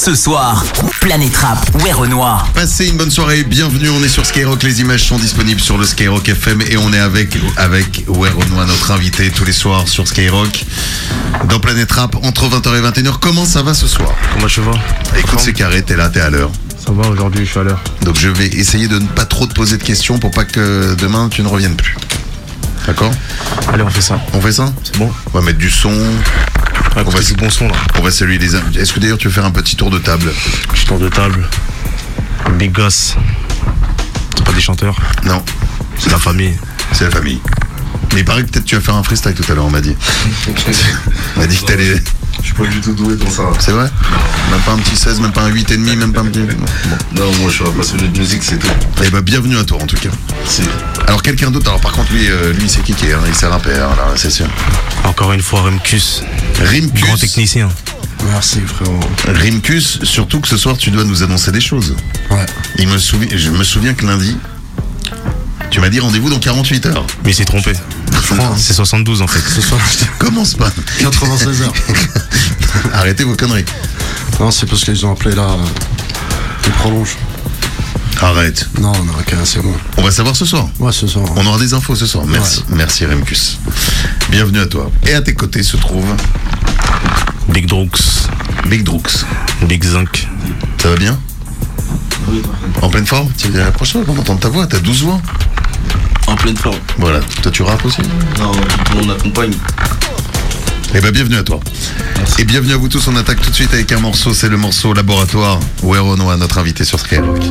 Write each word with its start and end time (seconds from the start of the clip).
Ce 0.00 0.14
soir, 0.14 0.64
Planète 1.00 1.36
Rap, 1.36 1.58
ouais 1.82 1.90
Renoir. 1.90 2.46
Passez 2.54 2.86
une 2.86 2.96
bonne 2.96 3.10
soirée, 3.10 3.42
bienvenue, 3.42 3.88
on 3.90 4.00
est 4.04 4.08
sur 4.08 4.24
Skyrock, 4.24 4.62
les 4.62 4.80
images 4.80 5.02
sont 5.02 5.18
disponibles 5.18 5.60
sur 5.60 5.76
le 5.76 5.84
Skyrock 5.84 6.28
FM 6.28 6.62
et 6.70 6.76
on 6.76 6.92
est 6.92 7.00
avec, 7.00 7.36
avec 7.56 8.04
Ouais 8.06 8.28
Renoir, 8.30 8.64
notre 8.68 8.92
invité 8.92 9.28
tous 9.30 9.44
les 9.44 9.52
soirs 9.52 9.88
sur 9.88 10.06
Skyrock, 10.06 10.64
dans 11.48 11.58
Planète 11.58 11.90
Rap, 11.90 12.14
entre 12.22 12.44
20h 12.46 12.78
et 12.78 13.02
21h. 13.02 13.18
Comment 13.20 13.44
ça 13.44 13.62
va 13.64 13.74
ce 13.74 13.88
soir? 13.88 14.14
Comment 14.34 14.46
je 14.46 14.60
vais 14.60 14.70
Écoute, 15.18 15.40
c'est 15.40 15.52
carré, 15.52 15.82
t'es 15.82 15.96
là, 15.96 16.08
t'es 16.08 16.20
à 16.20 16.30
l'heure. 16.30 16.52
Ça 16.78 16.92
va, 16.92 17.08
aujourd'hui 17.08 17.44
je 17.44 17.50
suis 17.50 17.58
à 17.58 17.64
l'heure. 17.64 17.80
Donc 18.02 18.16
je 18.20 18.28
vais 18.28 18.46
essayer 18.46 18.86
de 18.86 19.00
ne 19.00 19.06
pas 19.08 19.24
trop 19.24 19.48
te 19.48 19.52
poser 19.52 19.78
de 19.78 19.82
questions 19.82 20.20
pour 20.20 20.30
pas 20.30 20.44
que 20.44 20.94
demain 20.94 21.28
tu 21.28 21.42
ne 21.42 21.48
reviennes 21.48 21.76
plus. 21.76 21.96
D'accord? 22.86 23.10
Allez, 23.72 23.82
on 23.82 23.90
fait 23.90 24.00
ça. 24.00 24.20
On 24.32 24.40
fait 24.40 24.52
ça? 24.52 24.72
C'est 24.84 24.96
bon 24.96 25.10
On 25.26 25.38
va 25.38 25.44
mettre 25.44 25.58
du 25.58 25.68
son, 25.68 25.92
Ouais, 26.96 27.02
On 27.06 27.10
va- 27.10 27.22
c'est 27.22 27.34
du 27.34 27.40
bon 27.40 27.50
son 27.50 27.68
là. 27.68 27.74
on 27.98 28.02
va 28.02 28.10
saluer 28.10 28.38
les 28.38 28.54
invités. 28.54 28.80
Est-ce 28.80 28.92
que 28.92 29.00
d'ailleurs 29.00 29.18
tu 29.18 29.28
veux 29.28 29.32
faire 29.34 29.44
un 29.44 29.50
petit 29.50 29.76
tour 29.76 29.90
de 29.90 29.98
table 29.98 30.32
Petit 30.72 30.86
tour 30.86 30.98
de 30.98 31.08
table. 31.08 31.48
Big 32.58 32.72
Goss. 32.72 33.14
C'est 34.36 34.44
pas 34.44 34.52
des 34.52 34.60
chanteurs, 34.60 34.96
Non, 35.24 35.44
c'est 35.98 36.10
la 36.10 36.18
famille. 36.18 36.56
c'est 36.92 37.04
la 37.04 37.10
famille. 37.10 37.40
Mais 38.14 38.20
il 38.20 38.24
paraît 38.24 38.42
que 38.42 38.48
peut-être 38.50 38.64
tu 38.64 38.74
vas 38.74 38.80
faire 38.80 38.94
un 38.96 39.02
freestyle 39.02 39.34
tout 39.34 39.44
à 39.50 39.54
l'heure, 39.54 39.66
on 39.66 39.70
m'a 39.70 39.80
dit. 39.80 39.94
On 41.36 41.40
m'a 41.40 41.46
dit 41.46 41.56
que 41.58 41.64
t'allais... 41.66 42.02
Je 42.40 42.46
suis 42.46 42.54
pas 42.54 42.66
du 42.66 42.80
tout 42.80 42.92
doué 42.92 43.16
pour 43.16 43.30
ça. 43.30 43.42
C'est 43.58 43.72
vrai 43.72 43.90
Même 44.50 44.60
pas 44.60 44.72
un 44.72 44.78
petit 44.78 44.96
16, 44.96 45.20
même 45.20 45.32
pas 45.32 45.42
un 45.42 45.50
8,5, 45.50 45.96
même 45.96 46.12
pas 46.12 46.20
un 46.20 46.26
petit... 46.26 46.40
Bon. 46.40 46.66
Non, 47.14 47.32
moi 47.40 47.50
je 47.50 47.54
suis 47.56 47.64
un 47.64 47.70
passionné 47.72 48.08
de 48.08 48.18
musique, 48.18 48.42
c'est 48.42 48.58
tout. 48.58 48.68
Eh 49.04 49.10
ben 49.10 49.20
bienvenue 49.20 49.56
à 49.58 49.64
toi 49.64 49.78
en 49.82 49.86
tout 49.86 49.96
cas. 49.96 50.10
Si. 50.46 50.62
Alors 51.06 51.22
quelqu'un 51.22 51.50
d'autre, 51.50 51.68
alors 51.68 51.80
par 51.80 51.92
contre 51.92 52.12
lui, 52.12 52.28
euh, 52.28 52.52
lui 52.52 52.68
c'est 52.68 52.82
Kiki, 52.82 53.12
hein, 53.12 53.20
il 53.26 53.34
sert 53.34 53.52
un 53.52 53.58
père, 53.58 53.88
là, 53.90 54.12
c'est 54.16 54.30
sûr. 54.30 54.46
Encore 55.04 55.32
une 55.32 55.42
fois, 55.42 55.62
Remkus. 55.62 56.22
Grand 56.54 56.70
Rimkus, 56.70 57.20
technicien. 57.20 57.68
Merci 58.30 58.60
frérot. 58.60 59.00
Rimkus, 59.26 60.00
surtout 60.02 60.40
que 60.40 60.48
ce 60.48 60.56
soir 60.56 60.76
tu 60.76 60.90
dois 60.90 61.04
nous 61.04 61.22
annoncer 61.22 61.52
des 61.52 61.60
choses. 61.60 61.94
Ouais. 62.30 62.46
Il 62.78 62.88
me 62.88 62.98
souvient, 62.98 63.28
je 63.36 63.50
me 63.50 63.64
souviens 63.64 63.94
que 63.94 64.06
lundi, 64.06 64.36
tu 65.70 65.80
m'as 65.80 65.88
dit 65.88 66.00
rendez-vous 66.00 66.30
dans 66.30 66.38
48 66.38 66.86
heures. 66.86 67.06
Mais 67.24 67.30
il 67.30 67.34
s'est 67.34 67.44
trompé. 67.44 67.72
crois, 68.12 68.46
hein. 68.46 68.54
C'est 68.56 68.72
72 68.72 69.22
en 69.22 69.26
fait. 69.26 69.40
Ce 69.40 69.60
soir, 69.60 69.80
Commence 70.18 70.54
pas. 70.54 70.70
96 71.00 71.62
heures. 71.62 71.72
Arrêtez 72.94 73.24
vos 73.24 73.34
conneries. 73.36 73.64
Non, 74.40 74.50
c'est 74.50 74.66
parce 74.66 74.84
qu'ils 74.84 75.04
ont 75.06 75.12
appelé 75.12 75.34
là. 75.34 75.42
euh, 75.42 75.56
Ils 76.66 76.72
prolongent. 76.72 77.16
Arrête. 78.20 78.68
Non, 78.80 78.92
non, 78.92 79.12
ok, 79.20 79.34
c'est 79.44 79.62
bon. 79.62 79.72
On 79.96 80.02
va 80.02 80.10
savoir 80.10 80.34
ce 80.34 80.44
soir. 80.44 80.68
Ouais, 80.80 80.90
ce 80.92 81.06
soir. 81.06 81.24
On 81.36 81.46
aura 81.46 81.58
des 81.58 81.72
infos 81.72 81.94
ce 81.94 82.06
soir. 82.06 82.24
Merci. 82.26 82.64
Merci 82.68 83.06
Remkus. 83.06 83.58
Bienvenue 84.30 84.58
à 84.60 84.66
toi. 84.66 84.90
Et 85.06 85.14
à 85.14 85.20
tes 85.22 85.34
côtés 85.34 85.62
se 85.62 85.76
trouve 85.76 86.04
Big 87.50 87.66
Drux. 87.66 87.90
Big 88.66 88.82
Drux. 88.82 89.24
Big 89.68 89.84
Zinc. 89.84 90.28
Ça 90.82 90.90
va 90.90 90.96
bien? 90.96 91.18
En 92.82 92.88
pleine 92.90 93.06
forme? 93.06 93.28
Tu 93.38 93.58
approche-toi 93.60 94.02
pour 94.04 94.18
entendre 94.18 94.40
ta 94.40 94.48
voix, 94.48 94.66
t'as 94.66 94.80
12 94.80 95.02
voix. 95.04 95.20
En 96.26 96.36
pleine 96.36 96.56
forme. 96.56 96.78
Voilà. 96.98 97.20
Toi 97.42 97.52
tu 97.52 97.62
rappes 97.62 97.84
aussi 97.84 98.02
Non, 98.38 98.52
on 99.02 99.10
accompagne. 99.10 99.52
Eh 100.94 101.00
ben 101.00 101.10
bienvenue 101.10 101.36
à 101.36 101.42
toi. 101.42 101.60
Et 102.38 102.44
bienvenue 102.44 102.72
à 102.72 102.76
vous 102.76 102.88
tous, 102.88 103.08
on 103.08 103.16
attaque 103.16 103.40
tout 103.40 103.50
de 103.50 103.54
suite 103.54 103.72
avec 103.74 103.90
un 103.92 104.00
morceau, 104.00 104.32
c'est 104.32 104.48
le 104.48 104.56
morceau 104.56 104.94
Laboratoire, 104.94 105.60
où 105.82 105.94
est 105.94 105.98
Renoir, 105.98 106.38
notre 106.38 106.58
invité 106.58 106.84
sur 106.84 106.98
Skyrock. 106.98 107.42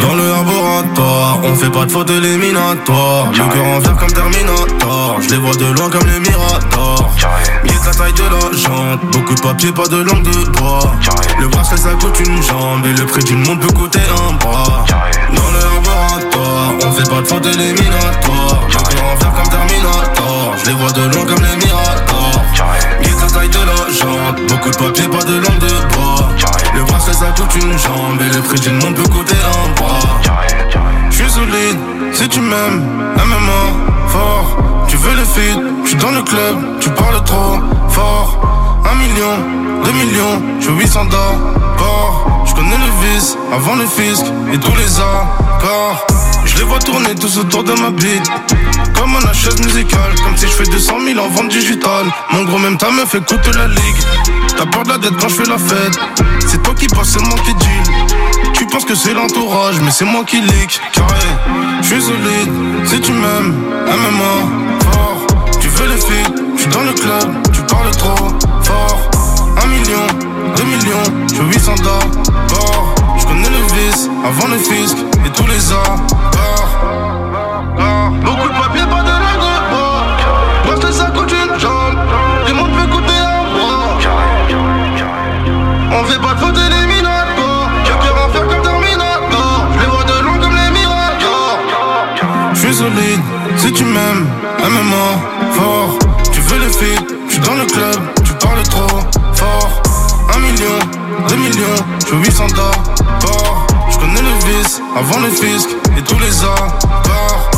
Dans 0.00 0.14
le 0.14 0.32
on 1.42 1.54
fait 1.54 1.70
pas 1.70 1.84
de 1.84 1.92
faute 1.92 2.10
éliminatoire. 2.10 3.26
Le 3.30 3.38
cœur 3.38 3.64
en 3.64 3.80
verre 3.80 3.96
comme 3.96 4.12
Terminator. 4.12 5.18
Je 5.20 5.28
les 5.30 5.36
vois 5.38 5.54
de 5.54 5.66
loin 5.66 5.90
comme 5.90 6.06
les 6.06 6.20
Miradors. 6.20 7.10
Guette 7.64 7.84
la 7.86 7.94
taille 7.94 8.12
de 8.12 8.22
la 8.22 8.56
jante. 8.56 9.00
Beaucoup 9.12 9.34
de 9.34 9.40
papier, 9.40 9.72
pas 9.72 9.86
de 9.88 10.02
langue 10.02 10.22
de 10.22 10.50
bois. 10.58 10.92
Le 11.40 11.48
bracelet 11.48 11.78
ça 11.78 11.90
coûte 12.00 12.18
une 12.20 12.42
jambe. 12.42 12.86
Et 12.86 12.92
le 12.92 13.06
prix 13.06 13.24
d'une 13.24 13.46
montre 13.46 13.66
peut 13.66 13.72
coûter 13.72 14.00
un 14.28 14.32
bras. 14.34 14.84
Dans 15.34 15.50
le 15.50 15.58
laboratoire, 15.58 16.72
on 16.86 16.92
fait 16.92 17.08
pas 17.08 17.20
de 17.20 17.26
faute 17.26 17.46
éliminatoire. 17.46 18.60
Le 18.68 18.94
cœur 18.94 19.04
en 19.04 19.16
verre 19.16 19.32
comme 19.34 19.48
Terminator. 19.48 20.54
Je 20.58 20.66
les 20.66 20.76
vois 20.76 20.92
de 20.92 21.02
loin 21.02 21.24
comme 21.24 21.42
les 21.42 21.56
Miradors. 21.64 22.42
Guette 23.02 23.20
la 23.20 23.30
taille 23.30 23.48
de 23.48 23.58
la 23.58 23.92
jante. 23.92 24.48
Beaucoup 24.48 24.70
de 24.70 24.76
papier, 24.76 25.08
pas 25.08 25.24
de 25.24 25.34
langue 25.34 25.58
de 25.58 25.94
bois. 25.94 26.28
Le 26.74 26.82
bracelet 26.84 27.14
ça 27.14 27.26
coûte 27.36 27.54
une 27.56 27.78
jambe. 27.78 28.20
Et 28.20 28.34
le 28.34 28.42
prix 28.42 28.60
d'une 28.60 28.74
montre 28.74 29.02
peut 29.02 29.08
coûter 29.08 29.36
un 29.36 29.80
bras. 29.80 30.20
Je 31.10 31.16
suis 31.16 31.30
solide, 31.30 31.78
si 32.12 32.28
tu 32.28 32.40
m'aimes, 32.40 32.82
MMA, 33.16 34.08
fort. 34.08 34.56
Tu 34.88 34.96
veux 34.96 35.14
le 35.14 35.24
feed, 35.24 35.86
suis 35.86 35.96
dans 35.96 36.10
le 36.10 36.22
club, 36.22 36.56
tu 36.80 36.90
parles 36.90 37.22
trop 37.24 37.58
fort. 37.88 38.38
Un 38.90 38.94
million, 38.96 39.82
deux 39.84 39.92
millions, 39.92 40.42
je 40.60 40.64
suis 40.64 40.74
800 40.74 41.06
d'or. 41.06 41.34
Je 42.46 42.54
connais 42.54 42.78
le 42.78 43.14
vice, 43.16 43.36
avant 43.52 43.74
le 43.74 43.86
fisc 43.86 44.24
et 44.52 44.58
tous 44.58 44.76
les 44.76 44.98
accords. 45.00 46.06
Je 46.44 46.56
les 46.58 46.64
vois 46.64 46.78
tourner 46.78 47.14
tous 47.14 47.38
autour 47.38 47.64
de 47.64 47.72
ma 47.72 47.90
bite. 47.90 48.30
Comme 48.94 49.16
un 49.16 49.32
chaise 49.32 49.60
musicale, 49.60 50.14
comme 50.24 50.36
si 50.36 50.46
je 50.46 50.52
fais 50.52 50.64
200 50.64 50.94
000 51.06 51.18
en 51.18 51.28
vente 51.28 51.48
digitale. 51.48 52.06
Mon 52.30 52.44
gros, 52.44 52.58
même 52.58 52.76
ta 52.76 52.90
meuf 52.90 53.14
écoute 53.14 53.46
la 53.54 53.68
ligue. 53.68 54.00
T'as 54.56 54.66
peur 54.66 54.84
de 54.84 54.88
la 54.90 54.98
dette 54.98 55.16
quand 55.20 55.28
je 55.28 55.34
fais 55.34 55.48
la 55.48 55.58
fête. 55.58 55.98
C'est 56.46 56.62
toi 56.62 56.74
qui 56.74 56.86
passe, 56.86 57.10
c'est 57.10 57.22
moi 57.22 57.36
qui 57.44 57.54
deal. 57.54 58.52
Tu 58.54 58.66
penses 58.66 58.84
que 58.84 58.94
c'est 58.94 59.14
l'entourage, 59.14 59.80
mais 59.82 59.90
c'est 59.90 60.04
moi 60.04 60.24
qui 60.24 60.40
leak. 60.40 60.80
Carré, 60.92 61.14
je 61.82 61.86
suis 61.86 62.02
solide, 62.02 62.52
si 62.86 63.00
tu 63.00 63.12
m'aimes, 63.12 63.54
MMA, 63.86 64.90
fort. 64.90 65.26
Tu 65.60 65.68
veux 65.68 65.88
les 65.88 66.00
filles, 66.00 66.34
suis 66.56 66.68
dans 66.68 66.82
le 66.82 66.92
club, 66.92 67.42
tu 67.52 67.60
parles 67.62 67.90
trop 67.96 68.28
fort. 68.62 69.10
Un 69.62 69.66
million, 69.66 70.06
deux 70.56 70.64
millions, 70.64 71.26
je 71.28 71.34
suis 71.34 71.44
800 71.44 71.74
d'or. 71.82 72.94
Je 73.18 73.26
connais 73.26 73.48
le 73.48 73.74
vice, 73.74 74.08
avant 74.24 74.48
le 74.48 74.58
fisc 74.58 74.96
et 75.26 75.30
tous 75.30 75.46
les 75.46 75.72
accords. 75.72 76.13
Beaucoup 78.24 78.48
de 78.48 78.54
papier, 78.54 78.82
pas 78.82 79.02
de 79.02 79.10
langue 79.10 80.80
de 80.80 80.86
que 80.86 80.92
ça 80.92 81.04
coûte 81.06 81.32
une 81.32 81.60
jambe, 81.60 81.96
le 82.48 82.54
monde 82.54 82.70
peut 82.72 82.88
coûter 82.90 83.12
un 83.12 83.44
bras. 83.54 83.98
On 85.92 86.04
fait 86.04 86.18
pas 86.18 86.34
de 86.34 86.40
faute 86.40 86.56
éliminatoire. 86.56 87.70
Je 87.84 87.92
peux 87.92 88.14
en 88.14 88.28
faire 88.32 88.48
comme 88.48 88.62
Terminator. 88.62 89.66
Je 89.74 89.80
les 89.80 89.86
vois 89.86 90.04
de 90.04 90.24
loin 90.24 90.38
comme 90.38 90.56
les 90.56 90.70
Miradors. 90.70 91.58
Je 92.54 92.58
suis 92.58 92.74
solide, 92.74 93.20
si 93.56 93.72
tu 93.72 93.84
m'aimes, 93.84 94.26
MMA, 94.58 95.06
fort. 95.52 95.98
Tu 96.32 96.40
veux 96.40 96.58
le 96.58 96.68
feed, 96.68 97.04
je 97.28 97.32
suis 97.32 97.42
dans 97.42 97.54
le 97.54 97.66
club, 97.66 98.00
tu 98.24 98.32
parles 98.34 98.62
trop 98.64 99.00
fort. 99.34 99.82
Un 100.34 100.38
million, 100.40 100.78
deux 101.28 101.36
millions, 101.36 101.84
je 102.00 102.06
suis 102.06 102.16
800 102.16 102.46
d'or. 102.56 103.66
Je 103.90 103.98
connais 103.98 104.22
le 104.22 104.34
vice, 104.46 104.80
avant 104.96 105.20
le 105.20 105.28
fisc 105.28 105.68
et 105.96 106.02
tous 106.02 106.18
les 106.18 106.42
accords. 106.42 107.53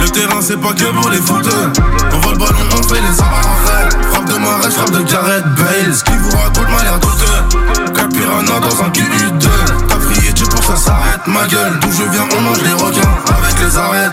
Le 0.00 0.08
terrain 0.10 0.40
c'est 0.40 0.60
pas 0.60 0.72
que 0.72 0.84
pour 0.84 1.10
les 1.10 1.18
footeux. 1.18 1.72
On 2.12 2.18
voit 2.18 2.32
le 2.32 2.38
ballon, 2.38 2.66
on 2.72 2.82
fait 2.82 3.00
les 3.00 3.20
arrêts 3.20 3.88
Frappe 4.12 4.24
de 4.26 4.38
Marais, 4.38 4.70
frappe 4.70 4.90
de 4.90 5.02
Gareth 5.02 5.46
Bale. 5.56 5.94
Qui 6.04 6.16
vous 6.18 6.36
raconte 6.36 6.70
m'a 6.70 6.82
l'air 6.82 6.98
douteux. 6.98 7.86
Piranha 8.16 8.60
dans 8.60 8.82
un 8.82 8.88
QU2 8.90 9.48
T'as 9.88 9.96
prié 9.96 10.32
Dieu 10.32 10.46
pour 10.46 10.62
ça 10.62 10.76
s'arrête 10.76 11.26
Ma 11.26 11.46
gueule, 11.46 11.78
d'où 11.80 11.92
je 11.92 12.04
viens, 12.10 12.26
on 12.36 12.40
mange 12.40 12.62
les 12.62 12.72
requins 12.72 13.14
Avec 13.28 13.58
les 13.60 13.76
arêtes. 13.76 14.12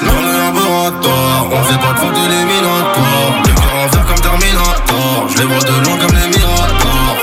Dans 0.00 0.20
le 0.20 0.32
laboratoire, 0.38 1.46
on 1.52 1.62
fait 1.64 1.78
pas 1.78 1.92
de 1.92 1.98
faute 1.98 2.16
éliminatoire 2.16 3.42
Le 3.46 3.54
cœur 3.54 3.74
en 3.76 3.88
verre 3.88 4.06
comme 4.06 4.20
Terminator. 4.20 5.28
Je 5.28 5.38
les 5.38 5.44
vois 5.44 5.58
de 5.58 5.84
loin 5.84 5.96
comme 5.98 6.16
les 6.16 6.36
Miradors 6.36 7.16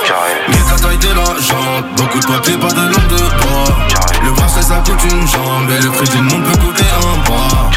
Mais 0.47 0.57
la 0.69 0.79
taille 0.79 0.97
de 0.97 1.07
la 1.07 1.25
jante 1.41 1.85
Beaucoup 1.97 2.19
de 2.19 2.25
papier, 2.25 2.57
pas 2.57 2.71
de 2.71 2.81
langue 2.81 3.07
de 3.09 3.17
bois. 3.17 3.75
Le 4.23 4.31
bracelet 4.31 4.63
ça 4.63 4.81
coûte 4.85 5.03
une 5.11 5.27
jambe. 5.27 5.69
Et 5.69 5.81
le 5.81 5.89
prix 5.89 6.09
d'une 6.09 6.23
montre 6.23 6.51
peut 6.51 6.57
coûter 6.59 6.85
un 6.97 7.29
bras 7.29 7.69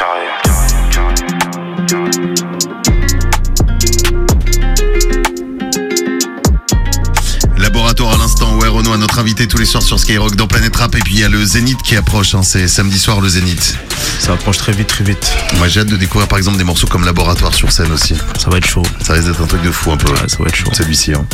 ouais 8.74 8.78
Renoir, 8.78 8.98
notre 8.98 9.18
invité 9.18 9.46
tous 9.46 9.58
les 9.58 9.66
soirs 9.66 9.82
sur 9.82 9.98
Skyrock 10.00 10.34
dans 10.36 10.46
Planète 10.46 10.74
Rap. 10.76 10.94
Et 10.96 10.98
puis 11.00 11.14
il 11.14 11.20
y 11.20 11.24
a 11.24 11.28
le 11.28 11.44
Zénith 11.44 11.80
qui 11.82 11.96
approche, 11.96 12.34
hein, 12.34 12.42
c'est 12.42 12.66
samedi 12.68 12.98
soir 12.98 13.20
le 13.20 13.28
Zénith. 13.28 13.76
Ça 14.18 14.32
approche 14.32 14.58
très 14.58 14.72
vite, 14.72 14.88
très 14.88 15.04
vite. 15.04 15.32
Moi 15.58 15.68
j'ai 15.68 15.80
hâte 15.80 15.88
de 15.88 15.96
découvrir 15.96 16.28
par 16.28 16.38
exemple 16.38 16.58
des 16.58 16.64
morceaux 16.64 16.86
comme 16.86 17.04
Laboratoire 17.04 17.54
sur 17.54 17.70
scène 17.70 17.92
aussi. 17.92 18.14
Ça 18.42 18.50
va 18.50 18.58
être 18.58 18.66
chaud. 18.66 18.82
Ça 19.04 19.12
risque 19.14 19.28
d'être 19.28 19.40
un 19.42 19.46
truc 19.46 19.62
de 19.62 19.70
fou 19.70 19.92
un 19.92 19.96
peu. 19.96 20.10
Ouais, 20.10 20.28
ça 20.28 20.36
va 20.40 20.46
être 20.46 20.56
chaud. 20.56 20.70
Celui-ci. 20.72 21.12
hein. 21.14 21.24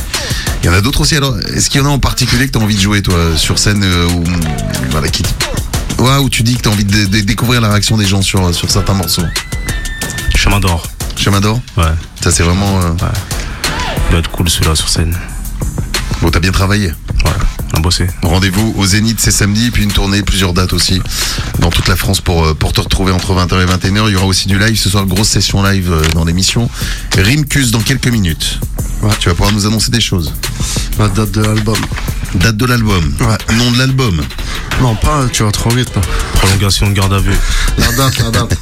Il 0.62 0.66
y 0.66 0.68
en 0.68 0.72
a 0.74 0.80
d'autres 0.80 1.00
aussi. 1.00 1.16
Alors, 1.16 1.34
est-ce 1.54 1.70
qu'il 1.70 1.80
y 1.80 1.84
en 1.84 1.86
a 1.86 1.90
en 1.90 1.98
particulier 1.98 2.46
que 2.46 2.52
tu 2.52 2.58
as 2.58 2.62
envie 2.62 2.76
de 2.76 2.80
jouer, 2.80 3.00
toi, 3.02 3.16
sur 3.36 3.58
scène 3.58 3.82
euh, 3.82 4.06
ou 4.08 4.22
voilà, 4.90 5.08
qui... 5.08 5.22
ouais, 5.98 6.16
où 6.18 6.28
tu 6.28 6.42
dis 6.42 6.56
que 6.56 6.62
tu 6.62 6.68
as 6.68 6.72
envie 6.72 6.84
de, 6.84 7.06
de 7.06 7.20
découvrir 7.20 7.60
la 7.62 7.70
réaction 7.70 7.96
des 7.96 8.06
gens 8.06 8.20
sur, 8.22 8.54
sur 8.54 8.70
certains 8.70 8.94
morceaux? 8.94 9.24
Chemin 10.36 10.60
d'or. 10.60 10.86
Chemin 11.16 11.40
d'or? 11.40 11.60
Ouais. 11.78 11.84
Ça, 12.22 12.30
c'est 12.30 12.42
vraiment. 12.42 12.80
euh, 12.80 12.90
Il 14.08 14.12
va 14.12 14.18
être 14.18 14.30
cool 14.30 14.50
celui-là 14.50 14.74
sur 14.74 14.88
scène. 14.88 15.16
Bon, 16.20 16.30
t'as 16.30 16.40
bien 16.40 16.52
travaillé. 16.52 16.92
Bosser. 17.80 18.06
Rendez-vous 18.22 18.74
au 18.76 18.86
Zénith, 18.86 19.18
c'est 19.20 19.30
samedi, 19.30 19.70
puis 19.70 19.82
une 19.82 19.92
tournée, 19.92 20.22
plusieurs 20.22 20.52
dates 20.52 20.72
aussi, 20.72 21.00
dans 21.58 21.70
toute 21.70 21.88
la 21.88 21.96
France 21.96 22.20
pour, 22.20 22.44
euh, 22.44 22.54
pour 22.54 22.72
te 22.72 22.80
retrouver 22.80 23.12
entre 23.12 23.34
20h 23.34 23.62
et 23.62 23.66
21h. 23.66 24.08
Il 24.08 24.12
y 24.12 24.16
aura 24.16 24.26
aussi 24.26 24.48
du 24.48 24.58
live, 24.58 24.78
ce 24.78 24.88
soir, 24.90 25.06
grosse 25.06 25.28
session 25.28 25.62
live 25.62 25.90
euh, 25.92 26.02
dans 26.14 26.24
l'émission. 26.24 26.68
Rimkus 27.16 27.70
dans 27.70 27.80
quelques 27.80 28.08
minutes. 28.08 28.60
Ouais. 29.02 29.10
Tu 29.18 29.28
vas 29.28 29.34
pouvoir 29.34 29.52
nous 29.52 29.66
annoncer 29.66 29.90
des 29.90 30.00
choses. 30.00 30.32
La 30.98 31.08
date 31.08 31.30
de 31.32 31.42
l'album. 31.42 31.78
Date 32.34 32.56
de 32.56 32.66
l'album. 32.66 33.14
Ouais. 33.20 33.56
Nom 33.56 33.70
de 33.72 33.78
l'album. 33.78 34.20
Non, 34.80 34.94
pas, 34.94 35.26
tu 35.32 35.42
vas 35.42 35.50
trop 35.50 35.70
vite 35.70 35.94
là. 35.94 36.02
Prolongation 36.34 36.88
de 36.88 36.92
garde 36.92 37.12
à 37.12 37.18
vue. 37.18 37.36
La 37.78 37.92
date, 37.92 38.18
la 38.18 38.30
date. 38.30 38.58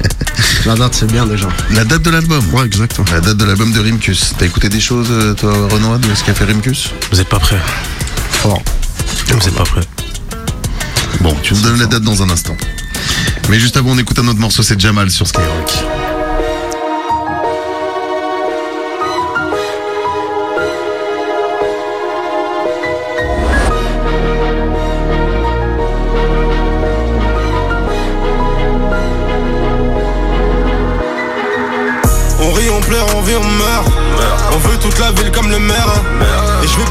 la 0.66 0.74
date, 0.74 0.94
c'est 0.94 1.10
bien 1.10 1.26
déjà. 1.26 1.48
La 1.70 1.84
date 1.84 2.02
de 2.02 2.10
l'album. 2.10 2.44
Ouais, 2.52 2.66
exactement. 2.66 3.06
La 3.12 3.20
date 3.20 3.36
de 3.36 3.44
l'album 3.44 3.72
de 3.72 3.80
Rimkus. 3.80 4.34
T'as 4.38 4.46
écouté 4.46 4.68
des 4.68 4.80
choses, 4.80 5.08
euh, 5.10 5.34
toi, 5.34 5.52
Renoir, 5.70 5.98
de 5.98 6.14
ce 6.14 6.24
qu'a 6.24 6.34
fait 6.34 6.44
Rimkus? 6.44 6.90
Vous 7.10 7.20
êtes 7.20 7.28
pas 7.28 7.38
prêts 7.38 7.60
Fort. 8.48 8.62
Êtes 9.46 9.54
pas 9.54 9.64
prêts 9.64 9.82
Bon, 11.20 11.36
tu 11.42 11.52
nous 11.52 11.60
donnes 11.60 11.80
la 11.80 11.86
date 11.86 12.02
dans 12.02 12.22
un 12.22 12.30
instant. 12.30 12.56
Mais 13.50 13.60
juste 13.60 13.76
avant, 13.76 13.90
on 13.90 13.98
écoute 13.98 14.18
un 14.18 14.26
autre 14.26 14.40
morceau, 14.40 14.62
c'est 14.62 14.80
Jamal 14.80 15.10
sur 15.10 15.26
Skyrock. 15.26 15.97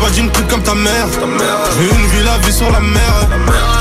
Pas 0.07 0.13
d'une 0.13 0.29
pute 0.29 0.47
comme 0.47 0.63
ta 0.63 0.73
mère. 0.73 1.07
Veux 1.77 1.89
une 1.89 2.07
villa 2.07 2.37
vue 2.43 2.51
sur 2.51 2.71
la 2.71 2.79
mer. 2.79 3.13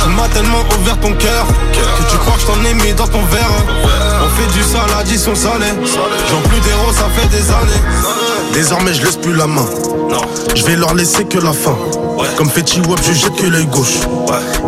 Tu 0.03 0.09
m'as 0.11 0.29
tellement 0.29 0.63
ouvert 0.79 0.99
ton 0.99 1.13
cœur 1.15 1.47
que 1.73 2.11
tu 2.11 2.17
crois 2.19 2.35
que 2.35 2.41
je 2.41 2.47
t'en 2.47 2.65
ai 2.65 2.75
mis 2.75 2.93
dans 2.95 3.07
ton 3.07 3.23
verre. 3.27 3.51
On 4.25 4.29
fait 4.37 4.53
du 4.53 4.63
sale, 4.65 4.91
addition 4.99 5.35
salée. 5.35 5.73
J'en 6.31 6.41
plus 6.49 6.61
d'héros, 6.61 6.93
ça 6.93 7.07
fait 7.15 7.29
des 7.29 7.51
années. 7.51 8.53
Désormais, 8.53 8.95
je 8.95 9.05
laisse 9.05 9.17
plus 9.17 9.35
la 9.35 9.47
main. 9.47 9.67
Je 10.55 10.65
vais 10.65 10.77
leur 10.77 10.95
laisser 10.95 11.25
que 11.25 11.39
la 11.39 11.53
fin. 11.53 11.77
Comme 12.37 12.51
Fetty 12.51 12.81
Wap, 12.81 13.01
je 13.05 13.13
jette 13.13 13.37
que 13.37 13.47
l'œil 13.47 13.67
gauche. 13.67 13.99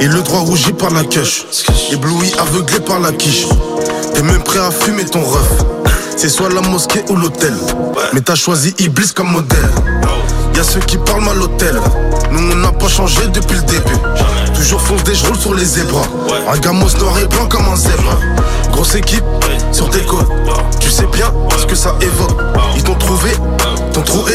Et 0.00 0.06
le 0.06 0.22
droit 0.22 0.40
rougi 0.40 0.72
par 0.72 0.90
la 0.90 1.04
queche. 1.04 1.46
Ébloui, 1.92 2.32
aveuglé 2.38 2.80
par 2.80 3.00
la 3.00 3.12
quiche. 3.12 3.46
T'es 4.14 4.22
même 4.22 4.42
prêt 4.42 4.60
à 4.60 4.70
fumer 4.70 5.04
ton 5.04 5.22
ref. 5.22 5.64
C'est 6.16 6.28
soit 6.28 6.50
la 6.50 6.60
mosquée 6.60 7.02
ou 7.08 7.16
l'hôtel. 7.16 7.54
Mais 8.12 8.20
t'as 8.20 8.34
choisi 8.34 8.74
Iblis 8.78 9.12
comme 9.14 9.30
modèle. 9.30 9.70
Y'a 10.58 10.64
ceux 10.64 10.80
qui 10.80 10.98
parlent 10.98 11.22
mal 11.22 11.38
l'hôtel. 11.38 11.80
Nous 12.32 12.50
on 12.50 12.56
n'a 12.56 12.72
pas 12.72 12.88
changé 12.88 13.20
depuis 13.28 13.54
le 13.54 13.62
début. 13.62 13.96
Toujours 14.56 14.80
foncé, 14.80 15.14
je 15.14 15.24
roule 15.24 15.38
sur 15.38 15.54
les 15.54 15.64
zébras. 15.64 16.02
Un 16.52 16.58
gamos 16.58 16.98
noir 16.98 17.16
et 17.20 17.26
blanc 17.26 17.46
comme 17.46 17.68
un 17.68 17.76
zèbre. 17.76 18.18
Grosse 18.72 18.96
équipe 18.96 19.22
sur 19.70 19.88
tes 19.88 20.00
côtes. 20.00 20.26
Tu 20.80 20.90
sais 20.90 21.06
bien 21.12 21.32
ce 21.56 21.64
que 21.64 21.76
ça 21.76 21.94
évoque. 22.00 22.40
Ils 22.74 22.82
t'ont 22.82 22.96
trouvé, 22.96 23.30
t'ont 23.92 24.02
trouvé. 24.02 24.32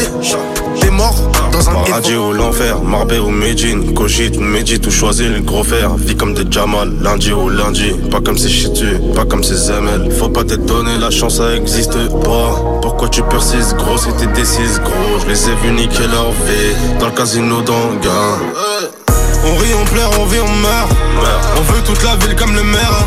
Mort 0.90 1.30
dans 1.52 1.68
un 1.68 1.72
Paradis 1.72 2.16
ou 2.16 2.32
l'enfer, 2.32 2.82
Marbé 2.82 3.18
ou 3.18 3.30
Medine, 3.30 3.94
Cogite 3.94 4.36
ou 4.36 4.40
Médite 4.40 4.86
ou 4.86 4.90
choisis 4.90 5.28
le 5.28 5.40
gros 5.40 5.62
fer, 5.62 5.94
vie 5.96 6.16
comme 6.16 6.34
des 6.34 6.44
Jamal, 6.50 6.92
lundi 7.00 7.32
ou 7.32 7.48
lundi, 7.48 7.92
pas 8.10 8.20
comme 8.20 8.38
ces 8.38 8.48
chitus, 8.48 8.98
pas 9.14 9.24
comme 9.24 9.44
ces 9.44 9.70
ML, 9.70 10.10
faut 10.10 10.28
pas 10.28 10.44
t'étonner, 10.44 10.98
la 10.98 11.10
chance 11.10 11.36
ça 11.36 11.54
existe 11.54 11.96
pas. 12.22 12.80
Pourquoi 12.82 13.08
tu 13.08 13.22
persistes 13.22 13.76
gros 13.76 13.98
si 13.98 14.08
t'es 14.18 14.26
décise 14.28 14.80
gros, 14.82 15.20
je 15.22 15.28
les 15.28 15.48
ai 15.48 15.54
vus 15.62 15.72
niquer 15.72 16.06
leur 16.06 16.30
vie, 16.30 16.98
dans 17.00 17.06
le 17.06 17.12
casino 17.12 17.60
d'Anguin. 17.62 19.03
On 19.54 19.56
rit, 19.58 19.74
on 19.80 19.84
pleure, 19.84 20.10
on 20.18 20.26
vit, 20.26 20.40
on 20.40 20.48
meurt. 20.48 20.90
On 21.56 21.72
veut 21.72 21.80
toute 21.82 22.02
la 22.02 22.16
ville 22.16 22.34
comme 22.34 22.54
le 22.56 22.62
maire. 22.64 23.06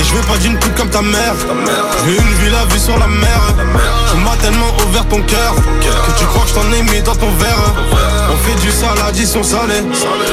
Et 0.00 0.02
je 0.02 0.14
veux 0.14 0.22
pas 0.22 0.36
d'une 0.38 0.58
pute 0.58 0.74
comme 0.74 0.90
ta 0.90 1.00
mère. 1.00 1.34
Je 1.38 2.10
veux 2.10 2.18
une 2.18 2.34
villa 2.42 2.64
vue 2.70 2.78
sur 2.78 2.98
la 2.98 3.06
mer. 3.06 3.40
Tu 4.10 4.16
m'as 4.18 4.36
tellement 4.36 4.72
ouvert 4.88 5.06
ton 5.06 5.22
cœur 5.22 5.54
que 5.54 6.18
tu 6.18 6.24
crois 6.26 6.42
que 6.42 6.48
je 6.48 6.54
t'en 6.54 6.72
ai 6.72 6.82
mis 6.82 7.02
dans 7.02 7.14
ton 7.14 7.30
verre. 7.38 7.72
On 8.28 8.36
fait 8.38 8.60
du 8.60 8.70
sale, 8.70 8.98
addition 9.08 9.42
salée. 9.42 9.82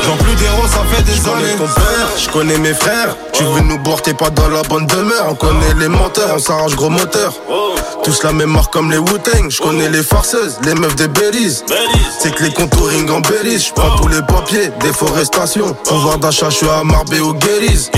J'en 0.05 0.17
plus 0.17 0.35
d'héros, 0.35 0.67
ça 0.67 0.81
fait 0.91 1.03
des 1.03 1.19
années. 1.29 1.55
ton 1.57 1.65
père, 1.65 2.07
je 2.17 2.29
connais 2.29 2.57
mes 2.57 2.73
frères. 2.73 3.15
Tu 3.33 3.43
veux 3.43 3.61
nous 3.61 3.77
boire, 3.79 4.01
t'es 4.01 4.13
pas 4.13 4.29
dans 4.29 4.47
la 4.49 4.61
bonne 4.63 4.87
demeure. 4.87 5.27
On 5.29 5.35
connaît 5.35 5.73
les 5.79 5.87
menteurs, 5.87 6.31
on 6.35 6.39
s'arrange 6.39 6.75
gros 6.75 6.89
moteur. 6.89 7.33
Tous 8.03 8.23
la 8.23 8.31
même 8.33 8.51
marque 8.51 8.73
comme 8.73 8.91
les 8.91 8.97
Wu-Tang. 8.97 9.49
Je 9.49 9.61
connais 9.61 9.89
les 9.89 10.03
farceuses, 10.03 10.57
les 10.65 10.73
meufs 10.75 10.95
des 10.95 11.07
Belize. 11.07 11.63
C'est 12.19 12.33
que 12.33 12.43
les 12.43 12.51
contouring 12.51 13.09
embellissent. 13.09 13.67
Je 13.67 13.73
prends 13.73 13.95
tous 13.97 14.07
les 14.07 14.21
papiers, 14.21 14.71
déforestation. 14.81 15.73
Pouvoir 15.85 16.17
d'achat, 16.17 16.49
je 16.49 16.57
suis 16.57 16.69
à 16.69 16.83
Marbé 16.83 17.19
ou 17.19 17.33
Guérise. 17.33 17.91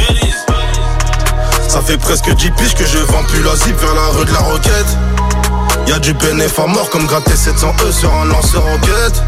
Ça 1.67 1.81
fait 1.81 1.97
presque 1.97 2.29
10 2.29 2.51
piges 2.51 2.75
que 2.75 2.85
je 2.85 2.99
vends 2.99 3.23
plus 3.23 3.43
la 3.43 3.55
zip 3.55 3.75
vers 3.79 3.95
la 3.95 4.07
rue 4.17 4.25
de 4.25 4.31
la 4.31 4.39
Roquette. 4.39 4.97
Y'a 5.87 5.99
du 5.99 6.13
bénéf 6.13 6.57
à 6.59 6.67
mort 6.67 6.89
comme 6.89 7.05
gratter 7.05 7.35
700 7.35 7.73
E 7.87 7.91
sur 7.91 8.13
un 8.13 8.25
lanceur 8.25 8.63
en 8.65 8.77
quête. 8.79 9.21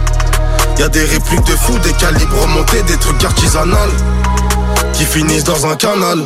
Y'a 0.80 0.90
des 0.90 1.04
répliques 1.04 1.46
de 1.46 1.54
fous, 1.54 1.80
des 1.80 1.94
calibres 1.94 2.40
remontés, 2.42 2.84
des 2.84 2.98
trucs 2.98 3.24
artisanales 3.24 3.90
qui 4.94 5.06
finissent 5.06 5.44
dans 5.44 5.66
un 5.66 5.76
canal. 5.76 6.20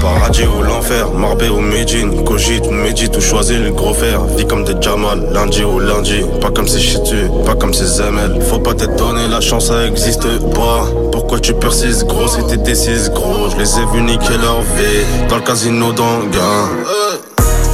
Paradis 0.00 0.44
ou 0.44 0.62
l'enfer, 0.62 1.10
Marbé 1.10 1.48
ou 1.48 1.60
Medine, 1.60 2.22
Cogite 2.22 2.66
ou 2.66 2.70
Médite 2.70 3.16
ou 3.16 3.20
choisis 3.20 3.58
le 3.58 3.70
gros 3.70 3.94
fer, 3.94 4.22
vie 4.36 4.46
comme 4.46 4.64
des 4.64 4.74
Jamal, 4.80 5.26
lundi 5.32 5.64
ou 5.64 5.80
lundi, 5.80 6.22
pas 6.40 6.50
comme 6.50 6.68
ces 6.68 6.80
chitus, 6.80 7.30
pas 7.46 7.54
comme 7.54 7.72
ces 7.72 8.02
ML. 8.02 8.42
Faut 8.42 8.58
pas 8.58 8.74
t'étonner, 8.74 9.26
la 9.28 9.40
chance 9.40 9.68
ça 9.68 9.86
existe 9.86 10.26
pas. 10.54 10.84
Pourquoi 11.10 11.40
tu 11.40 11.54
persistes 11.54 12.04
gros 12.04 12.28
si 12.28 12.44
t'es 12.46 12.58
décise 12.58 13.10
gros, 13.10 13.48
je 13.50 13.56
les 13.56 13.78
ai 13.78 13.86
vus 13.92 14.02
niquer 14.02 14.36
leur 14.36 14.60
vie 14.60 15.28
dans 15.30 15.36
le 15.36 15.42
casino 15.42 15.92
d'Anguin. 15.92 16.68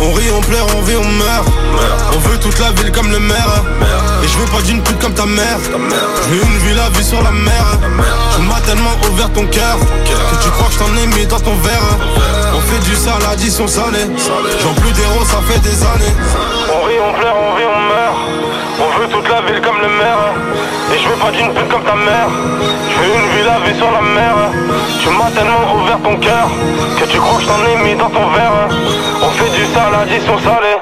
On 0.04 0.12
rit, 0.14 0.30
on 0.36 0.40
pleure, 0.40 0.66
on 0.76 0.82
vit, 0.82 0.96
on 0.96 1.04
meurt. 1.04 1.46
On 2.12 2.18
veut 2.18 2.38
toute 2.38 2.58
la 2.58 2.72
ville 2.72 2.90
comme 2.90 3.10
le 3.12 3.20
maire. 3.20 3.62
Et 4.22 4.26
je 4.26 4.36
veux 4.36 4.46
pas 4.46 4.60
d'une 4.62 4.82
pute 4.82 4.98
comme 4.98 5.14
ta 5.14 5.26
mère. 5.26 5.58
Je 5.62 6.34
veux 6.34 6.42
une 6.42 6.58
villa 6.58 6.88
vue 6.92 7.04
sur 7.04 7.22
la 7.22 7.30
mer. 7.30 7.64
Tu 8.34 8.42
m'as 8.42 8.60
tellement 8.66 8.96
ouvert 9.08 9.30
ton 9.32 9.46
cœur 9.46 9.78
que 9.78 10.42
tu 10.42 10.50
crois 10.50 10.66
que 10.66 10.72
je 10.74 10.78
t'en 10.80 10.96
ai 10.96 11.06
mis 11.06 11.26
dans 11.26 11.38
ton 11.38 11.54
verre. 11.62 11.98
On 12.52 12.60
fait 12.60 12.80
du 12.80 12.96
sale, 12.96 13.22
addition 13.30 13.68
salée. 13.68 14.10
J'en 14.60 14.74
plus 14.74 14.90
d'héros, 14.90 15.24
ça 15.24 15.38
fait 15.46 15.60
des 15.60 15.82
années. 15.82 16.16
On 16.66 16.84
rit, 16.86 16.98
on 16.98 17.12
pleure, 17.18 17.36
on 17.36 17.56
vit, 17.56 17.64
on 17.64 17.80
meurt. 17.86 18.16
On 18.82 18.98
veut 18.98 19.08
toute 19.08 19.28
la 19.28 19.40
ville 19.42 19.60
comme 19.62 19.80
le 19.80 19.88
maire. 19.88 20.34
Et 20.92 20.98
je 20.98 21.08
veux 21.08 21.16
pas 21.16 21.30
d'une 21.30 21.54
pute 21.54 21.68
comme 21.68 21.84
ta 21.84 21.94
mère. 21.94 22.28
Je 22.90 22.98
veux 22.98 23.14
une 23.22 23.30
villa 23.38 23.58
vue 23.64 23.76
sur 23.78 23.90
la 23.92 24.02
mer. 24.02 24.34
Tu 25.00 25.08
m'as 25.10 25.30
tellement 25.30 25.74
ouvert 25.78 25.98
ton 26.02 26.16
cœur 26.18 26.48
que 26.98 27.04
tu 27.06 27.18
crois 27.18 27.36
que 27.36 27.42
je 27.42 27.46
t'en 27.46 27.62
ai 27.70 27.76
mis 27.84 27.94
dans 27.94 28.10
ton 28.10 28.30
verre. 28.30 28.68
Addition 29.74 30.38
salée. 30.38 30.76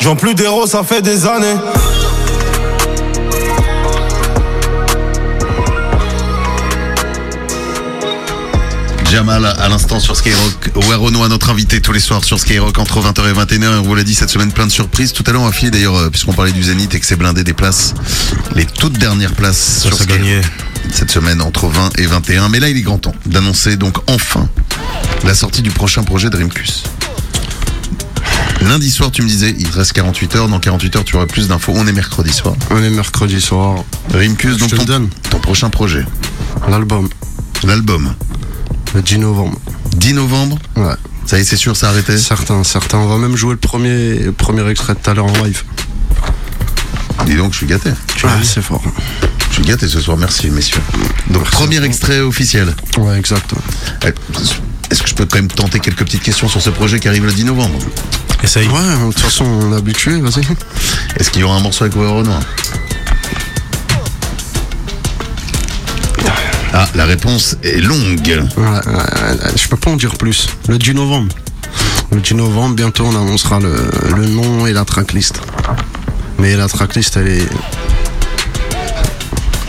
J'en 0.00 0.16
plus 0.16 0.34
d'héros, 0.34 0.66
ça 0.66 0.82
fait 0.82 1.00
des 1.00 1.26
années. 1.26 1.56
Jamal 9.10 9.44
à 9.46 9.68
l'instant 9.68 10.00
sur 10.00 10.16
Skyrock. 10.16 10.70
Werono 10.88 11.22
à 11.22 11.28
notre 11.28 11.50
invité 11.50 11.80
tous 11.80 11.92
les 11.92 12.00
soirs 12.00 12.24
sur 12.24 12.40
Skyrock 12.40 12.76
entre 12.78 13.00
20h 13.00 13.30
et 13.30 13.32
21h. 13.32 13.78
On 13.78 13.82
vous 13.82 13.94
l'a 13.94 14.02
dit 14.02 14.14
cette 14.14 14.30
semaine 14.30 14.50
plein 14.50 14.66
de 14.66 14.72
surprises. 14.72 15.12
Tout 15.12 15.22
à 15.26 15.32
l'heure 15.32 15.42
on 15.42 15.46
va 15.46 15.52
filer 15.52 15.70
d'ailleurs 15.70 15.96
euh, 15.96 16.10
puisqu'on 16.10 16.32
parlait 16.32 16.50
du 16.52 16.62
Zénith 16.64 16.92
et 16.94 17.00
que 17.00 17.06
c'est 17.06 17.14
blindé 17.16 17.44
des 17.44 17.52
places. 17.52 17.94
Les 18.56 18.64
toutes 18.66 18.98
dernières 18.98 19.34
places 19.34 19.56
Ça, 19.58 19.88
sur 19.88 19.96
c'est 19.98 20.04
Skyrock 20.04 20.20
gagné. 20.20 20.40
cette 20.90 21.10
semaine 21.12 21.40
entre 21.42 21.66
20 21.68 21.98
et 22.00 22.06
21. 22.06 22.48
Mais 22.48 22.58
là 22.58 22.68
il 22.68 22.76
est 22.76 22.82
grand 22.82 22.98
temps 22.98 23.14
d'annoncer 23.26 23.76
donc 23.76 23.98
enfin 24.10 24.48
la 25.22 25.34
sortie 25.34 25.62
du 25.62 25.70
prochain 25.70 26.02
projet 26.02 26.28
de 26.28 26.36
Rimkus. 26.36 26.82
Lundi 28.62 28.90
soir 28.90 29.10
tu 29.10 29.22
me 29.22 29.28
disais 29.28 29.54
il 29.58 29.68
te 29.68 29.76
reste 29.76 29.92
48 29.92 30.36
heures. 30.36 30.48
Dans 30.48 30.60
48 30.60 30.96
heures 30.96 31.04
tu 31.04 31.16
auras 31.16 31.26
plus 31.26 31.48
d'infos. 31.48 31.72
On 31.76 31.86
est 31.86 31.92
mercredi 31.92 32.32
soir. 32.32 32.54
On 32.70 32.82
est 32.82 32.90
mercredi 32.90 33.40
soir. 33.40 33.84
Rimkus 34.12 34.54
Je 34.54 34.58
donc 34.58 34.68
te 34.70 34.74
le 34.74 34.80
ton, 34.80 34.84
donne. 34.86 35.08
ton 35.30 35.38
prochain 35.38 35.70
projet. 35.70 36.04
L'album. 36.68 37.08
L'album. 37.64 38.14
Le 38.94 39.02
10 39.02 39.18
novembre. 39.18 39.58
10 39.96 40.14
novembre. 40.14 40.58
Ouais. 40.76 40.94
Ça 41.26 41.38
y 41.38 41.40
est 41.40 41.44
c'est 41.44 41.56
sûr 41.56 41.76
ça 41.76 41.88
a 41.88 41.90
arrêté. 41.90 42.16
Certains, 42.18 42.62
certains. 42.64 42.98
On 42.98 43.06
va 43.06 43.18
même 43.18 43.36
jouer 43.36 43.52
le 43.52 43.56
premier, 43.58 44.18
le 44.18 44.32
premier 44.32 44.68
extrait 44.68 44.94
tout 44.94 45.10
à 45.10 45.14
l'heure 45.14 45.26
en 45.26 45.44
live. 45.44 45.62
Dis 47.26 47.36
donc 47.36 47.52
je 47.52 47.58
suis 47.58 47.66
gâté. 47.66 47.90
Ouais, 47.90 48.30
c'est 48.42 48.60
fort. 48.62 48.82
Je 49.50 49.54
suis 49.54 49.64
gâté 49.64 49.88
ce 49.88 50.00
soir, 50.00 50.16
merci 50.16 50.50
messieurs. 50.50 50.80
Donc 51.30 51.44
premier 51.50 51.82
extrait 51.84 52.20
officiel. 52.20 52.74
Ouais, 52.98 53.18
exact. 53.18 53.52
Euh, 54.04 54.10
Est-ce 54.90 55.02
que 55.02 55.08
je 55.08 55.14
peux 55.14 55.26
quand 55.26 55.38
même 55.38 55.48
tenter 55.48 55.80
quelques 55.80 56.04
petites 56.04 56.22
questions 56.22 56.48
sur 56.48 56.60
ce 56.62 56.70
projet 56.70 57.00
qui 57.00 57.08
arrive 57.08 57.24
le 57.24 57.32
10 57.32 57.44
novembre 57.44 57.78
Essaye. 58.42 58.68
Ouais, 58.68 58.74
de 59.06 59.12
toute 59.12 59.20
façon, 59.20 59.44
on 59.44 59.72
est 59.72 59.76
habitué, 59.76 60.20
vas-y. 60.20 60.44
Est-ce 61.16 61.30
qu'il 61.30 61.40
y 61.40 61.44
aura 61.44 61.56
un 61.56 61.60
morceau 61.60 61.84
avec 61.84 61.96
Weber 61.96 62.12
Renoir 62.12 62.40
Ah, 66.72 66.88
la 66.94 67.04
réponse 67.06 67.56
est 67.62 67.80
longue. 67.80 68.46
Ouais, 68.56 68.80
je 69.56 69.68
peux 69.68 69.76
pas 69.76 69.90
en 69.92 69.96
dire 69.96 70.14
plus. 70.16 70.48
Le 70.68 70.76
10 70.76 70.94
novembre. 70.94 71.34
Le 72.10 72.20
10 72.20 72.34
novembre, 72.34 72.74
bientôt 72.74 73.04
on 73.06 73.10
annoncera 73.16 73.60
le, 73.60 73.90
le 74.16 74.26
nom 74.26 74.66
et 74.66 74.72
la 74.72 74.84
tracklist. 74.84 75.40
Mais 76.38 76.56
la 76.56 76.66
tracklist, 76.68 77.16
elle 77.16 77.28
est 77.28 77.48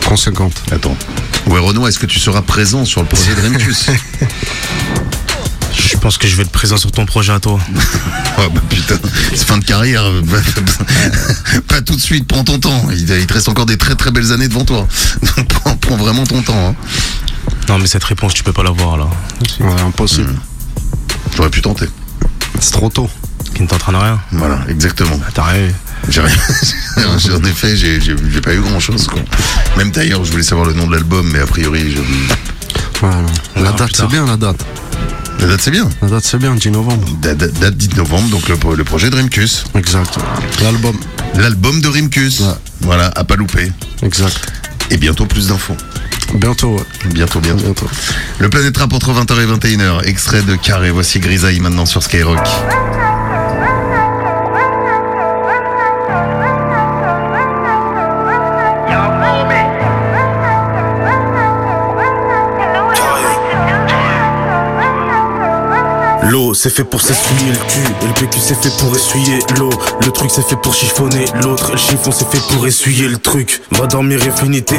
conséquente. 0.04 0.54
Attends. 0.72 0.96
Ouais, 1.46 1.60
Renoir, 1.60 1.88
est-ce 1.88 1.98
que 2.00 2.06
tu 2.06 2.18
seras 2.18 2.42
présent 2.42 2.84
sur 2.84 3.02
le 3.02 3.06
projet 3.06 3.34
de 3.34 3.40
Remkus 3.40 3.86
pense 6.06 6.18
que 6.18 6.28
je 6.28 6.36
vais 6.36 6.44
être 6.44 6.52
présent 6.52 6.76
sur 6.76 6.92
ton 6.92 7.04
projet 7.04 7.32
à 7.32 7.40
toi. 7.40 7.58
Oh 8.38 8.50
bah 8.54 8.60
putain, 8.68 8.96
c'est 9.34 9.46
fin 9.46 9.56
de 9.58 9.64
carrière. 9.64 10.04
bah, 10.24 10.36
Pas 11.68 11.80
tout 11.80 11.96
de 11.96 12.00
suite, 12.00 12.28
prends 12.28 12.44
ton 12.44 12.58
temps. 12.60 12.86
Il 12.92 13.06
te 13.26 13.32
reste 13.32 13.48
encore 13.48 13.64
des 13.66 13.78
très 13.78 13.94
très 13.94 14.10
belles 14.10 14.30
années 14.30 14.46
devant 14.46 14.64
toi. 14.64 14.86
Donc 15.36 15.48
prends, 15.48 15.74
prends 15.76 15.96
vraiment 15.96 16.24
ton 16.24 16.42
temps. 16.42 16.68
hein. 16.68 16.74
Non, 17.68 17.78
mais 17.78 17.86
cette 17.86 18.04
réponse, 18.04 18.34
tu 18.34 18.44
peux 18.44 18.52
pas 18.52 18.62
l'avoir 18.62 18.98
là. 18.98 19.08
Ouais, 19.58 19.80
impossible. 19.80 20.34
J'aurais 21.34 21.48
pu 21.48 21.62
tenter. 21.62 21.86
C'est 22.60 22.72
trop 22.72 22.90
tôt. 22.90 23.08
Qui 23.54 23.62
ne 23.62 23.66
t'entraîne 23.68 23.96
rien. 23.96 24.20
Voilà, 24.32 24.60
exactement. 24.68 25.18
T'as 25.34 25.44
rêvé. 25.44 25.74
J'ai 26.10 26.20
rien. 26.20 26.36
j'ai- 27.18 27.32
en 27.32 27.42
effet, 27.42 27.74
j'ai 27.74 28.00
j'ai- 28.02 28.16
j'ai 28.32 28.40
pas 28.42 28.54
eu 28.54 28.60
grand 28.60 28.78
chose. 28.80 29.06
Quoi. 29.08 29.22
Même 29.78 29.90
d'ailleurs, 29.92 30.24
je 30.26 30.30
voulais 30.30 30.44
savoir 30.44 30.66
le 30.68 30.74
nom 30.74 30.86
de 30.86 30.92
l'album, 30.92 31.28
mais 31.32 31.40
a 31.40 31.46
priori, 31.46 31.90
je... 31.90 32.02
La 33.60 33.72
date, 33.72 33.90
c'est 33.96 34.06
bien 34.08 34.26
la 34.26 34.36
date. 34.36 34.64
La 35.40 35.46
date 35.48 35.60
c'est 35.60 35.70
bien. 35.70 35.88
La 36.02 36.08
date, 36.08 36.24
c'est 36.24 36.38
bien, 36.38 36.54
10 36.54 36.70
novembre. 36.70 37.04
Date, 37.22 37.38
date- 37.38 37.52
date 37.60 37.76
10 37.76 37.96
novembre, 37.96 38.28
donc 38.30 38.48
le, 38.48 38.56
le 38.76 38.84
projet 38.84 39.10
de 39.10 39.16
Rimkus. 39.16 39.64
Exact. 39.74 40.18
L'album. 40.62 40.96
L'album 41.34 41.80
de 41.80 41.88
Rimkus. 41.88 42.40
Ouais. 42.40 42.46
Voilà, 42.82 43.08
à 43.14 43.24
pas 43.24 43.36
louper. 43.36 43.70
Exact. 44.02 44.52
Et 44.90 44.96
bientôt 44.96 45.26
plus 45.26 45.48
d'infos. 45.48 45.76
Bientôt, 46.34 46.76
ouais. 46.76 46.82
Bientôt, 47.12 47.40
bientôt. 47.40 47.62
Bientôt. 47.62 47.86
Le 48.38 48.48
Planète 48.50 48.76
Rap 48.76 48.92
entre 48.92 49.12
20h 49.12 49.40
et 49.40 49.46
21h. 49.76 50.04
Extrait 50.06 50.42
de 50.42 50.56
Carré. 50.56 50.90
Voici 50.90 51.20
Grisaille 51.20 51.60
maintenant 51.60 51.86
sur 51.86 52.02
Skyrock. 52.02 52.38
C'est 66.52 66.68
fait 66.70 66.84
pour 66.84 67.00
s'essuyer 67.00 67.50
le 67.50 67.56
cul. 67.56 67.94
Et 68.02 68.06
le 68.06 68.12
PQ 68.12 68.38
c'est 68.40 68.62
fait 68.62 68.76
pour 68.78 68.94
essuyer 68.94 69.38
l'eau. 69.58 69.70
Le 70.04 70.10
truc 70.10 70.30
c'est 70.30 70.46
fait 70.46 70.56
pour 70.56 70.74
chiffonner 70.74 71.24
l'autre. 71.42 71.72
Le 71.72 71.78
chiffon 71.78 72.10
c'est 72.12 72.28
fait 72.30 72.42
pour 72.52 72.66
essuyer 72.66 73.08
le 73.08 73.16
truc. 73.16 73.62
Va 73.70 73.86
dormir 73.86 74.20
et 74.22 74.30
finis 74.30 74.62
tes 74.62 74.78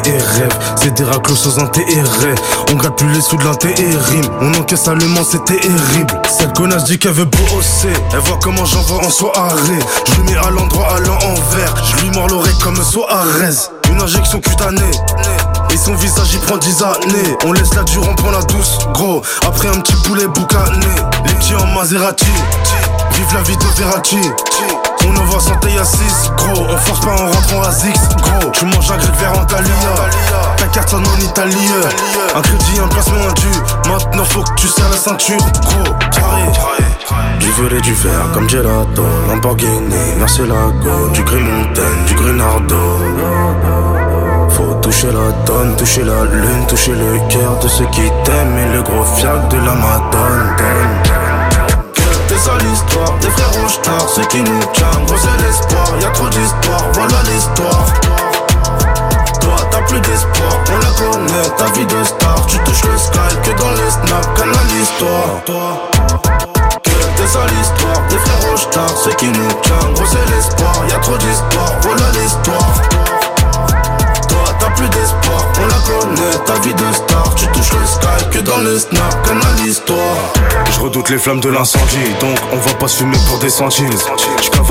C'est 0.75 0.93
des 0.93 1.03
raclos 1.03 1.35
sans 1.35 1.67
TRF 1.67 2.39
On 2.71 2.75
gratte 2.75 2.97
plus 2.97 3.11
les 3.11 3.21
sous 3.21 3.37
de 3.37 3.43
l'intérim. 3.43 4.21
On 4.39 4.53
encaisse 4.53 4.87
allemand 4.87 5.23
c'est 5.23 5.43
terrible. 5.45 6.21
Cette 6.29 6.55
connasse 6.55 6.83
dit 6.83 6.99
qu'elle 6.99 7.13
veut 7.13 7.25
bosser 7.25 7.89
Elle 8.13 8.19
voit 8.19 8.39
comment 8.41 8.65
j'envoie 8.65 9.03
en 9.03 9.09
soirée. 9.09 9.79
Je 10.05 10.21
lui 10.21 10.31
mets 10.31 10.37
à 10.37 10.51
l'endroit 10.51 10.95
à 10.95 10.99
l'envers. 10.99 11.73
Je 11.85 12.03
lui 12.03 12.11
mords 12.11 12.27
l'oreille 12.27 12.57
comme 12.61 12.75
Soares 12.75 13.71
Une 13.89 13.99
injection 14.01 14.39
cutanée 14.39 14.91
et 15.71 15.77
son 15.77 15.95
visage 15.95 16.33
il 16.33 16.39
prend 16.39 16.57
10 16.57 16.83
années. 16.83 17.37
On 17.45 17.53
laisse 17.53 17.73
la 17.73 17.83
dure, 17.83 18.07
on 18.07 18.15
prend 18.15 18.31
la 18.31 18.41
douce 18.43 18.79
Gros, 18.93 19.21
après 19.45 19.67
un 19.67 19.79
petit 19.79 19.95
poulet 20.03 20.27
boucané. 20.27 20.85
Les 21.25 21.33
petits 21.33 21.55
en 21.55 21.65
Maserati. 21.67 22.25
Vive 23.11 23.33
la 23.33 23.41
vie 23.41 23.57
de 23.57 23.65
Verratti. 23.77 24.31
On 25.05 25.15
envoie 25.15 25.39
santé 25.39 25.69
à 25.79 25.85
6 25.85 26.31
Gros, 26.37 26.65
on 26.69 26.77
force 26.77 26.99
pas 26.99 27.11
en 27.11 27.31
rentrant 27.31 27.63
à 27.63 27.71
Zix 27.71 27.99
Gros, 28.17 28.51
tu 28.51 28.65
manges 28.65 28.91
un 28.91 28.97
grec 28.97 29.15
vert 29.19 29.39
en 29.39 29.45
Thalia. 29.45 29.71
Ta 30.57 30.67
carte 30.67 30.89
sonne 30.89 31.05
en 31.05 31.19
italien 31.19 31.57
Un 32.35 32.41
crédit, 32.41 32.79
un 32.83 32.87
placement, 32.87 33.27
un 33.29 33.33
dû. 33.33 33.89
Maintenant 33.89 34.25
faut 34.25 34.41
que 34.41 34.53
tu 34.55 34.67
serres 34.67 34.89
la 34.89 34.97
ceinture 34.97 35.37
Gros, 35.61 35.95
du 37.39 37.51
violet, 37.51 37.81
du 37.81 37.93
vert 37.93 38.31
comme 38.33 38.49
gelato. 38.49 39.03
Lamborghini, 39.29 40.15
Murcielago 40.17 41.09
Du 41.13 41.23
gris 41.23 41.41
montagne, 41.41 42.05
du 42.07 42.15
grenardo. 42.15 42.75
faut 42.75 44.06
toucher 44.87 45.11
la 45.11 45.33
tonne, 45.45 45.75
toucher 45.75 46.03
la 46.05 46.23
lune, 46.23 46.65
toucher 46.65 46.93
le 46.93 47.19
cœur 47.27 47.59
de 47.61 47.67
ceux 47.67 47.85
qui 47.87 48.09
t'aiment 48.23 48.57
et 48.57 48.71
le 48.73 48.81
gros 48.81 49.03
fiac 49.17 49.49
de 49.49 49.57
la 49.57 49.73
madone. 49.73 50.55
Des 52.29 52.37
sales 52.37 52.71
histoires, 52.73 53.13
des 53.19 53.29
frères 53.29 53.51
rouge 53.59 53.79
ceux 54.15 54.25
qui 54.27 54.41
nous 54.41 54.59
calment, 54.71 55.05
gros 55.05 55.17
c'est 55.17 55.43
l'espoir, 55.43 55.87
y'a 56.01 56.09
trop 56.11 56.29
d'histoires, 56.29 56.85
voilà 56.93 57.21
l'histoire. 57.23 57.85
Toi 59.41 59.57
t'as 59.71 59.81
plus 59.81 59.99
d'espoir, 59.99 60.53
on 60.71 60.77
la 60.79 60.91
connaît, 60.95 61.49
ta 61.57 61.65
vie 61.77 61.85
de 61.85 62.03
star, 62.05 62.45
tu 62.47 62.57
touches 62.59 62.85
le 62.85 62.97
sky 62.97 63.35
que 63.43 63.59
dans 63.59 63.71
les 63.71 63.91
snaps, 63.91 64.29
canalise-toi. 64.37 65.41
Toi. 65.47 65.89
Que 66.83 67.21
des 67.21 67.27
sales 67.27 67.59
histoires, 67.61 68.07
des 68.09 68.17
frères 68.19 68.51
rouge 68.51 68.67
ceux 69.03 69.13
qui 69.15 69.27
nous 69.27 69.53
calment, 69.63 69.93
gros 69.95 70.05
c'est 70.05 70.33
l'espoir, 70.33 70.75
y'a 70.89 70.97
trop 70.99 71.17
d'histoires, 71.17 71.73
voilà 71.81 72.05
l'histoire. 72.13 73.26
Plus 74.77 74.89
d'espoir, 74.89 75.43
on 75.59 75.65
la 75.65 75.79
connaît, 75.87 76.37
ta 76.45 76.53
vie 76.59 76.73
de 76.73 76.93
star. 76.93 77.33
Tu 77.35 77.47
touches 77.47 77.73
le 77.73 77.85
sky 77.87 78.29
que 78.31 78.39
dans 78.39 78.59
le 78.59 78.77
snap, 78.77 79.25
canalise-toi 79.25 79.95
Je 80.71 80.79
redoute 80.79 81.09
les 81.09 81.17
flammes 81.17 81.39
de 81.39 81.49
l'incendie, 81.49 82.13
donc 82.21 82.37
on 82.53 82.57
va 82.57 82.73
pas 82.75 82.87
se 82.87 82.97
fumer 82.97 83.17
pour 83.27 83.39
des 83.39 83.49
centimes 83.49 83.89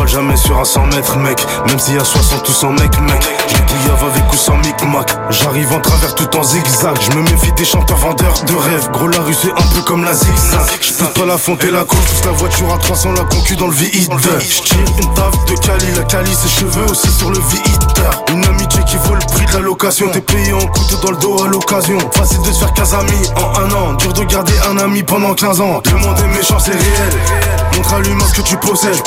Jamais 0.05 0.37
sur 0.37 0.57
un 0.57 0.65
100 0.65 0.87
mètres 0.87 1.19
mec, 1.19 1.45
même 1.67 1.79
s'il 1.79 1.95
y 1.95 1.99
a 1.99 2.05
60 2.05 2.49
ou 2.49 2.53
100 2.53 2.71
mecs 2.71 3.00
mec. 3.00 3.23
Je 3.49 3.57
bouillave 3.57 4.05
avec 4.05 4.33
ou 4.33 4.37
sans 4.37 4.57
micmac, 4.59 5.11
j'arrive 5.31 5.73
en 5.73 5.81
travers 5.81 6.15
tout 6.15 6.37
en 6.37 6.43
zigzag. 6.45 6.97
Je 7.00 7.17
me 7.17 7.23
méfie 7.23 7.53
des 7.53 7.65
chanteurs 7.65 7.99
vendeurs 7.99 8.41
de 8.47 8.55
rêves, 8.55 8.88
gros 8.93 9.09
la 9.09 9.19
rue 9.19 9.35
c'est 9.35 9.50
un 9.50 9.75
peu 9.75 9.83
comme 9.85 10.05
la 10.05 10.15
zigzag. 10.15 10.61
Je 10.81 10.93
pas 10.93 11.26
la 11.26 11.37
fonte 11.37 11.65
et 11.65 11.71
la 11.71 11.85
course, 11.85 12.00
pousse 12.03 12.25
la 12.25 12.31
voiture 12.31 12.73
à 12.73 12.79
300, 12.79 13.12
la 13.12 13.25
concu 13.25 13.57
dans 13.57 13.67
le 13.67 13.75
V8 13.75 14.09
Je 14.41 14.62
tire 14.62 14.79
une 15.03 15.15
taf 15.15 15.45
de 15.47 15.55
Cali, 15.57 15.87
la 15.97 16.05
Cali 16.05 16.35
ses 16.35 16.49
cheveux 16.49 16.85
aussi 16.88 17.11
sur 17.11 17.31
le 17.31 17.38
V8 17.38 18.33
Une 18.33 18.45
amitié 18.45 18.85
qui 18.85 18.97
vaut 18.97 19.15
le 19.15 19.26
prix 19.33 19.45
de 19.47 19.53
la 19.55 19.61
location. 19.61 20.09
T'es 20.12 20.21
payé 20.21 20.53
en 20.53 20.67
couteau 20.67 20.97
dans 21.03 21.11
le 21.11 21.17
dos 21.17 21.45
à 21.45 21.49
l'occasion. 21.49 21.99
Facile 22.12 22.41
de 22.43 22.53
se 22.53 22.61
faire 22.61 22.73
15 22.73 22.95
amis 22.95 23.31
en 23.37 23.61
un 23.61 23.71
an. 23.73 23.93
Dur 23.95 24.12
de 24.12 24.23
garder 24.23 24.55
un 24.71 24.79
ami 24.79 25.03
pendant 25.03 25.35
15 25.35 25.61
ans. 25.61 25.83
Est 25.85 26.37
méchant 26.37 26.59
c'est 26.59 26.71
réel 26.71 27.65
Montre 27.75 27.94
à 27.94 28.00
l'humain 28.00 28.25
ce 28.26 28.40
que 28.40 28.46
tu 28.46 28.56
possèdes. 28.56 29.00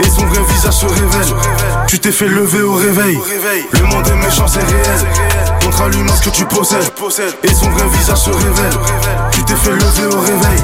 Et 0.00 0.08
son 0.08 0.26
vrai 0.26 0.42
visage 0.52 0.74
se 0.74 0.86
révèle. 0.86 1.34
Tu 1.86 1.98
t'es 1.98 2.12
fait 2.12 2.28
lever 2.28 2.62
au 2.62 2.74
réveil. 2.74 3.18
Le 3.72 3.86
monde 3.86 4.06
est 4.06 4.26
méchant 4.26 4.46
c'est 4.46 4.60
réel. 4.60 5.00
Montre 5.64 5.82
à 5.82 5.88
l'humain 5.88 6.14
ce 6.14 6.28
que 6.28 6.34
tu 6.34 6.44
possèdes. 6.44 6.90
Et 7.42 7.54
son 7.54 7.70
vrai 7.70 7.86
visage 7.88 8.18
se 8.18 8.30
révèle. 8.30 8.78
Tu 9.32 9.42
t'es 9.44 9.54
fait 9.54 9.72
lever 9.72 10.14
au 10.14 10.20
réveil. 10.20 10.62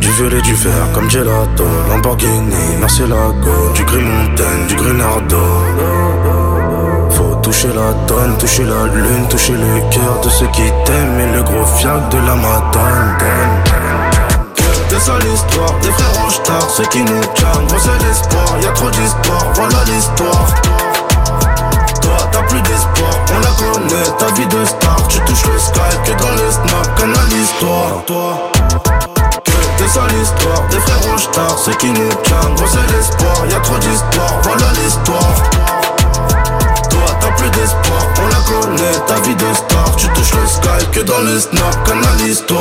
Du 0.00 0.08
violet, 0.10 0.40
du 0.42 0.54
vert 0.54 0.92
comme 0.94 1.10
gelato. 1.10 1.64
Lamborghini, 1.90 2.76
Murcielago 2.78 3.72
Du 3.74 3.84
gris 3.84 4.02
montagne, 4.02 4.66
du 4.68 4.74
grenardo 4.76 5.36
Faut 7.10 7.34
toucher 7.42 7.68
la 7.68 7.92
tonne, 8.06 8.36
toucher 8.38 8.64
la 8.64 8.86
lune 8.94 9.26
Toucher 9.28 9.54
le 9.54 9.80
cœur 9.90 10.20
de 10.22 10.28
ceux 10.28 10.46
qui 10.48 10.62
t'aiment. 10.84 11.20
Et 11.20 11.32
le 11.36 11.42
gros 11.42 11.64
fiac 11.76 12.08
de 12.10 12.18
la 12.18 12.34
madone 12.34 13.16
Des 14.88 14.98
sales 15.00 15.20
histoires, 15.34 15.74
des 15.82 15.90
frères 15.90 16.22
rouge 16.22 16.40
Ceux 16.74 16.84
qui 16.84 17.02
nous 17.02 17.20
calment, 17.34 17.66
gros 17.66 17.78
c'est 17.78 18.06
l'espoir 18.06 18.58
Y'a 18.62 18.70
trop 18.70 18.90
d'histoires, 18.90 19.46
voilà 19.54 19.84
l'histoire. 19.84 20.46
Toi 22.00 22.16
t'as 22.32 22.42
plus 22.44 22.62
d'espoir, 22.62 23.14
on 23.34 23.40
la 23.40 23.50
connaît, 23.50 24.10
ta 24.18 24.26
vie 24.32 24.46
de 24.46 24.64
star. 24.64 24.96
Tu 25.08 25.20
touches 25.20 25.44
le 25.52 25.58
sky 25.58 25.94
que 26.04 26.12
dans 26.12 26.34
les 26.36 26.52
snaps, 26.52 26.88
canalise-toi 26.96 28.04
Toi 28.06 28.50
que 29.44 29.82
des 29.82 29.88
sales 29.88 30.08
des 30.70 30.80
frères 30.80 31.02
rouge 31.10 31.28
Ceux 31.64 31.74
qui 31.74 31.90
nous 31.90 32.08
calment, 32.24 32.54
gros 32.54 32.66
c'est 32.66 32.96
l'espoir 32.96 33.46
Y'a 33.50 33.60
trop 33.60 33.78
d'histoires, 33.78 34.40
voilà 34.42 34.72
l'histoire. 34.82 35.34
Toi 36.88 37.06
t'as 37.20 37.32
plus 37.32 37.50
d'espoir, 37.50 38.02
on 38.22 38.28
la 38.28 38.40
connaît, 38.48 38.98
ta 39.06 39.14
vie 39.20 39.36
de 39.36 39.54
star. 39.54 39.96
Tu 39.96 40.08
touches 40.08 40.34
le 40.34 40.46
sky 40.46 40.86
que 40.92 41.00
dans 41.00 41.20
les 41.20 41.40
snaps, 41.40 41.76
canalise-toi 41.84 42.58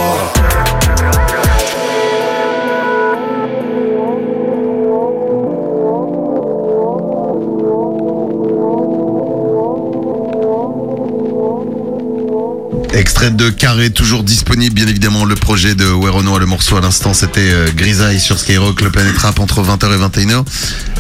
Extrait 13.20 13.32
de 13.36 13.50
Carré, 13.50 13.90
toujours 13.90 14.24
disponible, 14.24 14.76
bien 14.76 14.86
évidemment, 14.86 15.26
le 15.26 15.34
projet 15.34 15.74
de 15.74 15.86
Werono, 15.86 16.38
le 16.38 16.46
morceau 16.46 16.78
à 16.78 16.82
l'instant, 16.82 17.16
c'était 17.16 17.50
euh, 17.52 17.68
Grisaille 17.76 18.20
sur 18.20 18.38
Skyrock, 18.38 18.80
le 18.82 18.92
Planète 18.92 19.18
Rap 19.18 19.40
entre 19.40 19.64
20h 19.64 19.88
et 19.92 20.24
21h. 20.24 20.46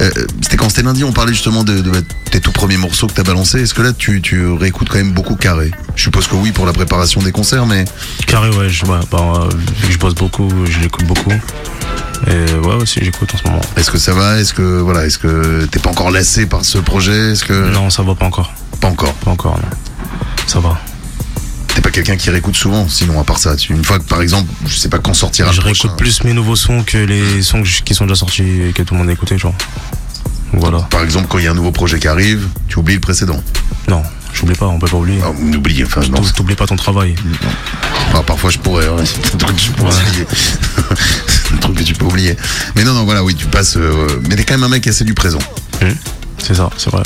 Euh, 0.02 0.10
c'était 0.42 0.58
quand? 0.58 0.68
C'était 0.70 0.82
lundi, 0.82 1.04
on 1.04 1.12
parlait 1.12 1.34
justement 1.34 1.64
de, 1.64 1.80
de 1.80 1.92
tes 2.32 2.40
tout 2.42 2.52
premiers 2.52 2.78
morceaux 2.78 3.06
que 3.06 3.14
t'as 3.14 3.22
balancés. 3.22 3.62
Est-ce 3.62 3.76
que 3.76 3.84
là, 3.84 3.94
tu, 3.94 4.20
tu 4.24 4.48
réécoutes 4.48 4.90
quand 4.90 4.98
même 4.98 5.12
beaucoup 5.12 5.36
Carré? 5.36 5.70
Je 5.96 6.02
suppose 6.02 6.26
que 6.26 6.34
oui, 6.34 6.52
pour 6.52 6.66
la 6.66 6.74
préparation 6.74 7.22
des 7.22 7.32
concerts, 7.32 7.68
mais 7.68 7.86
Carré, 8.26 8.50
ouais, 8.50 8.68
je, 8.68 8.84
ouais, 8.88 8.98
bah, 9.12 9.20
euh, 9.36 9.50
vu 9.82 9.88
que 9.90 9.94
je 9.94 10.00
bosse 10.00 10.16
beaucoup, 10.16 10.50
je 10.68 10.80
l'écoute 10.80 11.06
beaucoup. 11.06 11.34
Et 12.26 12.52
ouais, 12.66 12.74
aussi, 12.82 13.00
j'écoute 13.04 13.30
en 13.36 13.38
ce 13.38 13.44
moment. 13.44 13.62
est-ce 13.76 13.92
que 13.92 14.00
ça 14.00 14.14
va? 14.16 14.40
Est-ce 14.40 14.56
que 14.56 14.80
voilà, 14.80 15.06
est-ce 15.06 15.20
que 15.20 15.66
t'es 15.70 15.78
pas 15.78 15.92
encore 15.92 16.10
lassé 16.10 16.48
par 16.48 16.66
ce 16.66 16.80
projet? 16.80 17.34
Est-ce 17.34 17.46
que 17.46 17.70
Non, 17.72 17.92
ça 17.92 18.02
va 18.02 18.16
pas 18.16 18.26
encore. 18.26 18.52
pas 18.82 18.88
encore 18.88 19.14
Pas 19.14 19.30
encore, 19.30 19.58
non. 19.58 19.78
Ça 20.48 20.60
va. 20.60 20.82
T'es 21.78 21.82
pas 21.82 21.92
quelqu'un 21.92 22.16
qui 22.18 22.32
réécoute 22.32 22.56
souvent, 22.56 22.90
sinon 22.90 23.20
à 23.22 23.24
part 23.24 23.38
ça. 23.38 23.54
Une 23.70 23.86
fois 23.86 24.00
que 24.00 24.06
par 24.06 24.24
exemple, 24.24 24.52
je 24.66 24.76
sais 24.76 24.90
pas 24.90 24.98
quand 24.98 25.14
sortira 25.14 25.52
je 25.52 25.62
prochain. 25.62 25.90
réécoute 25.90 25.96
plus 25.96 26.24
mes 26.24 26.34
nouveaux 26.34 26.56
sons 26.56 26.82
que 26.84 26.98
les 26.98 27.44
sons 27.44 27.62
qui 27.86 27.94
sont 27.94 28.06
déjà 28.06 28.16
sortis 28.16 28.62
et 28.70 28.74
que 28.74 28.82
tout 28.82 28.96
le 28.96 29.00
monde 29.02 29.10
a 29.10 29.14
écouté, 29.14 29.38
genre. 29.38 29.54
Voilà. 30.54 30.80
Par 30.90 31.04
exemple, 31.04 31.28
quand 31.30 31.38
il 31.38 31.44
y 31.46 31.48
a 31.48 31.52
un 31.52 31.54
nouveau 31.54 31.72
projet 31.72 32.00
qui 32.00 32.08
arrive, 32.08 32.48
tu 32.68 32.80
oublies 32.80 32.96
le 32.96 33.00
précédent. 33.00 33.40
Non, 33.88 34.02
j'oublie 34.34 34.56
pas, 34.56 34.66
on 34.66 34.80
peut 34.80 34.88
pas 34.88 34.98
oublier. 34.98 35.20
Ah, 35.24 35.28
on 35.40 35.54
oublie, 35.54 35.84
enfin, 35.84 36.02
non. 36.10 36.20
T'ou- 36.20 36.32
T'oublies 36.32 36.56
pas 36.56 36.66
ton 36.66 36.78
travail. 36.78 37.14
Enfin, 38.10 38.24
parfois 38.24 38.50
je 38.50 38.58
pourrais, 38.58 38.88
hein. 38.88 38.96
c'est 39.06 39.36
un 39.36 39.38
truc 39.38 39.56
que 39.58 39.62
je 39.62 39.70
pourrais 39.70 39.94
oublier. 40.10 40.26
Un 41.54 41.58
truc 41.58 41.76
que 41.78 41.84
tu 41.84 41.94
peux 41.94 42.06
oublier. 42.06 42.36
Mais 42.76 42.84
non, 42.86 42.94
non, 42.94 43.06
voilà, 43.06 43.24
oui, 43.24 43.36
tu 43.36 43.46
passes. 43.46 43.78
euh, 43.78 44.08
mais 44.28 44.36
t'es 44.36 44.44
quand 44.46 44.56
même 44.56 44.64
un 44.64 44.70
mec 44.70 44.88
assez 44.88 45.04
du 45.04 45.14
présent. 45.14 45.40
Hum, 45.84 45.94
C'est 46.44 46.56
ça, 46.56 46.72
c'est 46.76 46.90
vrai. 46.90 47.04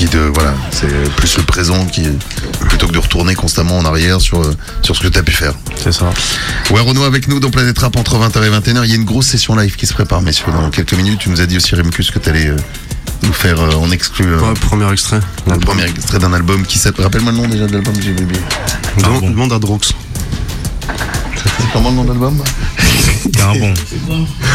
Un 0.00 0.06
truc 0.06 0.08
qui 0.08 0.08
te. 0.08 0.16
Voilà, 0.16 0.54
c'est 0.70 1.10
plus 1.16 1.36
le 1.36 1.42
présent 1.42 1.84
qui. 1.86 2.02
Plutôt 2.68 2.86
que 2.86 2.92
de 2.92 2.98
retourner 2.98 3.34
constamment 3.34 3.78
en 3.78 3.84
arrière 3.84 4.20
sur, 4.20 4.40
euh, 4.40 4.56
sur 4.82 4.96
ce 4.96 5.02
que 5.02 5.08
t'as 5.08 5.22
pu 5.22 5.32
faire. 5.32 5.54
C'est 5.76 5.92
ça. 5.92 6.10
Ouais, 6.70 6.80
Renaud 6.80 7.04
avec 7.04 7.28
nous 7.28 7.40
dans 7.40 7.50
Planète 7.50 7.78
Rap 7.78 7.96
entre 7.96 8.16
20h 8.16 8.44
et 8.44 8.50
21h. 8.50 8.84
Il 8.84 8.90
y 8.90 8.92
a 8.92 8.96
une 8.96 9.04
grosse 9.04 9.26
session 9.26 9.56
live 9.56 9.76
qui 9.76 9.86
se 9.86 9.92
prépare, 9.94 10.22
messieurs. 10.22 10.46
Dans 10.52 10.70
quelques 10.70 10.94
minutes, 10.94 11.20
tu 11.20 11.30
nous 11.30 11.40
as 11.40 11.46
dit 11.46 11.56
aussi, 11.56 11.74
Remkus, 11.74 12.10
que 12.10 12.18
t'allais 12.18 12.46
euh, 12.48 12.56
nous 13.22 13.32
faire 13.32 13.60
euh, 13.60 13.72
en 13.74 13.90
exclu 13.90 14.26
euh, 14.26 14.40
Ouais, 14.40 14.54
premier 14.54 14.90
extrait. 14.92 15.20
le 15.46 15.58
premier 15.58 15.84
extrait 15.84 16.18
d'un 16.18 16.32
album 16.32 16.64
qui 16.64 16.78
s'appelle. 16.78 17.04
Rappelle-moi 17.04 17.32
le 17.32 17.38
nom 17.38 17.48
déjà 17.48 17.66
de 17.66 17.72
l'album, 17.72 17.94
j'ai 18.00 18.12
oublié. 18.12 18.40
Demande, 18.98 19.20
bon. 19.20 19.30
demande 19.30 19.52
à 19.52 19.58
Drox. 19.58 19.92
C'est 21.36 21.72
comment 21.72 21.90
le 21.90 21.96
nom 21.96 22.04
de 22.04 22.08
l'album? 22.08 22.42
T'es 23.32 23.40
un 23.42 23.54
bon. 23.54 23.74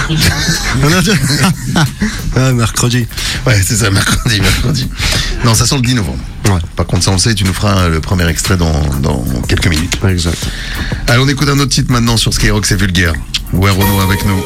ah, 2.35 2.51
mercredi. 2.51 3.07
Ouais, 3.45 3.61
c'est 3.63 3.75
ça, 3.75 3.89
mercredi, 3.89 4.41
mercredi. 4.41 4.89
Non, 5.43 5.53
ça 5.53 5.65
sort 5.65 5.77
le 5.79 5.85
10 5.85 5.95
novembre. 5.95 6.19
Ouais. 6.45 6.59
Par 6.75 6.85
contre, 6.85 7.03
ça 7.03 7.11
on 7.11 7.13
le 7.13 7.19
sait, 7.19 7.33
tu 7.33 7.43
nous 7.43 7.53
feras 7.53 7.87
le 7.89 7.99
premier 7.99 8.27
extrait 8.27 8.57
dans, 8.57 8.81
dans 9.01 9.23
quelques 9.47 9.67
minutes. 9.67 9.99
Exact. 10.07 10.37
Allez, 11.07 11.19
on 11.19 11.27
écoute 11.27 11.49
un 11.49 11.59
autre 11.59 11.71
titre 11.71 11.91
maintenant 11.91 12.17
sur 12.17 12.33
Skyrock, 12.33 12.65
c'est 12.65 12.79
vulgaire. 12.79 13.13
Ouais, 13.53 13.71
Renaud 13.71 14.01
avec 14.01 14.25
nous? 14.25 14.43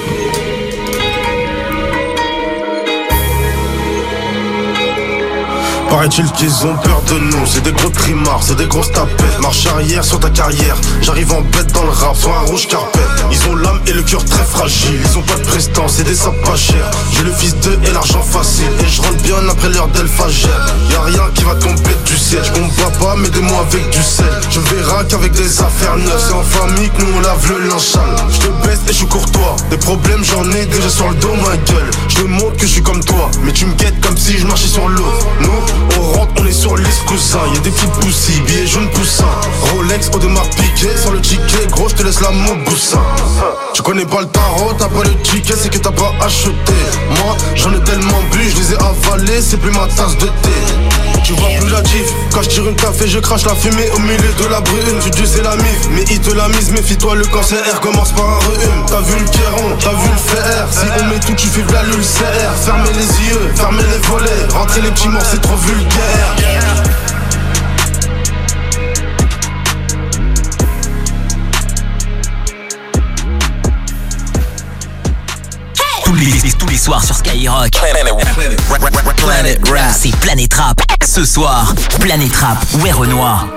Paraît-il 5.90 6.32
qu'ils 6.34 6.66
ont 6.66 6.76
peur 6.84 7.02
de 7.08 7.18
nous, 7.18 7.46
c'est 7.46 7.64
des 7.64 7.72
gros 7.72 7.90
trimards, 7.90 8.42
c'est 8.44 8.56
des 8.56 8.68
grosses 8.68 8.92
tapettes. 8.92 9.40
Marche 9.42 9.66
arrière 9.66 10.04
sur 10.04 10.20
ta 10.20 10.30
carrière, 10.30 10.76
j'arrive 11.02 11.34
en 11.34 11.42
bête 11.42 11.72
dans 11.74 11.84
le 11.84 11.90
rap, 11.90 12.16
soit 12.16 12.38
un 12.38 12.46
rouge 12.46 12.68
carpet. 12.68 13.00
Ils 13.32 13.50
ont 13.50 13.56
l'âme 13.56 13.82
et 13.88 13.94
le 13.94 14.04
cœur 14.04 14.24
très 14.24 14.44
fragile, 14.44 15.00
ils 15.04 15.18
ont 15.18 15.24
pas 15.24 15.36
de 15.36 15.44
prestance, 15.44 15.94
c'est 15.98 16.04
des 16.04 16.16
sapes 16.16 16.42
pas 16.44 16.56
chers. 16.56 16.92
J'ai 17.12 17.24
le 17.24 17.32
fils 17.32 17.56
d'eux 17.56 17.80
et 17.86 17.92
l'argent 17.92 18.22
facile, 18.22 18.70
et 18.80 18.88
je 18.88 19.02
rentre 19.02 19.22
bien 19.24 19.38
après 19.50 19.70
l'heure 19.70 19.88
d'Elphagère. 19.88 20.76
Y'a 20.92 21.02
rien 21.02 21.24
qui 21.34 21.44
va 21.44 21.56
tomber 21.56 21.96
du 22.06 22.18
ciel, 22.18 22.42
je 22.44 22.52
combats 22.52 22.98
pas, 23.00 23.16
mais 23.18 23.30
des 23.30 23.42
mots 23.42 23.60
avec 23.60 23.90
du 23.90 24.04
sel. 24.04 24.26
Je 24.50 24.60
verrai 24.60 25.06
qu'avec 25.08 25.32
des 25.32 25.60
affaires 25.62 25.98
neuves, 25.98 26.24
c'est 26.26 26.34
en 26.34 26.44
famille 26.44 26.90
que 26.92 27.02
nous 27.02 27.18
on 27.18 27.20
lave 27.22 27.50
le 27.50 27.68
linge. 27.68 27.98
Je 28.30 28.38
te 28.38 28.68
baisse 28.68 28.80
et 28.88 28.92
je 28.92 28.98
suis 28.98 29.08
courtois, 29.08 29.56
des 29.70 29.78
problèmes 29.78 30.24
j'en 30.24 30.50
ai 30.52 30.66
déjà 30.66 30.90
sur 30.90 31.10
le 31.10 31.16
dos, 31.16 31.34
ma 31.36 31.58
gueule. 31.58 31.90
Je 32.10 32.16
te 32.16 32.22
montre 32.24 32.58
que 32.58 32.68
je 32.68 32.74
suis 32.74 32.84
comme 32.84 33.04
toi, 33.04 33.30
mais 33.44 33.52
tu 33.52 33.66
me 33.66 33.74
guettes 33.74 34.00
comme 34.02 34.18
si 34.18 34.38
je 34.38 34.46
marchais 34.46 34.68
sur 34.68 34.88
l'eau. 34.88 35.14
Nous, 35.42 35.50
on 35.98 36.18
rentre, 36.18 36.34
on 36.40 36.46
est 36.46 36.52
sur 36.52 36.76
cousin. 37.06 37.40
Y'a 37.54 37.60
des 37.60 37.72
petites 37.72 37.92
poussilles, 37.92 38.42
billets 38.42 38.68
jaunes 38.68 38.90
poussins. 38.92 39.26
Rolex, 39.74 40.10
Audemars 40.14 40.50
piqué, 40.50 40.90
sur 40.98 41.12
le 41.12 41.22
ticket, 41.22 41.68
gros, 41.72 41.90
je 41.90 41.96
te 41.96 42.04
laisse 42.04 42.22
la 42.22 42.32
mon 42.32 42.56
boussin. 42.64 43.02
Tu 43.74 43.82
connais 43.82 44.06
pas 44.06 44.22
le 44.22 44.28
tarot, 44.28 44.74
t'as 44.78 44.88
pas 44.88 45.04
le 45.04 45.16
ticket, 45.22 45.54
c'est 45.56 45.70
que 45.70 45.78
t'as 45.78 45.92
pas 45.92 46.12
acheté. 46.22 46.74
Moi, 47.24 47.36
j'en 47.56 47.74
ai 47.74 47.84
tellement 47.84 48.22
bu, 48.32 48.50
je 48.50 48.58
les 48.58 48.74
ai 48.74 48.78
avalés, 48.78 49.42
c'est 49.42 49.58
plus 49.58 49.72
ma 49.72 49.88
tasse 49.88 50.18
de 50.18 50.26
thé. 50.26 50.89
Tu 51.30 51.36
vois 51.36 51.50
plus 51.60 51.70
la 51.70 51.82
diff, 51.82 52.12
quand 52.34 52.42
je 52.42 52.50
tire 52.50 52.68
une 52.68 52.76
café, 52.76 53.08
je 53.08 53.20
crache 53.20 53.46
la 53.46 53.54
fumée 53.54 53.88
au 53.94 54.00
milieu 54.00 54.18
de 54.18 54.46
la 54.50 54.62
brune. 54.62 54.98
Tu 55.00 55.12
dis 55.12 55.28
c'est 55.28 55.44
la 55.44 55.56
mif, 55.58 55.88
mais 55.92 56.04
il 56.10 56.20
te 56.20 56.32
la 56.32 56.48
mise, 56.48 56.72
méfie-toi, 56.72 57.14
le 57.18 57.26
cancer 57.26 57.80
commence 57.82 58.12
par 58.14 58.28
un 58.28 58.40
rhume. 58.40 58.86
T'as 58.88 59.02
vu 59.02 59.14
le 59.14 59.30
kéron, 59.30 59.78
t'as 59.80 59.92
vu 59.92 60.10
le 60.10 60.18
fer. 60.18 60.68
Si 60.72 60.86
on 61.00 61.06
met 61.06 61.20
tout, 61.20 61.36
tu 61.36 61.46
fais 61.46 61.64
la 61.72 61.84
l'ulcère. 61.84 62.56
Fermez 62.66 62.94
les 62.94 63.30
yeux, 63.30 63.54
fermez 63.56 63.84
les 63.84 64.08
volets. 64.08 64.48
Rentrer 64.50 64.82
les 64.82 64.90
petits 64.90 65.08
morts, 65.08 65.22
c'est 65.30 65.40
trop 65.40 65.56
vulgaire. 65.56 66.89
Les, 76.20 76.52
tous 76.52 76.68
les 76.68 76.78
soirs 76.78 77.04
sur 77.04 77.16
Skyrock. 77.16 77.72
Planet 77.72 79.60
Rap. 79.70 79.92
C'est 79.92 80.16
Planète 80.18 80.54
Rap. 80.54 80.82
Ce 81.06 81.24
soir, 81.26 81.74
Planète 82.00 82.36
Rap. 82.36 82.58
Ouais, 82.84 82.92
Renoir. 82.92 83.48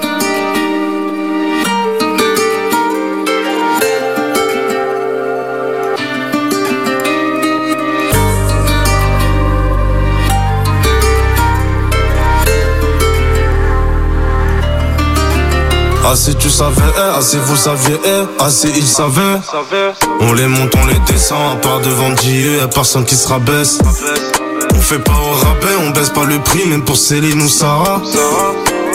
Ah 16.04 16.16
si 16.16 16.34
tu 16.34 16.50
savais, 16.50 16.82
eh, 16.96 17.00
ah 17.16 17.20
si 17.22 17.36
vous 17.36 17.56
saviez, 17.56 17.96
eh, 18.04 18.24
ah 18.40 18.50
si 18.50 18.68
ils 18.76 18.86
savaient. 18.86 19.38
On 20.20 20.32
les 20.32 20.48
monte, 20.48 20.74
on 20.82 20.86
les 20.86 20.98
descend, 21.06 21.38
à 21.52 21.56
part 21.56 21.80
devant 21.80 22.10
Dieu, 22.10 22.58
y'a 22.58 22.66
personne 22.66 23.04
qui 23.04 23.14
se 23.14 23.28
rabaisse 23.28 23.78
On 24.74 24.80
fait 24.80 24.98
pas 24.98 25.12
au 25.12 25.32
rabais, 25.32 25.76
on 25.86 25.90
baisse 25.90 26.10
pas 26.10 26.24
le 26.24 26.40
prix, 26.40 26.66
même 26.66 26.82
pour 26.84 26.96
Céline 26.96 27.40
ou 27.40 27.48
Sarah. 27.48 28.02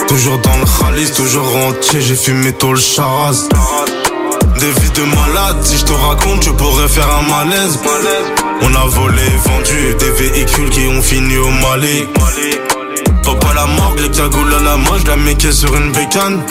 Toujours 0.06 0.38
dans 0.38 0.56
le 0.58 0.66
khalis, 0.66 1.12
toujours 1.12 1.46
entier, 1.68 2.00
j'ai 2.02 2.14
fumé 2.16 2.52
tôt 2.52 2.72
le 2.72 2.80
charas. 2.80 3.48
Des 4.60 4.70
vies 4.80 4.90
de 4.90 5.02
malades, 5.02 5.62
si 5.62 5.78
je 5.78 5.84
te 5.84 5.92
raconte, 5.92 6.42
je 6.42 6.50
pourrais 6.50 6.88
faire 6.88 7.08
un 7.08 7.44
malaise. 7.44 7.78
On 8.60 8.74
a 8.74 8.86
volé, 8.86 9.22
vendu, 9.44 9.94
des 9.98 10.10
véhicules 10.10 10.70
qui 10.70 10.86
ont 10.88 11.02
fini 11.02 11.38
au 11.38 11.50
Mali 11.50 12.06
Papa 13.28 13.52
la 13.52 13.66
morgue, 13.66 14.00
les 14.00 14.10
cagoules 14.10 14.54
à 14.54 14.62
la 14.62 14.78
main, 14.78 14.96
je 14.98 15.06
la 15.06 15.16
méquais 15.16 15.52
sur 15.52 15.76
une 15.76 15.92
bécane. 15.92 16.42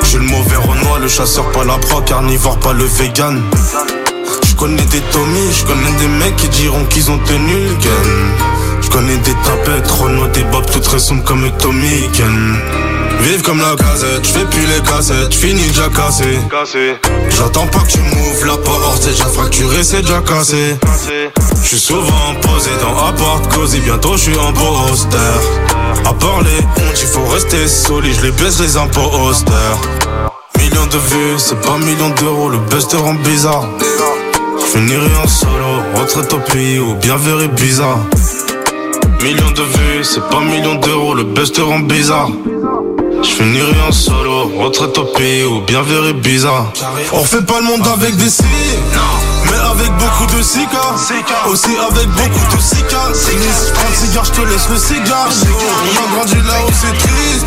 Je 0.00 0.06
suis 0.06 0.16
le 0.16 0.24
mauvais 0.24 0.56
Renoir, 0.56 0.98
le 0.98 1.08
chasseur, 1.08 1.52
pas 1.52 1.62
la 1.62 1.76
proie, 1.76 2.00
carnivore, 2.00 2.58
pas 2.58 2.72
le 2.72 2.84
vegan. 2.84 3.42
Je 4.46 4.54
connais 4.54 4.86
des 4.86 5.02
Tommy, 5.12 5.52
je 5.52 5.66
connais 5.66 5.92
des 5.98 6.08
mecs 6.08 6.36
qui 6.36 6.48
diront 6.48 6.86
qu'ils 6.86 7.10
ont 7.10 7.18
tenu 7.18 7.52
le 7.52 7.74
gun. 7.74 8.80
Je 8.80 8.88
connais 8.88 9.18
des 9.18 9.34
tapettes, 9.44 9.90
Renault, 9.90 10.28
des 10.28 10.44
bobs 10.44 10.64
toutes 10.72 10.86
récentes 10.86 11.22
comme 11.24 11.50
Tommy 11.58 12.08
Gun. 12.16 12.89
Vive 13.22 13.42
comme 13.42 13.60
la 13.60 13.74
gazette, 13.76 14.24
je 14.26 14.30
fais 14.30 14.44
plus 14.46 14.66
les 14.66 14.80
cassettes, 14.80 15.32
j'finis 15.32 15.68
déjà 15.68 15.88
cassé. 15.88 16.40
J'attends 17.30 17.66
pas 17.66 17.80
que 17.80 17.92
tu 17.92 17.98
m'ouvres 17.98 18.46
la 18.46 18.56
porte, 18.56 19.02
c'est 19.02 19.10
déjà 19.10 19.26
fracturé, 19.26 19.84
c'est 19.84 20.00
déjà 20.00 20.20
cassé. 20.20 20.76
Je 21.62 21.68
suis 21.68 21.78
souvent 21.78 22.34
posé 22.40 22.70
dans 22.80 23.06
appart 23.06 23.46
cosy, 23.54 23.80
bientôt 23.80 24.12
je 24.16 24.30
suis 24.30 24.38
en 24.38 24.52
poster. 24.52 25.16
À 26.06 26.12
part 26.14 26.40
les 26.42 26.58
hontes, 26.82 27.00
il 27.00 27.06
faut 27.08 27.26
rester 27.26 27.68
solide, 27.68 28.14
je 28.18 28.26
les 28.26 28.32
baisse 28.32 28.58
les 28.60 28.76
imposters. 28.76 29.78
Millions 30.58 30.86
de 30.86 30.98
vues, 30.98 31.38
c'est 31.38 31.60
pas 31.60 31.76
millions 31.78 32.10
d'euros, 32.20 32.48
le 32.48 32.58
buzz 32.58 32.88
te 32.88 32.96
rend 32.96 33.14
bizarre. 33.14 33.68
Je 34.58 34.78
finirai 34.78 35.10
en 35.22 35.28
solo, 35.28 35.82
retraite 35.94 36.32
au 36.32 36.38
pays 36.38 36.78
ou 36.78 36.94
bien 36.94 37.16
verré 37.16 37.48
bizarre. 37.48 37.98
Millions 39.22 39.50
de 39.50 39.62
vues, 39.62 40.04
c'est 40.04 40.26
pas 40.30 40.40
millions 40.40 40.76
d'euros, 40.76 41.14
le 41.14 41.24
buzz 41.24 41.52
te 41.52 41.60
rend 41.60 41.80
bizarre. 41.80 42.30
Je 43.22 43.28
finirai 43.28 43.80
en 43.86 43.92
solo, 43.92 44.50
retraite 44.58 44.96
au 44.96 45.04
pays 45.04 45.44
ou 45.44 45.60
bien 45.60 45.82
verré 45.82 46.12
bizarre. 46.12 46.72
On 47.12 47.24
fait 47.24 47.44
pas 47.44 47.60
le 47.60 47.66
monde 47.66 47.86
avec 47.86 48.16
des 48.16 48.30
signes, 48.30 48.46
mais 49.44 49.58
avec 49.70 49.92
beaucoup 49.98 50.26
de 50.36 50.42
cigares. 50.42 50.94
Aussi 51.48 51.76
avec 51.76 52.08
beaucoup 52.08 52.56
de 52.56 52.60
cigares. 52.60 53.12
Je 53.12 53.72
prends 53.72 53.88
le 53.88 53.94
cigare, 53.94 54.24
je 54.24 54.32
te 54.32 54.40
laisse 54.40 54.68
le 54.70 54.78
cigare. 54.78 55.28
On 55.28 56.04
a 56.04 56.16
grandi 56.16 56.36
là 56.36 56.54
où 56.66 56.70
c'est 56.72 56.96
triste. 56.98 57.46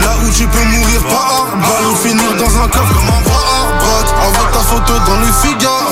Là 0.00 0.16
où 0.24 0.30
tu 0.32 0.46
peux 0.46 0.64
mourir 0.64 1.02
par 1.08 1.46
balle 1.54 1.86
ou 1.90 1.96
finir 1.96 2.32
dans 2.38 2.62
un 2.62 2.68
coffre 2.68 2.94
comme 2.94 3.08
un 3.08 3.22
bras 3.28 3.68
Avec 4.26 4.52
ta 4.52 4.60
photo 4.60 4.92
dans 5.06 5.20
le 5.20 5.32
Figaro. 5.42 5.90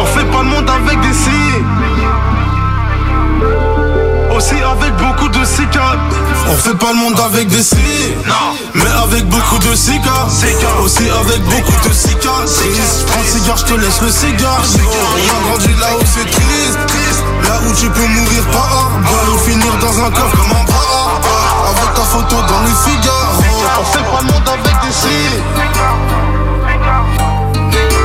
On 0.00 0.06
fait 0.06 0.24
pas 0.24 0.42
le 0.42 0.48
monde 0.48 0.70
avec 0.70 1.00
des 1.00 1.14
signes 1.14 1.64
aussi 4.38 4.62
avec 4.62 4.94
beaucoup 4.96 5.28
de 5.28 5.44
cigares. 5.44 5.98
On 6.50 6.56
fait 6.56 6.74
pas 6.74 6.92
le 6.92 6.98
monde 6.98 7.20
avec 7.20 7.48
des 7.48 7.62
signes, 7.62 8.16
mais 8.74 8.90
avec 9.02 9.28
beaucoup 9.28 9.58
de 9.58 9.74
cigares. 9.74 10.28
Aussi 10.82 11.04
avec 11.10 11.42
beaucoup 11.44 11.88
de 11.88 11.92
cigares. 11.94 12.44
Prends 13.06 13.20
le 13.20 13.26
cigare, 13.26 13.56
je 13.58 13.64
te 13.64 13.74
laisse 13.74 14.00
le 14.00 14.10
cigare. 14.10 14.62
On 14.62 15.28
a 15.28 15.48
grandi 15.48 15.74
là 15.80 15.88
où 15.96 16.04
c'est 16.06 16.30
triste, 16.30 16.78
là 17.44 17.60
où 17.66 17.74
tu 17.74 17.88
peux 17.90 18.06
mourir 18.06 18.44
par 18.52 18.90
balle 19.02 19.34
ou 19.34 19.38
finir 19.38 19.72
dans 19.80 20.04
un 20.04 20.10
coffre 20.10 20.36
comme 20.36 20.56
un 20.56 20.64
bras 20.64 21.20
Avec 21.70 21.94
ta 21.94 22.02
photo 22.02 22.36
dans 22.36 22.62
le 22.62 22.72
Figaro. 22.84 23.42
On 23.80 23.84
fait 23.84 23.98
pas 23.98 24.20
le 24.22 24.26
monde 24.32 24.48
avec 24.48 24.76
des 24.82 24.92
signes, 24.92 25.42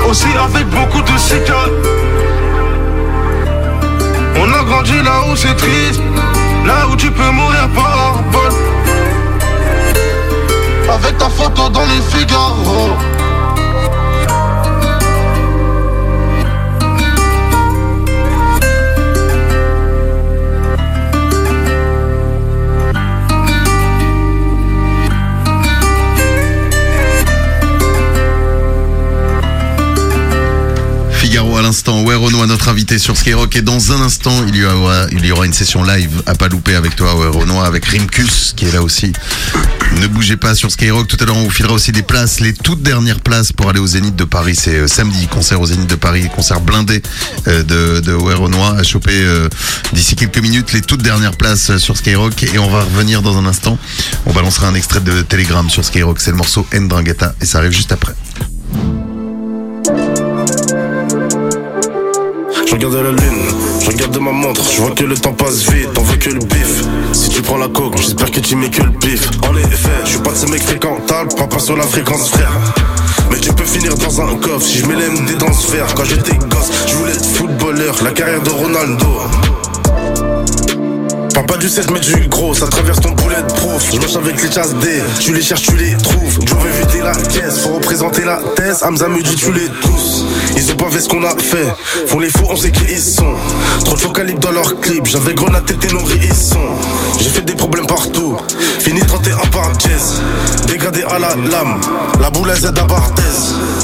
aussi 0.10 0.28
avec 0.38 0.68
beaucoup 0.70 1.02
de 1.02 1.18
cigares. 1.18 1.70
On 4.36 4.52
a 4.52 4.64
grandi 4.64 5.02
là 5.04 5.24
où 5.32 5.36
c'est 5.36 5.56
triste, 5.56 6.02
là 6.66 6.88
où 6.92 6.96
tu 6.96 7.12
peux 7.12 7.32
mourir 7.32 7.70
par 7.76 8.22
balle. 8.32 8.60
Avec 10.94 11.18
ta 11.18 11.30
photo 11.30 11.70
dans 11.70 11.86
les 11.86 12.02
Figaro. 12.02 12.90
Instant, 31.84 32.02
ouais 32.04 32.16
notre 32.48 32.70
invité 32.70 32.98
sur 32.98 33.18
Skyrock. 33.18 33.58
Et 33.58 33.62
dans 33.62 33.92
un 33.92 34.02
instant, 34.02 34.46
il 34.48 34.56
y 34.56 34.64
aura, 34.64 35.46
une 35.46 35.52
session 35.52 35.84
live 35.84 36.24
à 36.26 36.34
pas 36.34 36.48
louper 36.48 36.76
avec 36.76 36.96
toi, 36.96 37.14
ouais 37.16 37.28
Renoir, 37.28 37.66
avec 37.66 37.84
Rimkus, 37.84 38.54
qui 38.56 38.66
est 38.66 38.72
là 38.72 38.82
aussi. 38.82 39.12
Ne 40.00 40.08
bougez 40.08 40.38
pas 40.38 40.56
sur 40.56 40.72
Skyrock. 40.72 41.10
Tout 41.10 41.18
à 41.20 41.26
l'heure, 41.26 41.36
on 41.36 41.44
vous 41.44 41.50
filera 41.50 41.74
aussi 41.74 41.92
des 41.92 42.02
places, 42.02 42.40
les 42.40 42.54
toutes 42.54 42.82
dernières 42.82 43.20
places 43.20 43.52
pour 43.52 43.70
aller 43.70 43.82
au 43.82 43.88
Zénith 43.88 44.16
de 44.16 44.24
Paris. 44.24 44.56
C'est 44.56 44.76
euh, 44.76 44.88
samedi, 44.88 45.28
concert 45.28 45.60
au 45.60 45.66
Zénith 45.66 45.90
de 45.90 45.96
Paris, 45.96 46.30
concert 46.34 46.62
blindé 46.62 47.02
euh, 47.48 47.64
de, 47.64 48.00
de 48.00 48.14
ouais 48.14 48.36
à 48.80 48.84
choper 48.84 49.12
euh, 49.12 49.50
d'ici 49.92 50.16
quelques 50.16 50.38
minutes 50.38 50.72
les 50.72 50.82
toutes 50.82 51.04
dernières 51.04 51.36
places 51.36 51.76
sur 51.78 51.98
Skyrock. 51.98 52.44
Et 52.44 52.60
on 52.60 52.70
va 52.70 52.84
revenir 52.84 53.22
dans 53.22 53.38
un 53.38 53.46
instant. 53.46 53.78
On 54.26 54.32
balancera 54.32 54.68
un 54.68 54.76
extrait 54.76 55.02
de 55.02 55.22
Telegram 55.22 55.70
sur 55.70 55.84
Skyrock. 55.84 56.22
C'est 56.22 56.32
le 56.32 56.38
morceau 56.38 56.66
Ndrangheta 56.74 57.36
et 57.42 57.46
ça 57.46 57.58
arrive 57.58 57.74
juste 57.74 57.92
après. 57.92 58.14
Je 62.66 62.72
regarde 62.74 62.96
la 62.96 63.12
lune, 63.12 63.44
je 63.82 63.88
regarde 63.88 64.18
ma 64.20 64.32
montre, 64.32 64.62
je 64.72 64.82
vois 64.82 64.92
que 64.92 65.04
le 65.04 65.16
temps 65.16 65.34
passe 65.34 65.70
vite, 65.70 65.94
t'en 65.94 66.02
veux 66.02 66.18
que 66.18 66.30
le 66.30 66.40
bif. 66.40 66.84
Si 67.12 67.30
tu 67.30 67.42
prends 67.42 67.58
la 67.58 67.68
coke, 67.68 67.98
j'espère 67.98 68.32
que 68.32 68.40
tu 68.40 68.56
mets 68.56 68.70
que 68.70 68.82
le 68.82 68.92
pif. 68.92 69.30
En 69.48 69.56
effet, 69.58 69.90
je 70.06 70.10
suis 70.12 70.20
pas 70.20 70.32
de 70.32 70.36
ces 70.36 70.48
mecs 70.48 70.64
fréquentables, 70.64 71.30
prends 71.36 71.48
pas 71.48 71.60
sur 71.60 71.76
la 71.76 71.84
fréquence 71.84 72.30
frère. 72.30 72.52
Mais 73.30 73.40
tu 73.40 73.54
peux 73.54 73.66
finir 73.66 73.96
dans 73.96 74.22
un 74.22 74.36
coffre 74.36 74.66
si 74.66 74.80
je 74.80 74.86
mets 74.86 74.96
l'MD 74.96 75.38
dans 75.38 75.54
ce. 75.54 75.74
Quand 75.96 76.06
j'étais 76.06 76.36
gosse, 76.36 76.72
je 76.88 76.96
voulais 76.96 77.12
être 77.12 77.26
footballeur, 77.26 77.96
la 78.04 78.12
carrière 78.12 78.42
de 78.42 78.50
Ronaldo. 78.50 80.33
Papa 81.34 81.58
du 81.58 81.68
7 81.68 81.90
mais 81.92 82.00
du 82.00 82.28
gros, 82.28 82.54
ça 82.54 82.68
traverse 82.68 83.02
ton 83.02 83.14
poulet 83.14 83.42
de 83.42 83.54
prof. 83.54 83.90
Je 83.92 84.00
marche 84.00 84.16
avec 84.16 84.42
les 84.42 84.52
chasses 84.52 84.76
D, 84.76 85.02
tu 85.20 85.34
les 85.34 85.42
cherches, 85.42 85.64
tu 85.64 85.76
les 85.76 85.98
trouves. 85.98 86.40
Joe 86.46 86.60
veut 86.60 86.86
vider 86.86 87.04
la 87.04 87.14
caisse, 87.14 87.62
faut 87.62 87.74
représenter 87.74 88.24
la 88.24 88.40
thèse. 88.56 88.84
Hamza 88.84 89.08
me 89.08 89.22
dit 89.22 89.36
tu 89.36 89.52
les 89.52 89.68
tous. 89.82 90.26
Ils 90.56 90.72
ont 90.72 90.76
pas 90.76 90.92
fait 90.92 91.02
ce 91.02 91.10
qu'on 91.10 91.24
a 91.24 91.36
fait. 91.36 91.74
Font 92.08 92.20
les 92.20 92.30
fous, 92.30 92.46
on 92.50 92.56
sait 92.56 92.72
qui 92.72 92.84
ils 92.88 93.02
sont. 93.02 93.34
Trop 93.84 93.96
de 93.96 94.02
faux 94.02 94.12
calibres 94.12 94.42
dans 94.42 94.52
leurs 94.52 94.80
clips, 94.80 95.08
j'avais 95.08 95.34
grenade 95.34 95.66
tête 95.66 95.84
et 95.86 95.94
nourri 95.94 96.20
ils 96.22 96.36
sont. 96.36 96.60
J'ai 97.20 97.30
fait 97.30 97.42
des 97.42 97.56
problèmes 97.56 97.88
partout. 97.88 98.38
Fini 98.80 99.02
31 99.02 99.38
par 99.52 99.72
jazz. 99.80 100.22
Dégradé 100.68 101.04
à 101.04 101.18
la 101.18 101.30
lame. 101.30 101.80
La 102.22 102.30
boule 102.30 102.52
à 102.52 102.56
Z 102.56 102.68
à 102.68 102.72
Barthez. 102.72 103.24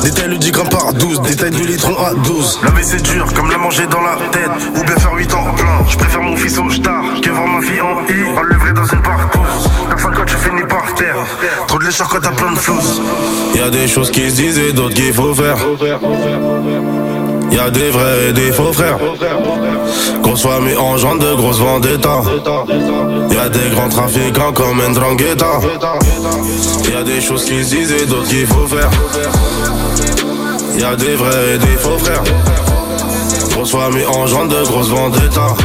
Détail 0.03 0.29
le 0.29 0.37
10 0.37 0.51
grammes 0.51 0.69
par 0.69 0.93
12. 0.93 1.21
Détail 1.21 1.51
du 1.51 1.63
litron 1.63 1.95
à 1.97 2.13
12. 2.13 2.59
La 2.63 2.71
c'est 2.83 3.01
dur, 3.01 3.25
comme 3.33 3.49
la 3.49 3.57
manger 3.57 3.87
dans 3.87 4.01
la 4.01 4.17
tête. 4.31 4.49
Ou 4.75 4.83
bien 4.83 4.95
faire 4.97 5.13
8 5.13 5.33
ans 5.33 5.45
plein. 5.55 5.85
Je 5.89 5.97
préfère 5.97 6.21
mon 6.21 6.35
fils 6.35 6.57
au 6.57 6.69
star 6.69 7.03
voir 7.39 7.47
ma 7.47 7.61
fille 7.61 7.81
en 7.81 8.01
I. 8.07 8.73
Dans 8.75 8.85
une 8.85 9.01
partouze. 9.01 9.69
Personne 9.89 10.13
quand 10.15 10.25
tu 10.25 10.35
finis 10.37 10.67
par 10.67 10.93
terre. 10.93 11.15
Trop 11.67 11.79
de 11.79 11.85
lécheur 11.85 12.07
quand 12.07 12.19
t'as 12.21 12.31
plein 12.31 12.51
de 12.51 12.57
flouze. 12.57 13.01
Y'a 13.55 13.69
des 13.69 13.87
choses 13.87 14.11
qui 14.11 14.29
se 14.29 14.35
disent 14.35 14.59
et 14.59 14.73
d'autres 14.73 14.93
qu'il 14.93 15.13
faut 15.13 15.33
faire. 15.33 15.57
Y'a 17.51 17.69
des 17.71 17.89
vrais 17.89 18.29
et 18.29 18.33
des 18.33 18.51
faux 18.51 18.71
frères. 18.71 18.99
Qu'on 20.23 20.35
soit 20.35 20.59
mis 20.61 20.75
en 20.75 20.97
genre 20.97 21.17
de 21.17 21.33
grosses 21.35 21.59
vendettas. 21.59 22.23
Y'a 23.31 23.49
des 23.49 23.69
grands 23.73 23.89
trafiquants 23.89 24.53
comme 24.53 24.81
Ndrangheta. 24.87 25.59
Y'a 26.91 27.03
des 27.03 27.21
choses 27.21 27.45
qui 27.45 27.63
se 27.63 27.75
disent 27.75 27.91
et 27.91 28.05
d'autres 28.05 28.27
qu'il 28.27 28.45
faut 28.45 28.67
faire. 28.67 28.89
Y'a 30.77 30.95
des 30.95 31.15
vrais 31.15 31.55
et 31.55 31.57
des 31.57 31.77
faux 31.77 31.97
frères. 31.97 32.23
Qu'on 33.53 33.65
soit 33.65 33.89
mis 33.89 34.05
en 34.05 34.27
genre 34.27 34.47
de 34.47 34.63
grosses 34.63 34.89
vendettas. 34.89 35.55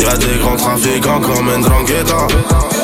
Y'a 0.00 0.16
des 0.18 0.38
grands 0.38 0.56
trafiquants 0.56 1.20
comme 1.20 1.50
Ndrangheta. 1.58 2.26
C'est 2.70 2.75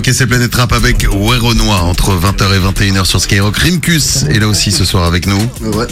Skyrock 0.00 0.08
et 0.08 0.12
c'est 0.14 0.26
Planète 0.26 0.54
Rap 0.54 0.72
avec 0.72 1.06
Weronois 1.06 1.82
entre 1.82 2.12
20h 2.12 2.54
et 2.54 2.58
21h 2.90 3.04
sur 3.04 3.20
Skyrock. 3.20 3.54
Rimkus 3.58 4.24
est 4.30 4.38
là 4.38 4.48
aussi 4.48 4.72
ce 4.72 4.86
soir 4.86 5.04
avec 5.04 5.26
nous. 5.26 5.38
Ouais. 5.60 5.86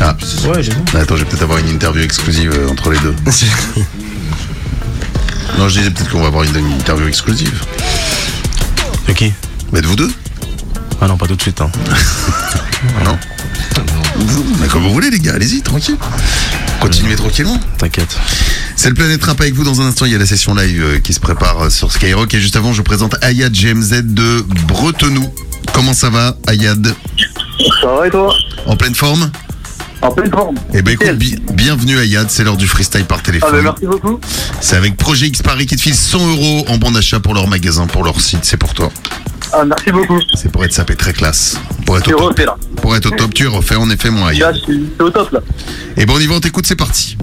Ah, 0.00 0.14
Ouais, 0.46 0.62
j'ai 0.62 0.72
vu. 0.72 0.78
attends, 0.92 1.16
je 1.16 1.22
vais 1.22 1.30
peut-être 1.30 1.44
avoir 1.44 1.60
une 1.60 1.68
interview 1.70 2.02
exclusive 2.02 2.52
euh, 2.54 2.68
entre 2.68 2.90
les 2.90 2.98
deux. 2.98 3.14
non, 5.58 5.68
je 5.68 5.78
disais 5.78 5.90
peut-être 5.90 6.10
qu'on 6.10 6.20
va 6.20 6.26
avoir 6.26 6.42
une, 6.42 6.54
une 6.56 6.72
interview 6.72 7.08
exclusive. 7.08 7.58
De 9.08 9.14
qui? 9.14 9.32
Mais 9.72 9.80
de 9.80 9.86
vous 9.86 9.96
deux 9.96 10.10
Ah 11.00 11.06
non, 11.08 11.16
pas 11.16 11.26
tout 11.26 11.36
de 11.36 11.42
suite. 11.42 11.62
Hein. 11.62 11.70
Non 13.04 13.16
Mais 14.60 14.68
comme 14.68 14.82
vous 14.82 14.92
voulez 14.92 15.08
les 15.08 15.20
gars, 15.20 15.32
allez-y, 15.34 15.62
tranquille. 15.62 15.96
Continuez 16.84 17.16
tranquillement. 17.16 17.58
T'inquiète. 17.78 18.16
C'est 18.76 18.88
le 18.90 18.94
Planète 18.94 19.24
Rap 19.24 19.40
avec 19.40 19.54
vous. 19.54 19.64
Dans 19.64 19.80
un 19.80 19.86
instant, 19.86 20.04
il 20.04 20.12
y 20.12 20.14
a 20.14 20.18
la 20.18 20.26
session 20.26 20.54
live 20.54 20.82
euh, 20.82 20.98
qui 20.98 21.12
se 21.14 21.20
prépare 21.20 21.62
euh, 21.64 21.70
sur 21.70 21.90
Skyrock. 21.90 22.32
Et 22.34 22.40
juste 22.40 22.56
avant, 22.56 22.72
je 22.72 22.78
vous 22.78 22.82
présente 22.84 23.16
Ayad 23.22 23.52
GMZ 23.52 24.02
de 24.04 24.44
Bretenou. 24.68 25.32
Comment 25.72 25.94
ça 25.94 26.10
va, 26.10 26.36
Ayad 26.46 26.94
Ça 27.80 27.86
va 27.86 28.06
et 28.06 28.10
toi? 28.10 28.34
En 28.66 28.76
pleine 28.76 28.94
forme? 28.94 29.30
En 30.02 30.10
pleine 30.10 30.30
forme. 30.30 30.56
Eh 30.74 30.82
ben 30.82 30.92
écoute, 30.92 31.12
bi- 31.16 31.38
bienvenue 31.54 31.98
Ayad, 31.98 32.26
c'est 32.30 32.44
l'heure 32.44 32.58
du 32.58 32.66
freestyle 32.68 33.06
par 33.06 33.18
Ah 33.18 33.22
ben 33.24 33.32
téléphone. 33.32 33.62
merci 33.62 33.86
beaucoup. 33.86 34.20
c'est 34.60 34.76
avec 34.76 34.98
Projet 34.98 35.28
X 35.28 35.40
Paris 35.42 35.64
qui 35.66 35.76
te 35.76 35.80
file 35.80 35.94
100 35.94 36.28
euros 36.32 36.64
en 36.68 36.76
bon 36.76 36.90
d'achat 36.90 37.18
pour 37.20 37.32
leur 37.32 37.48
magasin, 37.48 37.86
pour 37.86 38.04
leur 38.04 38.20
site. 38.20 38.40
C'est 38.42 38.58
pour 38.58 38.74
toi. 38.74 38.92
Ah 39.56 39.64
merci 39.64 39.92
beaucoup. 39.92 40.18
C'est 40.34 40.50
pour 40.50 40.64
être 40.64 40.72
sapé 40.72 40.96
très 40.96 41.12
classe. 41.12 41.56
Pour 41.86 41.96
être 41.96 42.08
au 42.08 42.16
top. 42.16 42.30
refait 42.30 42.44
là. 42.44 42.56
Pour 42.82 42.96
être 42.96 43.06
au 43.06 43.10
top, 43.10 43.32
tu 43.32 43.44
es 43.44 43.46
refait 43.46 43.76
en 43.76 43.88
effet, 43.88 44.10
moi, 44.10 44.32
Là 44.32 44.52
je 44.52 44.58
suis 44.58 44.88
au 44.98 45.10
top 45.10 45.30
là. 45.30 45.40
Et 45.96 46.06
bon, 46.06 46.14
on 46.16 46.18
y 46.18 46.26
va, 46.26 46.34
on 46.34 46.40
t'écoute, 46.40 46.66
c'est 46.66 46.74
parti. 46.74 47.16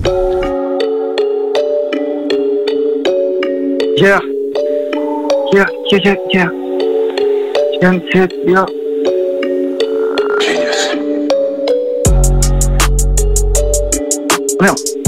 Yeah. 3.98 4.22
Yeah, 5.54 5.66
yeah, 5.92 6.00
yeah, 6.06 6.16
yeah. 6.34 6.50
Yeah, 7.82 8.00
yeah, 8.14 8.28
yeah. 8.48 8.66
Merde. 14.62 15.01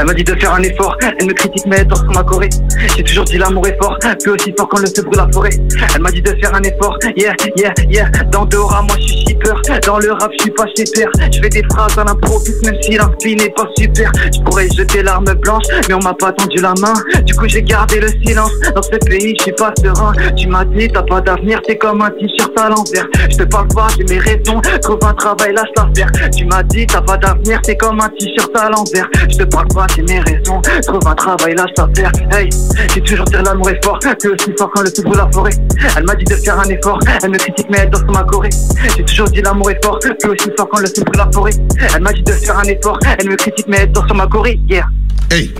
Elle 0.00 0.06
m'a 0.06 0.14
dit 0.14 0.24
de 0.24 0.34
faire 0.34 0.54
un 0.54 0.62
effort, 0.62 0.96
elle 1.02 1.26
me 1.26 1.34
critique 1.34 1.66
mais 1.66 1.76
elle 1.80 1.86
dort 1.86 2.02
ma 2.14 2.22
corée. 2.22 2.48
J'ai 2.96 3.04
toujours 3.04 3.24
dit 3.24 3.36
l'amour 3.36 3.66
est 3.66 3.76
fort, 3.82 3.98
plus 4.22 4.32
aussi 4.32 4.54
fort 4.56 4.66
quand 4.70 4.80
le 4.80 4.86
feu 4.86 5.02
brûle 5.02 5.18
la 5.18 5.28
forêt. 5.30 5.50
Elle 5.94 6.00
m'a 6.00 6.10
dit 6.10 6.22
de 6.22 6.30
faire 6.40 6.54
un 6.54 6.62
effort, 6.62 6.96
yeah, 7.16 7.34
yeah, 7.58 7.74
yeah. 7.90 8.08
Dans 8.32 8.46
Dora, 8.46 8.80
moi 8.80 8.96
je 8.96 9.02
suis 9.02 9.26
shipper, 9.28 9.52
dans 9.86 9.98
le 9.98 10.12
rap 10.12 10.30
je 10.38 10.42
suis 10.44 10.50
pas 10.52 10.64
chez 10.74 10.84
père. 10.94 11.10
Je 11.30 11.38
fais 11.38 11.50
des 11.50 11.62
phrases 11.70 11.98
à 11.98 12.04
l'improviste 12.04 12.64
même 12.64 12.76
si 12.80 12.96
l'inspi 12.96 13.36
n'est 13.36 13.50
pas 13.50 13.68
super. 13.76 14.10
Je 14.34 14.40
pourrais 14.40 14.68
jeter 14.70 15.02
l'arme 15.02 15.34
blanche, 15.34 15.64
mais 15.86 15.94
on 15.94 16.00
m'a 16.00 16.14
pas 16.14 16.32
tendu 16.32 16.62
la 16.62 16.72
main. 16.80 16.94
Du 17.24 17.34
coup 17.34 17.46
j'ai 17.46 17.62
gardé 17.62 18.00
le 18.00 18.08
silence, 18.24 18.52
dans 18.74 18.82
ce 18.82 18.96
pays 19.06 19.34
je 19.38 19.42
suis 19.42 19.52
pas 19.52 19.74
serein. 19.84 20.12
Tu 20.34 20.48
m'as 20.48 20.64
dit 20.64 20.88
t'as 20.88 21.02
pas 21.02 21.20
d'avenir, 21.20 21.60
t'es 21.66 21.76
comme 21.76 22.00
un 22.00 22.10
t-shirt 22.10 22.58
à 22.58 22.70
l'envers. 22.70 23.06
Je 23.30 23.36
te 23.36 23.42
parle 23.42 23.68
pas, 23.68 23.88
j'ai 23.98 24.04
mes 24.04 24.18
raisons, 24.18 24.62
trouve 24.80 24.98
un 25.02 25.12
travail, 25.12 25.52
lâche 25.52 25.68
l'affaire. 25.76 26.30
Tu 26.34 26.46
m'as 26.46 26.62
dit 26.62 26.86
t'as 26.86 27.02
pas 27.02 27.18
d'avenir, 27.18 27.60
t'es 27.60 27.76
comme 27.76 28.00
un 28.00 28.08
t-shirt 28.08 28.56
à 28.56 28.70
l'envers. 28.70 29.06
Je 29.28 29.36
te 29.36 29.44
parle 29.44 29.68
pas, 29.68 29.86
j'ai 29.94 30.02
mes 30.02 30.20
raisons, 30.20 30.60
trouve 30.86 31.06
un 31.06 31.14
travail, 31.14 31.54
lâche 31.54 31.70
l'affaire. 31.76 32.12
Hey, 32.32 32.48
j'ai 32.94 33.00
toujours 33.00 33.24
dit 33.26 33.34
l'amour 33.44 33.70
est 33.70 33.84
fort, 33.84 33.98
c'est 34.02 34.28
aussi 34.28 34.52
fort 34.58 34.70
quand 34.74 34.82
le 34.82 34.90
feu 34.90 35.02
brûle 35.02 35.18
la 35.18 35.30
forêt. 35.32 35.52
Elle 35.96 36.04
m'a 36.04 36.14
dit 36.14 36.24
de 36.24 36.34
faire 36.34 36.58
un 36.58 36.68
effort, 36.68 36.98
elle 37.22 37.30
me 37.30 37.38
critique 37.38 37.66
mais 37.70 37.78
elle 37.78 37.90
dort 37.90 38.00
sur 38.00 38.12
ma 38.12 38.24
corée. 38.24 38.50
J'ai 38.96 39.04
toujours 39.04 39.28
dit 39.28 39.42
l'amour 39.42 39.70
est 39.70 39.84
fort, 39.84 39.98
c'est 40.02 40.28
aussi 40.28 40.50
fort 40.56 40.68
quand 40.70 40.80
le 40.80 40.86
feu 40.86 41.02
brûle 41.04 41.18
la 41.18 41.30
forêt. 41.32 41.52
Elle 41.94 42.02
m'a 42.02 42.12
dit 42.12 42.22
de 42.22 42.32
faire 42.32 42.58
un 42.58 42.64
effort, 42.64 42.98
elle 43.18 43.28
me 43.28 43.36
critique 43.36 43.66
mais 43.68 43.78
elle 43.78 43.92
dort 43.92 44.06
sur 44.06 44.14
ma 44.14 44.26
corée. 44.26 44.60
Yeah. 44.68 44.88
Hey 45.30 45.54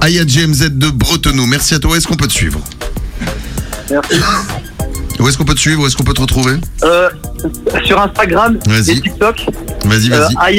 Ayad 0.00 0.28
GMZ 0.28 0.70
de 0.70 0.90
Bretenou, 0.90 1.46
merci 1.46 1.74
à 1.74 1.78
toi. 1.78 1.96
Est-ce 1.96 2.06
qu'on 2.06 2.16
peut 2.16 2.28
te 2.28 2.32
suivre? 2.32 2.60
Merci. 3.90 4.20
Où 5.20 5.28
est-ce 5.28 5.38
qu'on 5.38 5.44
peut 5.44 5.54
te 5.54 5.60
suivre 5.60 5.82
Où 5.82 5.86
est-ce 5.86 5.96
qu'on 5.96 6.02
peut 6.04 6.12
te 6.14 6.20
retrouver 6.20 6.54
Euh, 6.82 7.08
sur 7.84 8.00
Instagram 8.00 8.58
et 8.68 8.82
TikTok, 9.00 9.46
Vas-y, 9.84 10.12
euh, 10.12 10.26
vas-y. 10.36 10.56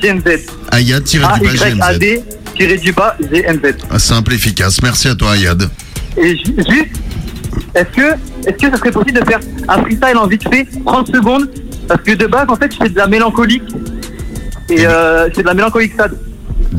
GMZ. 0.00 0.46
Ayad-GMZ. 0.70 1.82
A-Y-A-D-du-bas 1.82 3.16
GMZ. 3.20 3.74
Ah, 3.90 3.98
Simple, 3.98 4.34
efficace. 4.34 4.82
Merci 4.82 5.08
à 5.08 5.14
toi, 5.14 5.32
Ayad. 5.32 5.68
Et 6.16 6.36
ju- 6.36 6.54
juste, 6.58 6.88
est-ce 7.74 7.96
que, 7.96 8.02
est-ce 8.46 8.56
que 8.56 8.70
ça 8.70 8.76
serait 8.76 8.90
possible 8.92 9.20
de 9.20 9.24
faire 9.24 9.40
un 9.68 9.78
freestyle 9.82 10.16
en 10.16 10.26
vite 10.26 10.42
fait, 10.52 10.66
30 10.84 11.06
secondes? 11.14 11.48
Parce 11.88 12.02
que 12.02 12.12
de 12.12 12.26
base, 12.26 12.46
en 12.48 12.56
fait, 12.56 12.70
je 12.72 12.76
fais 12.84 12.88
de 12.90 12.96
la 12.96 13.06
mélancolique. 13.06 13.62
Et 14.68 14.86
euh, 14.86 15.28
c'est 15.34 15.42
de 15.42 15.46
la 15.46 15.54
mélancolique 15.54 15.94
sad. 15.96 16.16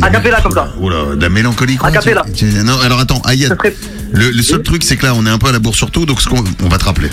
A 0.02 0.10
cappella 0.10 0.40
comme 0.42 0.54
ça. 0.54 0.70
Oula, 0.80 1.16
de 1.16 1.22
la 1.22 1.30
mélancolie. 1.30 1.76
quoi, 1.76 1.90
A 1.90 1.92
cappella. 1.92 2.24
Non, 2.64 2.80
alors 2.80 3.00
attends, 3.00 3.22
Ayad. 3.26 3.50
Ça 3.50 3.56
serait- 3.58 3.76
Le, 4.12 4.30
le 4.32 4.44
seul 4.44 4.62
truc, 4.64 4.84
c'est 4.84 4.98
que 4.98 5.06
là, 5.06 5.14
on 5.16 5.26
est 5.26 5.30
un 5.30 5.38
peu 5.38 5.48
à 5.48 5.52
la 5.52 5.60
bourre 5.60 5.76
sur 5.76 5.90
tout, 5.92 6.06
donc 6.06 6.22
ce 6.22 6.28
qu'on 6.30 6.44
on 6.64 6.68
va 6.70 6.78
te 6.78 6.84
rappeler. 6.86 7.10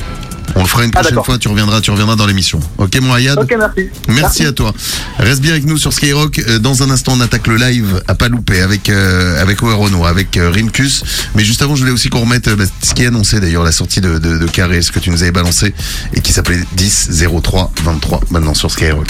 On 0.54 0.62
le 0.62 0.66
fera 0.66 0.82
une 0.84 0.90
Ah, 0.94 1.00
prochaine 1.00 1.22
fois, 1.22 1.38
tu 1.38 1.48
reviendras, 1.48 1.80
tu 1.82 1.90
reviendras 1.90 2.16
dans 2.16 2.26
l'émission. 2.26 2.58
Ok 2.78 2.98
mon 3.02 3.12
Ayad 3.12 3.38
Ok, 3.38 3.54
merci. 3.58 3.90
Merci 4.08 4.46
à 4.46 4.52
toi. 4.52 4.72
Reste 5.18 5.42
bien 5.42 5.52
avec 5.52 5.66
nous 5.66 5.76
sur 5.76 5.92
Skyrock. 5.92 6.38
Euh, 6.38 6.58
Dans 6.58 6.82
un 6.82 6.90
instant, 6.90 7.12
on 7.16 7.20
attaque 7.20 7.46
le 7.48 7.56
live 7.56 8.02
à 8.08 8.14
pas 8.14 8.28
louper 8.28 8.62
avec 8.62 8.88
euh, 8.88 9.40
avec 9.42 9.62
Werono, 9.62 10.06
avec 10.06 10.36
euh, 10.38 10.50
Rimkus. 10.50 11.04
Mais 11.34 11.44
juste 11.44 11.60
avant, 11.60 11.76
je 11.76 11.82
voulais 11.82 11.92
aussi 11.92 12.08
qu'on 12.08 12.20
remette 12.22 12.48
euh, 12.48 12.56
bah, 12.56 12.64
ce 12.82 12.94
qui 12.94 13.02
est 13.04 13.08
annoncé 13.08 13.40
d'ailleurs 13.40 13.62
la 13.62 13.72
sortie 13.72 14.00
de, 14.00 14.18
de, 14.18 14.38
de 14.38 14.46
Carré, 14.46 14.80
ce 14.80 14.90
que 14.90 14.98
tu 15.00 15.10
nous 15.10 15.22
avais 15.22 15.32
balancé 15.32 15.74
et 16.14 16.20
qui 16.22 16.32
s'appelait 16.32 16.60
10 16.72 17.10
03 17.42 17.70
23 17.84 18.20
maintenant 18.30 18.54
sur 18.54 18.70
Skyrock. 18.70 19.06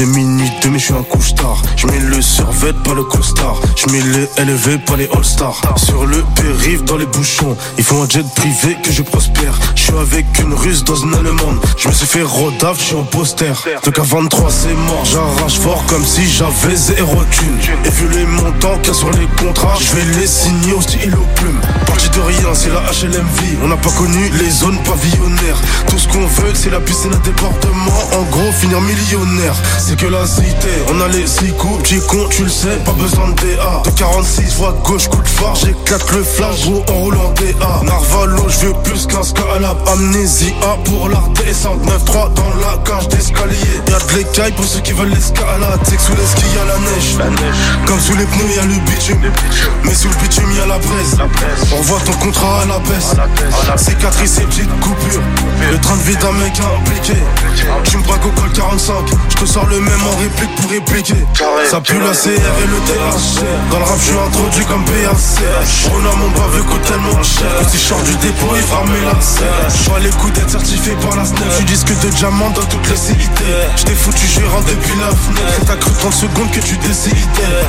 Il 0.00 0.04
est 0.04 0.06
minuit. 0.06 0.29
2 0.29 0.29
mais 0.29 0.29
je 0.80 0.86
suis 0.86 0.94
un 0.94 1.02
couche 1.02 1.34
tard. 1.34 1.60
Je 1.76 1.86
mets 1.86 1.98
le 1.98 2.22
survêt, 2.22 2.72
pas 2.72 2.94
le 2.94 3.04
costard. 3.04 3.60
Je 3.76 3.86
mets 3.92 4.00
les 4.00 4.44
LV, 4.44 4.78
pas 4.86 4.96
les 4.96 5.08
all-stars. 5.12 5.60
Sur 5.76 6.06
le 6.06 6.24
périph' 6.34 6.84
dans 6.84 6.96
les 6.96 7.04
bouchons. 7.04 7.54
Ils 7.76 7.84
font 7.84 8.02
un 8.02 8.08
jet 8.08 8.24
privé 8.34 8.78
que 8.82 8.90
je 8.90 9.02
prospère. 9.02 9.58
Je 9.74 9.82
suis 9.82 9.92
avec 9.98 10.26
une 10.38 10.54
russe 10.54 10.82
dans 10.82 10.96
une 10.96 11.14
allemande. 11.14 11.58
Je 11.76 11.88
me 11.88 11.92
suis 11.92 12.06
fait 12.06 12.22
rodaf, 12.22 12.78
je 12.78 12.84
suis 12.84 12.96
en 12.96 13.04
poster. 13.04 13.52
Donc 13.84 13.98
à 13.98 14.02
23 14.02 14.50
c'est 14.50 14.74
mort, 14.74 15.04
j'arrache 15.04 15.58
fort 15.58 15.84
comme 15.86 16.04
si 16.04 16.26
j'avais 16.26 16.76
zéro 16.76 17.22
thune. 17.30 17.58
Et 17.84 17.90
vu 17.90 18.08
les 18.08 18.24
montants 18.24 18.78
qu'il 18.78 18.88
y 18.88 18.90
a 18.90 18.94
sur 18.94 19.10
les 19.10 19.26
contrats, 19.38 19.76
je 19.78 19.96
vais 19.96 20.18
les 20.18 20.26
signer 20.26 20.72
au 20.72 20.80
stylo 20.80 21.18
plume. 21.36 21.60
Parti 21.86 22.08
de 22.08 22.20
rien, 22.20 22.54
c'est 22.54 22.70
la 22.70 22.80
HLMV. 22.80 23.58
On 23.62 23.68
n'a 23.68 23.76
pas 23.76 23.90
connu 23.90 24.30
les 24.38 24.50
zones 24.50 24.78
pavillonnaires. 24.84 25.60
Tout 25.88 25.98
ce 25.98 26.08
qu'on 26.08 26.26
veut, 26.26 26.54
c'est 26.54 26.70
la 26.70 26.80
piscine 26.80 27.12
à 27.12 27.18
débordement. 27.18 27.92
En 28.18 28.22
gros, 28.30 28.50
finir 28.52 28.80
millionnaire. 28.80 29.54
C'est 29.78 29.96
que 29.96 30.06
la 30.06 30.26
cité, 30.26 30.69
on 30.88 31.00
a 31.00 31.08
les 31.08 31.26
six 31.26 31.52
coups. 31.52 31.82
Petit 31.82 32.00
con, 32.06 32.28
tu 32.30 32.44
le 32.44 32.50
sais, 32.50 32.76
pas 32.84 32.92
besoin 32.92 33.28
de 33.28 33.34
DA. 33.34 33.82
De 33.84 33.90
46 33.90 34.56
voix 34.56 34.74
gauche, 34.84 35.08
coup 35.08 35.22
de 35.22 35.28
phare. 35.28 35.54
J'éclate 35.54 36.12
le 36.12 36.22
flash, 36.22 36.62
gros, 36.62 36.84
en 36.90 36.94
roulant 36.94 37.32
DA. 37.36 37.82
Narvalo, 37.84 38.48
je 38.48 38.66
veux 38.66 38.74
plus 38.84 39.06
qu'un 39.06 39.22
scalab. 39.22 39.76
Amnésia 39.86 40.54
pour 40.84 41.08
la 41.08 41.22
descente. 41.42 41.80
9-3 41.84 42.34
dans 42.34 42.52
la 42.60 42.78
cage 42.84 43.08
d'escalier. 43.08 43.56
Y'a 43.88 43.98
de 43.98 44.18
l'écaille 44.18 44.52
pour 44.52 44.64
ceux 44.64 44.80
qui 44.80 44.92
veulent 44.92 45.10
l'escalade. 45.10 45.80
C'est 45.84 45.96
que 45.96 46.02
sous 46.02 46.12
les 46.12 46.26
skis, 46.26 46.54
y'a 46.54 46.64
la 46.64 46.78
neige. 46.78 47.16
Comme 47.86 48.00
sous 48.00 48.16
les 48.16 48.26
pneus, 48.26 48.54
y'a 48.56 48.62
le 48.62 48.80
bitume. 48.90 49.32
Mais 49.84 49.94
sous 49.94 50.08
le 50.08 50.14
bitume, 50.22 50.50
y'a 50.56 50.66
la 50.66 50.78
braise. 50.78 51.16
On 51.76 51.80
voit 51.82 52.00
ton 52.00 52.12
contrat 52.12 52.62
à 52.62 52.66
la 52.66 52.78
baisse. 52.80 53.14
Cicatrice 53.76 54.38
et 54.38 54.44
petite 54.44 54.80
coupure. 54.80 55.22
Le 55.70 55.78
train 55.78 55.96
de 55.96 56.02
vie 56.02 56.16
d'un 56.16 56.32
mec 56.32 56.52
impliqué. 56.60 57.18
Tu 57.84 57.96
me 57.96 58.02
braques 58.02 58.24
au 58.26 58.40
col 58.40 58.50
45. 58.52 58.94
Je 59.28 59.36
te 59.36 59.44
sors 59.46 59.66
le 59.66 59.80
même 59.80 60.06
en 60.06 60.16
réplique 60.18 60.59
pour 60.60 60.70
répliquer. 60.70 61.24
Ça 61.68 61.80
pue 61.80 61.98
la 61.98 62.12
CR 62.12 62.28
et 62.28 62.66
le 62.66 62.78
THC. 62.86 63.44
Dans 63.70 63.78
le 63.78 63.84
rap, 63.84 63.98
je 63.98 64.04
suis 64.04 64.18
introduit 64.18 64.64
comme 64.66 64.84
PAC. 64.84 65.16
On 65.92 65.98
a 65.98 66.16
mon 66.16 66.30
baveux 66.30 66.62
coûte 66.64 66.82
tellement 66.82 67.22
cher. 67.22 67.46
Que 67.60 67.70
si 67.70 67.78
je 67.78 67.88
sors 67.88 68.02
du 68.02 68.14
dépôt, 68.16 68.52
il 68.54 68.62
va 68.62 68.82
mes 68.90 69.04
lacets. 69.06 69.44
Je 69.68 69.90
vois 69.90 70.00
les 70.00 70.10
coups 70.10 70.32
d'être 70.34 70.50
certifié 70.50 70.92
par 71.00 71.16
la 71.16 71.24
SNEF. 71.24 71.60
Je 71.60 71.64
disque 71.64 71.92
de 72.00 72.08
diamant 72.10 72.50
dans 72.50 72.64
toutes 72.64 72.88
les 72.88 72.96
CIT. 72.96 73.16
Je 73.76 73.84
t'ai 73.84 73.94
foutu 73.94 74.26
gérant 74.26 74.60
depuis 74.66 74.96
la 75.00 75.08
fenêtre. 75.08 75.64
T'as 75.66 75.76
cru 75.76 75.92
30 75.92 76.12
secondes 76.12 76.50
que 76.50 76.60
tu 76.60 76.76
décidais. 76.78 77.16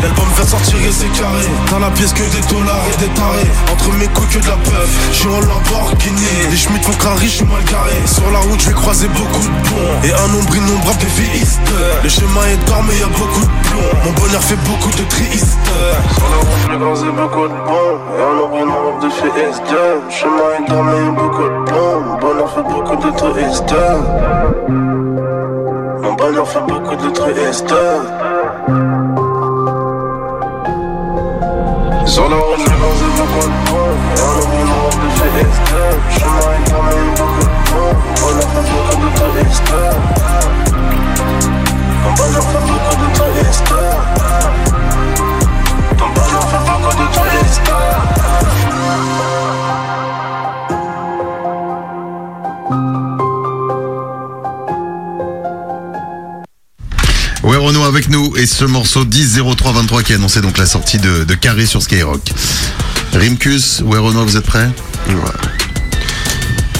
L'album 0.02 0.28
va 0.38 0.46
sortir 0.46 0.78
et 0.78 0.92
c'est 0.92 1.12
carré. 1.20 1.46
Dans 1.70 1.80
la 1.80 1.92
pièce 1.92 2.14
que 2.14 2.24
des 2.24 2.46
dollars 2.50 2.86
et 2.94 2.98
des 2.98 3.12
tarés. 3.14 3.52
Entre 3.72 3.92
mes 3.94 4.08
couilles 4.08 4.28
que 4.28 4.40
de 4.40 4.48
la 4.48 4.58
peuf. 4.58 4.90
Je 5.12 5.18
suis 5.18 5.28
en 5.28 5.42
Lamborghini. 5.42 6.32
Les 6.50 6.58
Schmitt 6.58 6.84
font 6.84 6.94
crari, 6.94 7.28
je 7.28 7.36
suis 7.42 7.46
mal 7.46 7.64
garé. 7.66 7.96
Sur 8.06 8.30
la 8.32 8.40
route, 8.40 8.60
je 8.62 8.68
vais 8.68 8.76
croiser 8.76 9.08
beaucoup 9.10 9.44
de 9.44 9.70
ponts. 9.70 9.94
Et 10.04 10.14
un 10.14 10.28
nombre 10.30 10.56
innombrable 10.56 11.00
de 11.00 11.10
viistes. 11.22 11.60
Le 12.04 12.10
chemin 12.10 12.46
est 12.52 12.71
a. 12.80 13.42
Mon 14.06 14.12
bonheur 14.14 14.42
fait 14.42 14.56
beaucoup 14.68 14.90
de 14.92 15.04
tristes. 15.10 15.58
La 16.30 16.38
route, 16.38 16.48
je 16.64 16.70
vais 16.72 16.78
croiser 16.78 17.12
beaucoup 17.12 17.48
de 17.48 17.54
ponts. 17.66 18.00
Et 18.18 18.22
un 18.22 18.34
nombre 18.36 18.58
innombrable 18.58 19.02
de 19.04 19.10
viistes. 19.10 19.72
Le 19.72 20.10
chemin 20.10 20.50
est 20.58 20.66
tard, 20.68 20.84
mais 20.84 20.98
y 20.98 21.08
a 21.08 21.12
beaucoup 21.12 21.44
de 21.44 21.64
plomb. 21.66 22.02
Mon 22.06 22.16
bonheur 22.18 22.50
fait 22.54 22.64
beaucoup 22.64 22.96
de 22.96 23.12
tristes. 23.12 23.76
Mon 26.02 26.14
bonheur 26.14 26.48
fait 26.48 26.66
beaucoup 26.68 26.96
de 26.96 27.10
tristes. 27.10 27.76
Sur 32.06 32.30
la 32.30 32.36
route, 32.36 32.60
je 32.60 32.64
croiser 32.64 33.12
beaucoup 33.18 33.48
de 33.48 33.56
ponts. 33.70 33.96
Et 34.16 34.22
un 34.22 34.34
nombre 34.38 34.56
innombrable 34.62 35.02
de 35.04 35.10
viistes. 35.36 35.72
Le 35.72 36.20
chemin 36.20 36.52
est 36.56 36.70
tard, 36.70 36.84
mais 36.86 36.96
y 36.96 36.98
a 36.98 37.16
beaucoup 37.18 37.42
de 37.42 37.52
plomb. 37.66 37.94
Mon 38.06 38.14
bonheur 38.22 38.50
fait 38.50 38.66
beaucoup 38.72 39.00
de 39.04 39.44
tristes. 39.44 40.71
Ton 42.04 42.14
bonheur 42.14 42.44
fait 42.44 42.60
beaucoup 42.60 42.96
de 42.96 43.08
tristes. 43.14 43.74
Ton 45.98 46.10
bonheur 46.10 46.46
fait 46.50 46.64
beaucoup 46.68 46.96
de 46.98 47.06
tristes. 47.14 47.72
Ouais 57.44 57.58
Renaud 57.58 57.84
avec 57.84 58.10
nous 58.10 58.36
et 58.38 58.46
ce 58.46 58.66
morceau 58.66 59.04
10 59.04 59.40
03 59.58 59.74
23 59.74 60.04
qui 60.04 60.14
annonçait 60.14 60.42
donc 60.42 60.58
la 60.58 60.66
sortie 60.66 61.00
de, 61.00 61.24
de 61.24 61.34
Carré 61.34 61.66
sur 61.66 61.82
Skyrock. 61.82 62.22
Rimkus, 63.14 63.82
ouais 63.82 63.98
Renaud, 63.98 64.26
vous 64.26 64.38
êtes 64.38 64.46
prêts? 64.46 64.70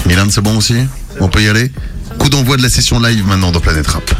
Milan, 0.06 0.26
c'est 0.30 0.40
bon 0.40 0.56
aussi? 0.56 0.76
On 1.20 1.28
peut 1.28 1.42
y 1.42 1.48
aller? 1.48 1.70
Coup 2.18 2.28
d'envoi 2.28 2.56
de 2.56 2.62
la 2.62 2.68
session 2.68 3.00
live 3.00 3.26
maintenant 3.26 3.52
dans 3.52 3.60
Planète 3.60 3.86
Rap. 3.88 4.10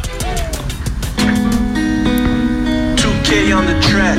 2K 3.32 3.54
on 3.54 3.64
the 3.64 3.80
track. 3.80 4.18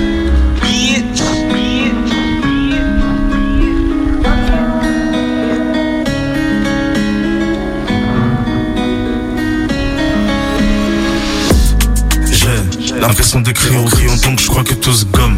J'ai 12.86 13.00
l'impression 13.00 13.42
d'écrire 13.42 13.80
au 13.80 13.86
crayon 13.86 14.16
donc 14.24 14.40
je 14.40 14.48
crois 14.48 14.64
que 14.64 14.74
tout 14.74 14.94
se 14.94 15.06
gomme. 15.06 15.38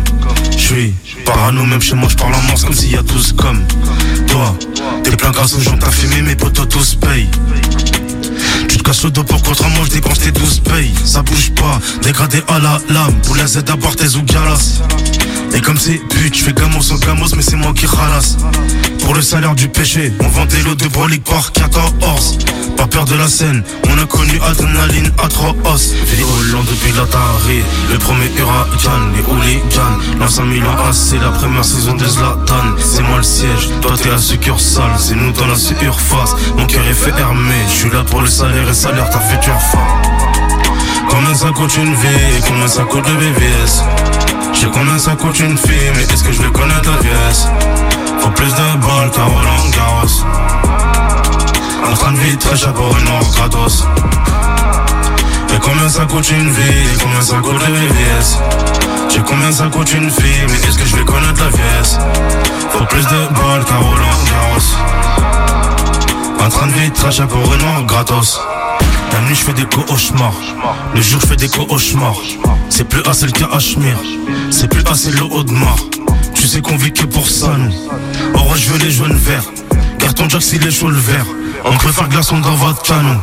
Je 0.52 0.58
suis 0.58 0.94
parano 1.26 1.66
même 1.66 1.82
chez 1.82 1.96
moi 1.96 2.08
je 2.10 2.16
parle 2.16 2.34
en 2.36 2.42
morse 2.44 2.64
comme 2.64 2.74
s'il 2.74 2.92
y 2.92 2.96
a 2.96 3.02
12 3.02 3.34
comme 3.34 3.62
Toi, 4.28 4.56
t'es 5.04 5.16
plein 5.16 5.32
grâce 5.32 5.56
aux 5.56 5.60
gens 5.60 5.78
t'as 5.78 5.92
fumé 5.92 6.22
mes 6.22 6.36
potos 6.36 6.68
tous 6.68 6.96
payent 6.96 7.30
tu 8.68 8.78
te 8.78 8.84
casses 8.84 9.04
le 9.04 9.12
dos 9.12 9.24
pour 9.24 9.42
contre 9.42 9.68
moi 9.70 9.86
je 9.86 9.92
dépense 9.92 10.20
tes 10.20 10.32
12 10.32 10.60
payes. 10.62 10.94
Ça 11.04 11.22
bouge 11.22 11.52
pas, 11.52 11.80
dégradé 12.02 12.44
à 12.48 12.60
la 12.60 12.80
lame. 12.90 13.16
Pour 13.24 13.36
la 13.36 13.48
Z 13.48 13.64
d'abord 13.64 13.96
tes 13.96 14.16
ou 14.16 14.24
galas 14.24 14.82
Et 15.54 15.62
comme 15.62 15.78
c'est 15.78 16.00
pute, 16.10 16.38
je 16.38 16.44
fais 16.44 16.54
gamos 16.54 16.82
sans 16.82 16.98
gamos 16.98 17.28
Mais 17.36 17.42
c'est 17.42 17.56
moi 17.56 17.74
qui 17.74 17.86
ralasse. 17.86 18.38
Pour 19.02 19.14
le 19.14 19.22
salaire 19.22 19.56
du 19.56 19.68
péché 19.68 20.12
On 20.20 20.28
vend 20.30 20.46
des 20.46 20.62
lots 20.64 20.76
de 20.76 20.88
brolique 20.88 21.24
par 21.24 21.52
14 21.52 22.40
Pas 22.76 22.88
peur 22.88 23.06
de 23.06 23.16
la 23.16 23.28
scène 23.28 23.64
On 23.88 24.02
a 24.02 24.06
connu 24.06 24.40
adrénaline 24.42 25.12
des 25.12 26.24
Hollande 26.24 26.66
depuis 26.70 26.92
l'Atari 26.94 27.62
Le 27.92 28.00
premier 28.00 28.32
huracan, 28.38 29.12
les 29.16 29.22
hooligans 29.22 30.20
Lance 30.20 30.40
un 30.40 30.46
million 30.46 30.72
A, 30.72 30.92
c'est 30.92 31.20
la 31.20 31.30
première 31.30 31.64
saison 31.66 31.94
de 31.94 32.06
Zlatan. 32.06 32.76
C'est 32.80 33.04
moi 33.04 33.18
le 33.18 33.24
siège, 33.24 33.70
toi 33.82 33.92
t'es 34.02 34.10
la 34.10 34.18
succursale 34.18 34.92
C'est 34.98 35.16
nous 35.16 35.32
dans 35.34 35.48
la 35.48 35.56
surface. 35.56 36.36
Mon 36.58 36.66
cœur 36.66 36.86
est 36.88 36.94
fait 36.94 37.14
Hermé 37.20 37.56
Je 37.68 37.74
suis 37.74 37.90
là 37.92 38.04
pour 38.04 38.22
le 38.22 38.28
salaire 38.28 38.45
et 38.54 38.74
salaire 38.74 39.10
ta 39.10 39.20
future 39.20 39.60
femme. 39.60 39.82
Combien 41.10 41.34
ça 41.34 41.50
coûte 41.50 41.76
une 41.78 41.94
vie 41.96 42.42
Combien 42.48 42.68
ça 42.68 42.84
coûte 42.84 43.08
le 43.08 43.14
BVS 43.16 43.84
Je 44.54 44.60
sais 44.60 44.68
combien 44.72 44.98
ça 45.00 45.16
coûte 45.16 45.40
une 45.40 45.58
fille 45.58 45.92
Mais 45.96 46.04
est-ce 46.04 46.24
que 46.24 46.32
je 46.32 46.42
vais 46.42 46.52
connaître 46.52 46.90
la 46.90 46.98
vieillesse? 46.98 47.48
Faut 48.20 48.30
plus 48.30 48.52
de 48.52 48.78
balles 48.86 49.12
qu'à 49.12 49.24
Roland 49.24 49.70
Garros. 49.72 50.26
En 51.90 51.94
train 51.94 52.12
de 52.12 52.18
vivre 52.18 52.38
très 52.40 52.56
cher 52.56 52.74
pour 52.74 52.96
une 52.98 53.06
mort 53.06 53.32
gratos 53.36 53.86
Et 55.56 55.60
combien 55.60 55.90
ça 55.90 56.06
coûte 56.06 56.30
une 56.30 56.50
vie 56.50 56.94
Et 56.94 56.98
combien 57.02 57.22
ça 57.22 57.38
coûte 57.38 57.62
le 57.68 57.74
BVS 57.74 58.40
Je 59.10 59.16
sais 59.16 59.22
combien 59.26 59.52
ça 59.52 59.66
coûte 59.66 59.92
une 59.94 60.10
fille 60.12 60.46
Mais 60.50 60.68
est-ce 60.68 60.78
que 60.78 60.86
je 60.86 60.96
vais 60.96 61.06
connaître 61.06 61.42
la 61.44 61.50
vieillesse? 61.50 62.00
Faut 62.72 62.86
plus 62.86 63.06
de 63.06 63.28
balles 63.34 63.66
qu'à 63.66 63.78
Roland 63.78 64.20
Garros 64.30 64.76
En 66.46 66.50
train 66.50 66.68
de 66.68 67.12
cher 67.12 67.28
pour 67.28 67.42
une 67.56 67.62
mort 67.64 67.84
gratos. 67.88 68.40
La 69.12 69.20
nuit 69.22 69.34
je 69.34 69.46
fais 69.46 69.54
des 69.54 69.66
cauchemars. 69.66 70.40
Le 70.94 71.02
jour 71.02 71.20
je 71.20 71.26
fais 71.26 71.36
des 71.36 71.50
cauchemars. 71.50 72.22
C'est 72.70 72.84
plus 72.84 73.02
assez 73.08 73.26
le 73.26 73.56
Ashmir 73.56 73.98
C'est 74.52 74.68
plus 74.68 74.84
assez 74.86 75.10
le 75.10 75.24
haut 75.24 75.44
de 75.44 75.52
mar 75.52 75.76
Tu 76.36 76.46
sais 76.46 76.62
qu'on 76.62 76.76
vit 76.76 76.94
que 76.94 77.06
pour 77.08 77.28
ça 77.28 77.48
nous. 77.58 77.74
Or 78.36 78.56
je 78.56 78.70
veux 78.70 78.78
les 78.78 78.92
jaunes 78.92 79.16
verts. 79.16 79.50
Carton 79.98 80.30
Jack 80.30 80.44
s'il 80.44 80.64
est 80.68 80.70
chaud 80.70 80.92
le 80.92 81.00
vert. 81.00 81.26
On 81.66 81.76
préfère 81.78 82.08
glaçon 82.10 82.40
dans 82.40 82.54
votre 82.54 82.84
canon 82.84 83.20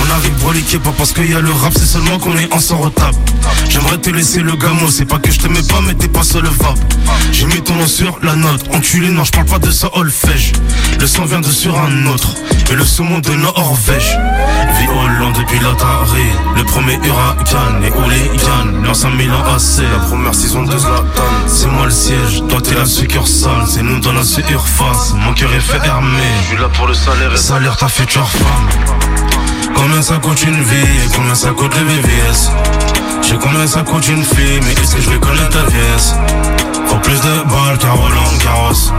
On 0.00 0.10
arrive 0.10 0.34
broliqué, 0.40 0.78
pas 0.78 0.92
parce 0.96 1.12
qu'il 1.12 1.30
y 1.30 1.34
a 1.34 1.40
le 1.40 1.52
rap, 1.52 1.72
c'est 1.74 1.86
seulement 1.86 2.18
qu'on 2.18 2.36
est 2.36 2.52
ensemble 2.52 2.86
au 2.86 2.90
table. 2.90 3.16
J'aimerais 3.68 3.98
te 3.98 4.10
laisser 4.10 4.40
le 4.40 4.56
gamin, 4.56 4.88
c'est 4.90 5.04
pas 5.04 5.18
que 5.18 5.30
je 5.30 5.38
t'aimais 5.38 5.62
pas, 5.62 5.80
mais 5.86 5.94
t'es 5.94 6.08
pas 6.08 6.22
seul 6.22 6.44
vape. 6.44 6.78
J'ai 7.32 7.46
mis 7.46 7.62
ton 7.62 7.74
nom 7.74 7.86
sur 7.86 8.18
la 8.22 8.34
note, 8.36 8.62
enculé, 8.74 9.08
non, 9.08 9.24
je 9.24 9.32
parle 9.32 9.46
pas 9.46 9.58
de 9.58 9.70
ça, 9.70 9.88
Olfège. 9.94 10.52
Le 11.00 11.06
sang 11.06 11.24
vient 11.24 11.40
de 11.40 11.50
sur 11.50 11.78
un 11.78 12.06
autre, 12.06 12.34
et 12.70 12.74
le 12.74 12.84
saumon 12.84 13.18
de 13.18 13.32
Norvège. 13.32 14.18
Vie 14.78 14.88
Hollande 14.88 15.36
depuis 15.36 15.58
l'Atari, 15.60 16.26
le 16.56 16.64
premier 16.64 16.98
huracan 17.04 17.82
et 17.82 17.90
Hooligan, 17.90 18.82
l'ancien 18.84 19.10
Milan 19.10 19.42
AC. 19.54 19.82
La 19.82 19.98
première 20.06 20.34
saison 20.34 20.64
de 20.64 20.76
Zlatan, 20.76 21.22
c'est 21.46 21.68
moi 21.68 21.86
le 21.86 21.90
siège, 21.90 22.42
toi 22.48 22.60
t'es 22.60 22.74
la 22.74 22.86
succursale, 22.86 23.64
c'est 23.68 23.82
nous 23.82 24.00
dans 24.00 24.12
la 24.12 24.24
surface. 24.24 25.14
Mon 25.14 25.32
cœur 25.34 25.52
est 25.54 25.60
fermé, 25.60 26.22
je 26.42 26.48
suis 26.48 26.56
là 26.56 26.68
pour 26.68 26.86
le 26.86 26.94
salaire 26.94 27.32
et 27.32 27.36
salaire 27.36 27.76
ta 27.76 27.88
future 27.88 28.28
femme. 28.28 29.23
Combien 29.74 30.02
ça 30.02 30.16
coûte 30.16 30.42
une 30.42 30.62
vie 30.62 31.04
et 31.04 31.08
combien 31.14 31.34
ça 31.34 31.50
coûte 31.50 31.74
le 31.76 31.84
VVS 31.84 32.50
Je 33.22 33.28
sais 33.28 33.38
combien 33.40 33.66
ça 33.66 33.82
coûte 33.82 34.06
une 34.08 34.24
fille, 34.24 34.60
mais 34.62 34.72
est-ce 34.72 34.96
que 34.96 35.02
je 35.02 35.10
vais 35.10 35.18
connaître 35.18 35.50
ta 35.50 35.64
vieillesse? 35.64 36.14
Faut 36.86 36.96
plus 36.96 37.20
de 37.20 37.48
balles 37.48 37.78
qu'un 37.78 37.92
Roland 37.92 38.38
carrosse 38.42 38.92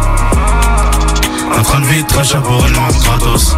En 1.58 1.62
train 1.64 1.80
de 1.80 1.86
vivre 1.86 2.08
très 2.08 2.24
cher 2.24 2.42
pour 2.42 2.66
une 2.66 2.74
gratos. 2.74 3.56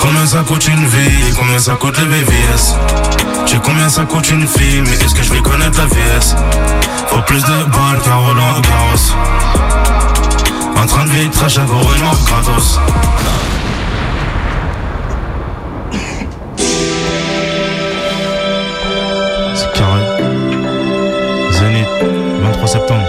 Combien 0.00 0.26
ça 0.26 0.40
coûte 0.40 0.66
une 0.68 0.86
vie 0.86 1.28
et 1.28 1.32
combien 1.32 1.58
ça 1.58 1.74
coûte 1.74 1.98
le 1.98 2.04
VVS 2.06 2.74
Je 3.46 3.52
sais 3.52 3.60
combien 3.64 3.88
ça 3.88 4.04
coûte 4.04 4.30
une 4.30 4.46
fille, 4.46 4.82
mais 4.82 4.92
est-ce 5.04 5.14
que 5.14 5.22
je 5.22 5.32
vais 5.32 5.40
connaître 5.40 5.78
la 5.78 5.86
vieillesse? 5.86 6.34
Faut 7.08 7.22
plus 7.22 7.42
de 7.42 7.64
balles 7.64 8.00
qu'un 8.04 8.16
Roland 8.16 8.60
carrosse 8.62 9.14
En 10.76 10.86
train 10.86 11.04
de 11.04 11.10
vivre 11.10 11.30
très 11.30 11.48
cher 11.48 11.64
pour 11.66 11.80
une 11.80 12.02
gratos 12.26 12.78
23 22.64 22.66
septembre. 22.66 23.06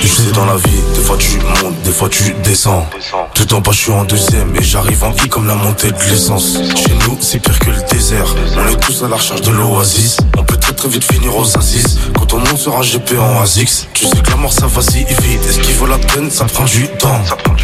Tu 0.00 0.08
sais 0.08 0.32
dans 0.32 0.44
la 0.44 0.56
vie, 0.56 0.82
fois 1.10 1.18
tu 1.18 1.38
montes, 1.38 1.82
des 1.82 1.90
fois 1.90 2.08
tu 2.08 2.34
descends. 2.44 2.86
Tout 3.34 3.54
en 3.54 3.60
bas 3.60 3.72
je 3.72 3.78
suis 3.78 3.92
en 3.92 4.04
deuxième 4.04 4.54
et 4.54 4.62
j'arrive 4.62 5.02
en 5.02 5.10
vie 5.10 5.28
comme 5.28 5.46
la 5.48 5.56
montée 5.56 5.90
de 5.90 5.98
l'essence. 6.08 6.58
Chez 6.76 6.94
nous 7.04 7.18
c'est 7.20 7.40
pire 7.40 7.58
que 7.58 7.70
le 7.70 7.82
désert. 7.90 8.32
On 8.56 8.68
est 8.68 8.78
tous 8.78 9.02
à 9.02 9.08
la 9.08 9.16
recherche 9.16 9.42
de 9.42 9.50
l'oasis. 9.50 10.18
On 10.38 10.44
peut 10.44 10.56
très 10.56 10.72
très 10.72 10.88
vite 10.88 11.02
finir 11.02 11.36
aux 11.36 11.58
assises. 11.58 11.98
Quand 12.16 12.32
on 12.34 12.38
monte 12.38 12.58
sur 12.58 12.76
un 12.76 12.82
GP 12.82 13.18
en 13.18 13.42
ASICS, 13.42 13.88
tu 13.92 14.06
sais 14.06 14.18
que 14.18 14.30
la 14.30 14.36
mort 14.36 14.52
ça 14.52 14.68
va 14.68 14.82
si 14.82 14.98
vite. 14.98 15.44
Est-ce 15.48 15.58
qu'il 15.58 15.74
vaut 15.74 15.86
la 15.86 15.98
peine? 15.98 16.30
Ça 16.30 16.44
prend 16.44 16.64
du 16.64 16.86
temps. 16.86 17.20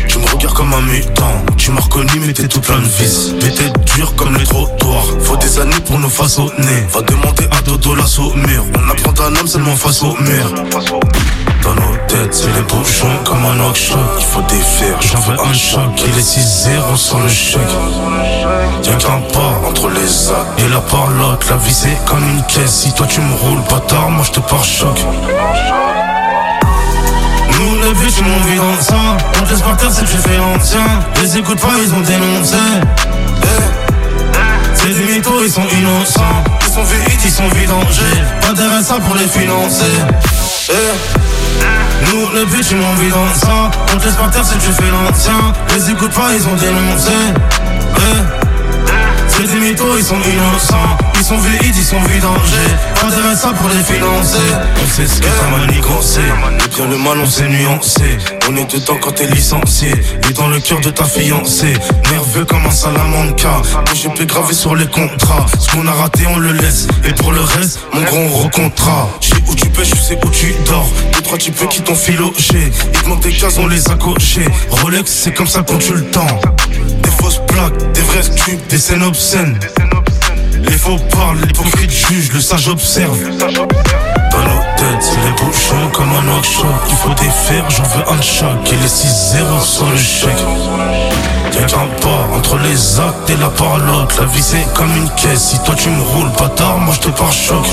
Tu 0.09 0.19
me 0.19 0.27
regardes 0.27 0.57
comme 0.57 0.73
un 0.75 0.81
mutant. 0.81 1.45
Tu 1.57 1.71
m'as 1.71 1.83
reconnu 1.83 2.19
mais 2.27 2.33
t'es 2.33 2.49
tout 2.49 2.61
plein 2.61 2.81
de 2.81 2.89
vis. 2.99 3.33
Mais 3.43 3.51
t'es 3.51 3.71
dur 3.95 4.13
comme 4.17 4.37
les 4.37 4.45
trottoirs. 4.45 5.07
Faut 5.21 5.37
des 5.37 5.61
années 5.61 5.81
pour 5.87 6.01
nous 6.01 6.11
façonner. 6.11 6.79
Va 6.93 7.03
demander 7.03 7.45
à 7.53 7.63
Dodo 7.63 7.95
la 7.95 8.07
mur. 8.35 8.65
On 8.75 8.91
apprend 8.91 9.25
un 9.25 9.37
homme 9.37 9.47
seulement 9.47 9.77
face 9.77 10.03
au 10.03 10.17
mur. 10.17 10.53
Dans 11.63 11.75
nos 11.75 11.96
c'est 12.31 12.53
les 12.55 12.63
bouchons 12.63 13.09
comme 13.25 13.45
un 13.45 13.55
knock-shock. 13.57 13.99
Il 14.19 14.25
faut 14.25 14.43
fers, 14.49 15.01
j'en 15.01 15.21
veux 15.21 15.39
un 15.41 15.53
choc. 15.53 15.81
Il 16.07 16.19
est 16.19 16.23
6-0 16.23 16.97
sur 16.97 17.19
le 17.19 17.29
chèque. 17.29 17.61
Y'a 18.85 18.95
qu'un 18.95 19.21
pas 19.33 19.69
entre 19.69 19.89
les 19.91 20.29
actes 20.29 20.61
et 20.61 20.69
la 20.69 20.81
parlotte. 20.81 21.45
La 21.51 21.57
vie 21.57 21.73
c'est 21.73 21.99
comme 22.05 22.23
une 22.29 22.43
caisse. 22.45 22.83
Si 22.83 22.93
toi 22.93 23.07
tu 23.09 23.21
me 23.21 23.35
roules 23.35 23.63
pas 23.65 23.81
tard, 23.81 24.11
moi 24.11 24.25
je 24.25 24.33
te 24.33 24.41
pars 24.41 24.65
choc. 24.65 24.99
Nous 27.59 27.75
les 27.83 27.95
bitches 27.95 28.21
m'ont 28.21 28.41
vu 28.45 28.57
dans 28.57 28.83
ça 28.83 29.17
On 29.41 29.45
te 29.45 29.51
laisse 29.51 29.63
par 29.63 29.77
terre 29.77 29.91
c'est 29.91 30.05
que 30.05 30.11
j'ai 30.11 30.19
fait 30.19 30.39
ancien 30.39 30.85
Les 31.23 31.39
écoute 31.39 31.59
pas 31.59 31.73
ils 31.83 31.93
ont 31.95 32.01
dénoncé 32.01 32.55
Eh. 33.43 34.93
Des 34.93 35.15
mythos 35.15 35.43
ils 35.43 35.51
sont 35.51 35.67
innocents 35.73 36.45
Ils 36.67 36.73
sont 36.73 36.85
vides 36.85 37.21
ils 37.25 37.31
sont 37.31 37.49
vidangés 37.49 38.23
Pas 38.43 38.53
d'RSA 38.53 38.97
pour 38.97 39.17
les 39.17 39.27
financer 39.27 39.85
Eh. 40.69 41.36
Nous 42.13 42.29
les 42.35 42.45
bitches 42.47 42.73
m'ont 42.73 42.95
vu 42.95 43.11
dans 43.11 43.33
ça 43.35 43.71
On 43.95 43.99
te 43.99 44.05
laisse 44.05 44.15
par 44.17 44.31
terre 44.31 44.45
c'est 44.45 44.57
que 44.59 44.65
j'ai 44.65 44.73
fait 44.73 44.91
l'ancien. 44.91 45.53
Les 45.75 45.91
écoute 45.91 46.13
pas 46.13 46.33
ils 46.35 46.47
ont 46.47 46.57
dénoncé 46.57 47.13
Eh. 47.99 48.46
Ils 49.69 49.77
sont 49.77 50.15
innocents. 50.15 50.97
Ils 51.19 51.25
sont 51.25 51.39
vides, 51.39 51.75
ils 51.77 51.83
sont 51.83 52.01
vidangés 52.03 52.71
Pas 53.01 53.09
de 53.09 53.37
ça 53.37 53.49
pour 53.49 53.69
les 53.69 53.83
financer. 53.83 54.39
On 54.81 54.87
sait 54.87 55.07
ce 55.09 55.21
que 55.21 55.27
t'as 55.27 55.59
manigancé 55.59 56.21
bien 56.77 56.87
le 56.87 56.99
mal 56.99 57.19
on 57.21 57.27
s'est 57.27 57.49
nuancé. 57.49 58.19
On 58.49 58.57
est 58.57 58.71
dedans 58.73 58.97
quand 59.01 59.13
t'es 59.13 59.27
licencié. 59.27 59.91
Et 60.29 60.33
dans 60.35 60.47
le 60.47 60.61
cœur 60.61 60.81
de 60.81 60.91
ta 60.91 61.05
fiancée. 61.05 61.73
Nerveux 62.13 62.45
comme 62.45 62.65
un 62.65 62.71
salamanca. 62.71 63.63
J'ai 63.95 64.09
pu 64.11 64.25
graver 64.27 64.55
sur 64.55 64.77
les 64.77 64.87
contrats. 64.87 65.47
Ce 65.59 65.71
qu'on 65.71 65.87
a 65.87 65.93
raté 65.93 66.27
on 66.29 66.39
le 66.39 66.53
laisse. 66.53 66.87
Et 67.05 67.13
pour 67.15 67.33
le 67.33 67.41
reste 67.41 67.81
mon 67.93 68.03
gros 68.03 68.19
on 68.19 68.45
recomptera. 68.45 69.09
Je 69.21 69.35
où 69.51 69.55
tu 69.55 69.69
pêches, 69.69 69.91
je 69.91 70.01
sais 70.01 70.19
où 70.25 70.31
tu 70.31 70.55
dors. 70.67 70.89
Deux 71.13 71.23
trois 71.23 71.39
types 71.39 71.69
qui 71.69 71.81
t'ont 71.81 71.95
filoché 71.95 72.71
Il 72.95 73.01
te 73.01 73.09
manque 73.09 73.23
des 73.23 73.33
cases 73.33 73.59
on 73.59 73.67
les 73.67 73.89
a 73.91 73.95
cochées 73.95 74.47
Rolex 74.71 75.11
c'est 75.11 75.33
comme 75.33 75.47
ça 75.47 75.63
qu'on 75.63 75.79
tue 75.79 75.95
le 75.95 76.05
temps 76.05 76.27
plaques, 77.47 77.93
des 77.93 78.03
vrais 78.03 78.23
tubes, 78.23 78.67
des 78.69 78.79
scènes 78.79 79.03
obscènes 79.03 79.59
les 80.69 80.79
faux 80.79 80.97
parlent, 81.11 81.39
l'hypocrite 81.41 81.91
juge, 81.91 82.33
le 82.33 82.41
sage 82.41 82.69
observe. 82.69 83.19
Dans 83.39 83.47
nos 83.47 83.69
têtes, 84.77 85.01
c'est 85.01 85.17
les 85.17 85.33
bouchons 85.33 85.91
comme 85.93 86.11
un 86.11 86.23
knock-shock. 86.23 86.67
Il 86.91 86.97
faut 86.97 87.15
fers, 87.49 87.71
j'en 87.71 87.83
veux 87.85 88.13
un 88.13 88.23
choc. 88.23 88.59
Il 88.73 88.83
est 88.83 88.87
6-0 88.87 89.63
sur 89.63 89.87
le 89.87 89.97
chèque. 89.97 90.45
Y'a 91.55 91.67
qu'un 91.67 91.87
pas 92.03 92.37
entre 92.37 92.59
les 92.59 93.01
actes 93.01 93.31
et 93.31 93.37
la 93.37 93.49
parlotte. 93.49 94.17
La 94.19 94.27
vie 94.27 94.43
c'est 94.43 94.67
comme 94.75 94.95
une 94.97 95.11
caisse. 95.11 95.51
Si 95.51 95.59
toi 95.63 95.75
tu 95.75 95.89
me 95.89 96.03
roules 96.03 96.33
pas 96.33 96.49
tard, 96.49 96.79
moi 96.79 96.95
je 96.95 97.01
te 97.01 97.09
pars 97.09 97.33
choc. 97.33 97.67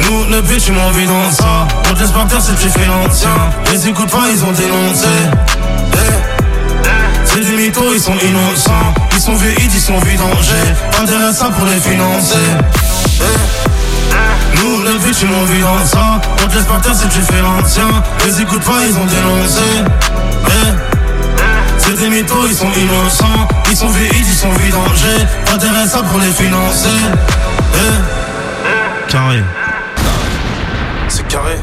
Nous, 0.00 0.24
les 0.30 0.42
bitches 0.42 0.70
m'ont 0.70 0.90
vu 0.92 1.04
dans 1.06 1.30
ça. 1.30 1.66
Laisse 1.98 2.10
par 2.12 2.26
terre, 2.28 2.40
c'est 2.40 2.86
l'ancien. 2.86 3.30
Les 3.72 3.88
écoute 3.88 4.08
pas, 4.08 4.26
ils 4.30 4.42
ont 4.44 4.52
dénoncé. 4.52 5.08
Ils 7.94 8.00
sont 8.00 8.18
innocents. 8.18 8.94
Ils 9.12 9.20
sont 9.20 9.34
vides, 9.34 9.72
ils 9.74 9.80
sont 9.80 9.98
vidangés. 10.00 10.74
Ça 11.32 11.46
pour 11.46 11.66
les 11.66 11.80
financer. 11.80 12.36
Nous, 14.56 14.82
les 14.82 14.98
bitches 14.98 15.24
vu 15.24 15.60
dans 15.60 15.84
ça. 15.86 16.20
On 16.44 16.48
te 16.48 16.54
laisse 16.54 16.64
par 16.64 16.80
terre, 16.80 16.94
c'est 16.94 17.08
que 17.08 17.14
tu 17.14 17.20
fais 17.20 17.40
l'ancien. 17.40 17.88
Les 18.26 18.42
écoute 18.42 18.62
pas, 18.62 18.84
ils 18.88 18.96
ont 18.96 19.06
dénoncé. 19.06 19.62
Eh. 20.46 20.72
C'est 21.78 21.98
des 21.98 22.08
mythos, 22.08 22.46
ils 22.48 22.56
sont 22.56 22.72
innocents. 22.72 23.48
Ils 23.70 23.76
sont 23.76 23.88
vides, 23.88 24.12
ils 24.14 24.34
sont 24.34 24.52
vidangés. 24.52 25.26
Ça 25.88 26.02
pour 26.02 26.20
les 26.20 26.30
financer. 26.30 26.88
Eh. 27.74 29.10
Carré. 29.10 29.42
C'est 31.08 31.26
carré. 31.26 31.58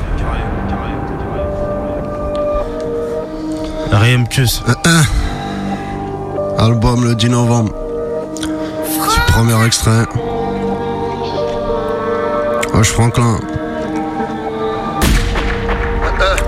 Rémcus. 3.92 4.64
Album 6.58 7.04
le 7.04 7.16
10 7.16 7.30
novembre. 7.30 7.74
Le 8.42 9.32
premier 9.32 9.66
extrait. 9.66 10.06
Wesh 12.74 12.92
Franklin. 12.92 13.40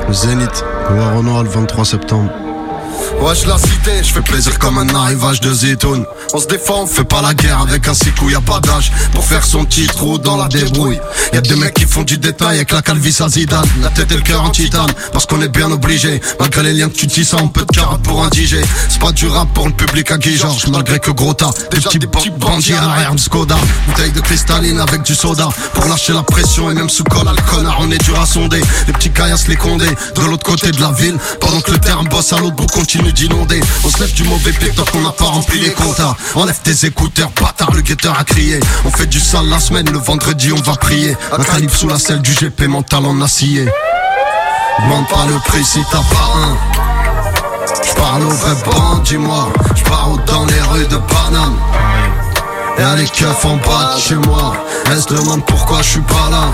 Zénith. 0.10 0.64
Renoir 0.90 1.44
le 1.44 1.50
23 1.50 1.84
septembre. 1.84 2.32
Wesh 3.22 3.46
la 3.46 3.58
cité, 3.58 3.92
je 4.04 4.14
fais 4.14 4.22
plaisir 4.22 4.58
comme 4.60 4.78
un 4.78 4.88
arrivage 4.96 5.42
de 5.42 5.52
Zitoun. 5.52 6.06
On 6.34 6.38
se 6.38 6.48
défend, 6.48 6.84
on 6.84 6.88
fait 6.88 7.04
pas 7.04 7.22
la 7.22 7.34
guerre 7.34 7.62
avec 7.62 7.88
un 7.88 7.94
sicou, 7.94 8.30
y 8.30 8.36
a 8.36 8.42
pas 8.42 8.60
d'âge 8.60 8.92
pour 9.14 9.26
faire 9.26 9.44
son 9.44 9.66
titre 9.66 10.04
ou 10.04 10.18
dans 10.18 10.38
la 10.38 10.48
débrouille. 10.48 11.00
Y 11.34 11.38
a 11.38 11.42
des 11.42 11.56
mecs 11.56 11.74
qui 11.74 11.86
font 11.98 12.04
du 12.04 12.20
détail 12.20 12.58
avec 12.58 12.72
la 12.72 12.84
calvis 12.84 13.18
à 13.22 13.28
Zidane, 13.28 13.66
la 13.82 13.90
tête 13.90 14.12
et 14.12 14.16
le 14.16 14.22
cœur 14.22 14.44
en 14.44 14.52
titane, 14.52 14.92
parce 15.12 15.26
qu'on 15.26 15.42
est 15.42 15.48
bien 15.48 15.72
obligé. 15.72 16.22
Malgré 16.40 16.62
les 16.62 16.74
liens 16.74 16.90
que 16.90 16.96
tu 16.96 17.08
tisses, 17.08 17.34
un 17.34 17.48
peu 17.48 17.62
de 17.62 17.72
carotte 17.76 18.04
pour 18.04 18.24
DJ. 18.32 18.58
C'est 18.88 19.00
pas 19.00 19.12
du 19.12 19.28
rap 19.28 19.48
pour 19.56 19.66
le 19.68 19.74
public 19.74 20.12
à 20.12 20.18
Guy 20.20 20.38
Georges, 20.38 20.68
malgré 20.68 21.00
que 21.00 21.10
gros 21.10 21.34
tas, 21.34 21.50
des 21.72 21.80
petits, 21.80 21.98
petits 21.98 22.30
bandits 22.30 22.74
à 22.74 22.82
l'arrière 22.82 23.16
de 23.16 23.20
Skoda. 23.20 23.56
Bouteille 23.88 24.12
de 24.12 24.22
cristalline 24.22 24.80
avec 24.80 25.02
du 25.02 25.16
soda, 25.16 25.50
pour 25.74 25.86
lâcher 25.86 26.14
la 26.14 26.22
pression 26.22 26.70
et 26.70 26.76
même 26.76 26.90
sous 26.90 27.04
col 27.04 27.28
à 27.28 27.32
le 27.32 27.42
connard, 27.42 27.78
on 27.80 27.90
est 27.90 28.04
dur 28.04 28.20
à 28.22 28.28
sonder. 28.28 28.62
Les 28.86 28.94
petits 28.94 29.12
caillasses, 29.12 29.48
les 29.48 29.56
condés, 29.56 29.90
de 30.16 30.22
l'autre 30.22 30.44
côté 30.44 30.70
de 30.70 30.80
la 30.80 30.92
ville, 30.92 31.18
pendant 31.42 31.62
que 31.62 31.72
le 31.72 31.80
terme 31.80 32.08
bosse 32.10 32.32
à 32.32 32.38
l'autre 32.38 32.58
bout 32.58 32.68
continue 32.68 33.12
d'inonder. 33.12 33.60
On 33.84 33.90
se 33.90 33.98
lève 34.00 34.14
du 34.14 34.24
mauvais 34.24 34.52
pied 34.52 34.70
tant 34.76 34.86
qu'on 34.86 35.02
n'a 35.02 35.12
pas 35.14 35.26
rempli 35.26 35.62
les 35.62 35.72
comptas. 35.72 36.16
Enlève 36.36 36.60
tes 36.64 36.86
écouteurs, 36.86 37.32
bâtard, 37.42 37.72
le 37.74 37.82
guetteur 37.82 38.20
a 38.20 38.24
crié. 38.24 38.60
On 38.86 38.92
fait 38.92 39.08
du 39.08 39.20
sale 39.20 39.48
la 39.48 39.60
semaine, 39.60 39.90
le 39.92 39.98
vendredi 39.98 40.52
on 40.52 40.62
va 40.62 40.76
prier. 40.76 41.16
Un 41.36 41.44
calibre 41.44 41.74
sous 41.74 41.87
la 41.88 41.98
selle 41.98 42.22
du 42.22 42.34
GP 42.34 42.68
mental 42.68 43.06
en 43.06 43.22
acier. 43.22 43.66
Demande 44.82 45.08
pas 45.08 45.26
le 45.28 45.40
prix 45.46 45.64
si 45.64 45.80
t'as 45.92 45.98
pas 45.98 46.32
un. 46.36 46.58
J'parle 47.84 48.24
au 48.24 48.30
vrai 48.30 48.56
bandit 48.66 49.18
moi, 49.18 49.50
j'pars 49.76 50.18
dans 50.26 50.46
les 50.46 50.62
rues 50.62 50.88
de 50.88 50.98
Paname. 50.98 51.58
Y'a 52.78 52.96
les 52.96 53.06
keufs 53.06 53.46
en 53.46 53.56
bas 53.58 53.96
de 53.96 54.00
chez 54.00 54.16
moi, 54.16 54.54
elles 54.92 55.02
se 55.02 55.14
demandent 55.14 55.46
pourquoi 55.46 55.82
je 55.82 55.90
suis 55.90 56.02
pas 56.02 56.30
là. 56.30 56.52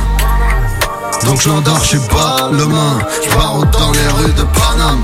Donc 1.25 1.41
je 1.41 1.49
l'endors, 1.49 1.84
je 1.84 1.97
pas 1.97 2.49
le 2.51 2.65
main. 2.65 2.99
Je 3.23 3.29
pars 3.36 3.57
dans 3.57 3.91
les 3.91 4.07
rues 4.07 4.34
de 4.34 4.43
Paname. 4.43 5.01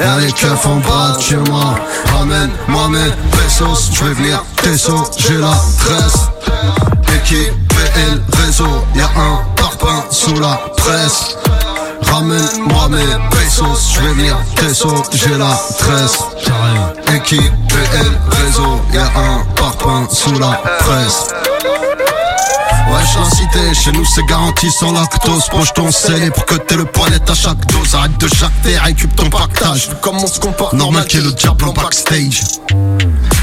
Et 0.00 0.24
les 0.24 0.32
keufs 0.32 0.66
en 0.66 0.76
bas 0.76 1.16
de 1.16 1.22
chez 1.22 1.36
moi 1.50 1.74
Ramène-moi 2.16 2.88
mes 2.88 3.10
pesos 3.36 3.90
Je 3.92 4.04
vais 4.04 4.14
venir 4.14 4.42
Tesso, 4.62 5.10
j'ai 5.18 5.36
la 5.36 5.52
tresse 5.78 6.30
Équipe 7.14 7.69
PL 7.94 8.20
réseau. 8.44 8.84
Y'a 8.94 9.04
un 9.04 9.44
parpaing 9.56 10.04
sous 10.10 10.38
la 10.38 10.60
presse. 10.76 11.36
Ramène-moi 12.02 12.88
mes 12.88 13.28
pesos. 13.30 13.94
Je 13.94 14.00
vais 14.00 14.14
venir 14.14 14.36
Tesso, 14.56 15.02
j'ai 15.12 15.36
la 15.36 15.58
tresse. 15.78 16.18
Équipe 17.14 17.52
PL 17.68 18.06
réseau. 18.44 18.80
Y'a 18.92 19.04
un 19.04 19.44
parpaing 19.54 20.08
sous 20.10 20.38
la 20.38 20.60
presse 20.78 21.28
Wesh 22.90 23.14
la 23.16 23.30
cité, 23.30 23.74
chez 23.74 23.92
nous 23.92 24.04
c'est 24.04 24.24
garanti 24.26 24.70
sans 24.70 24.92
lactose. 24.92 25.46
Poche 25.50 25.72
ton 25.74 25.90
scellé 25.92 26.30
pour 26.30 26.44
que 26.44 26.56
t'aies 26.56 26.76
le 26.76 26.84
poignet 26.86 27.20
à 27.28 27.34
chaque 27.34 27.64
dose. 27.66 27.94
Arrête 27.94 28.18
de 28.18 28.26
jacter, 28.28 28.78
récup 28.78 29.14
ton 29.14 29.30
pactage. 29.30 29.90
Comment 30.00 30.24
on 30.24 30.26
se 30.26 30.40
comporte 30.40 30.72
Normal 30.72 31.06
qu'il 31.06 31.20
y 31.20 31.22
ait 31.22 31.26
le 31.26 31.32
diable 31.32 31.64
en 31.66 31.72
backstage. 31.72 32.42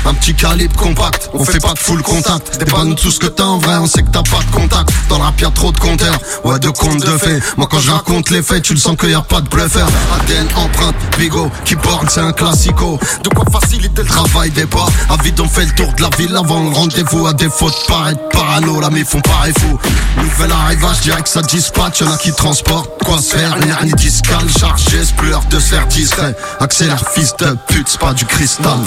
Un 0.05 0.13
petit 0.13 0.33
calibre 0.33 0.75
compact, 0.75 1.29
on 1.33 1.43
fait 1.43 1.59
pas 1.59 1.73
de 1.73 1.79
full 1.79 2.01
contact. 2.01 2.59
Dépanne 2.59 2.95
tout 2.95 3.11
ce 3.11 3.19
que 3.19 3.27
t'as 3.27 3.43
en 3.43 3.57
vrai, 3.57 3.75
on 3.75 3.87
sait 3.87 4.03
que 4.03 4.09
t'as 4.09 4.23
pas 4.23 4.39
de 4.39 4.55
contact. 4.55 4.89
Dans 5.09 5.21
la 5.21 5.31
pire 5.31 5.51
trop 5.53 5.71
de 5.71 5.79
compteurs, 5.79 6.17
ouais 6.45 6.59
de 6.59 6.69
comptes 6.69 7.05
de 7.05 7.17
fait. 7.17 7.41
Moi 7.57 7.67
quand 7.69 7.79
je 7.79 7.91
raconte 7.91 8.29
les 8.29 8.41
faits, 8.41 8.63
tu 8.63 8.73
le 8.73 8.79
sens 8.79 8.95
qu'il 8.97 9.11
y 9.11 9.15
a 9.15 9.21
pas 9.21 9.41
de 9.41 9.49
bluffeur. 9.49 9.87
ADN 10.21 10.47
empreinte, 10.55 10.95
Bigo, 11.17 11.51
qui 11.65 11.75
porte 11.75 12.09
c'est 12.09 12.21
un 12.21 12.31
classico. 12.31 12.99
De 13.23 13.29
quoi 13.29 13.45
faciliter 13.59 14.01
le 14.01 14.07
travail 14.07 14.51
des 14.51 14.65
pas. 14.65 14.87
À 15.09 15.21
vide 15.21 15.39
on 15.41 15.47
fait 15.49 15.65
le 15.65 15.71
tour 15.71 15.91
de 15.93 16.01
la 16.01 16.09
ville 16.17 16.35
avant 16.35 16.63
le 16.63 16.69
rendez-vous. 16.69 17.27
À 17.27 17.33
défaut 17.33 17.69
de 17.69 17.87
paraître 17.87 18.29
parano, 18.29 18.79
là 18.79 18.89
mais 18.91 19.03
font 19.03 19.21
pareil 19.37 19.53
fou. 19.59 19.79
Nouvel 20.21 20.51
arrivage, 20.51 21.01
direct 21.01 21.27
ça 21.27 21.41
dispatch, 21.41 22.01
y'en 22.01 22.11
a 22.11 22.17
qui 22.17 22.31
transportent 22.33 22.89
Quoi 23.05 23.17
se 23.19 23.35
faire, 23.35 23.55
ni 23.83 23.91
discal, 23.93 24.45
chargé, 24.59 25.03
c'est 25.03 25.15
plus 25.15 25.29
l'heure 25.29 25.43
de 25.49 25.59
se 25.59 25.75
faire 25.75 25.87
discret. 25.87 26.35
Accélère 26.59 27.01
fils 27.13 27.35
de 27.37 27.57
pute, 27.67 27.87
c'est 27.87 27.99
pas 27.99 28.13
du 28.13 28.25
cristal. 28.25 28.79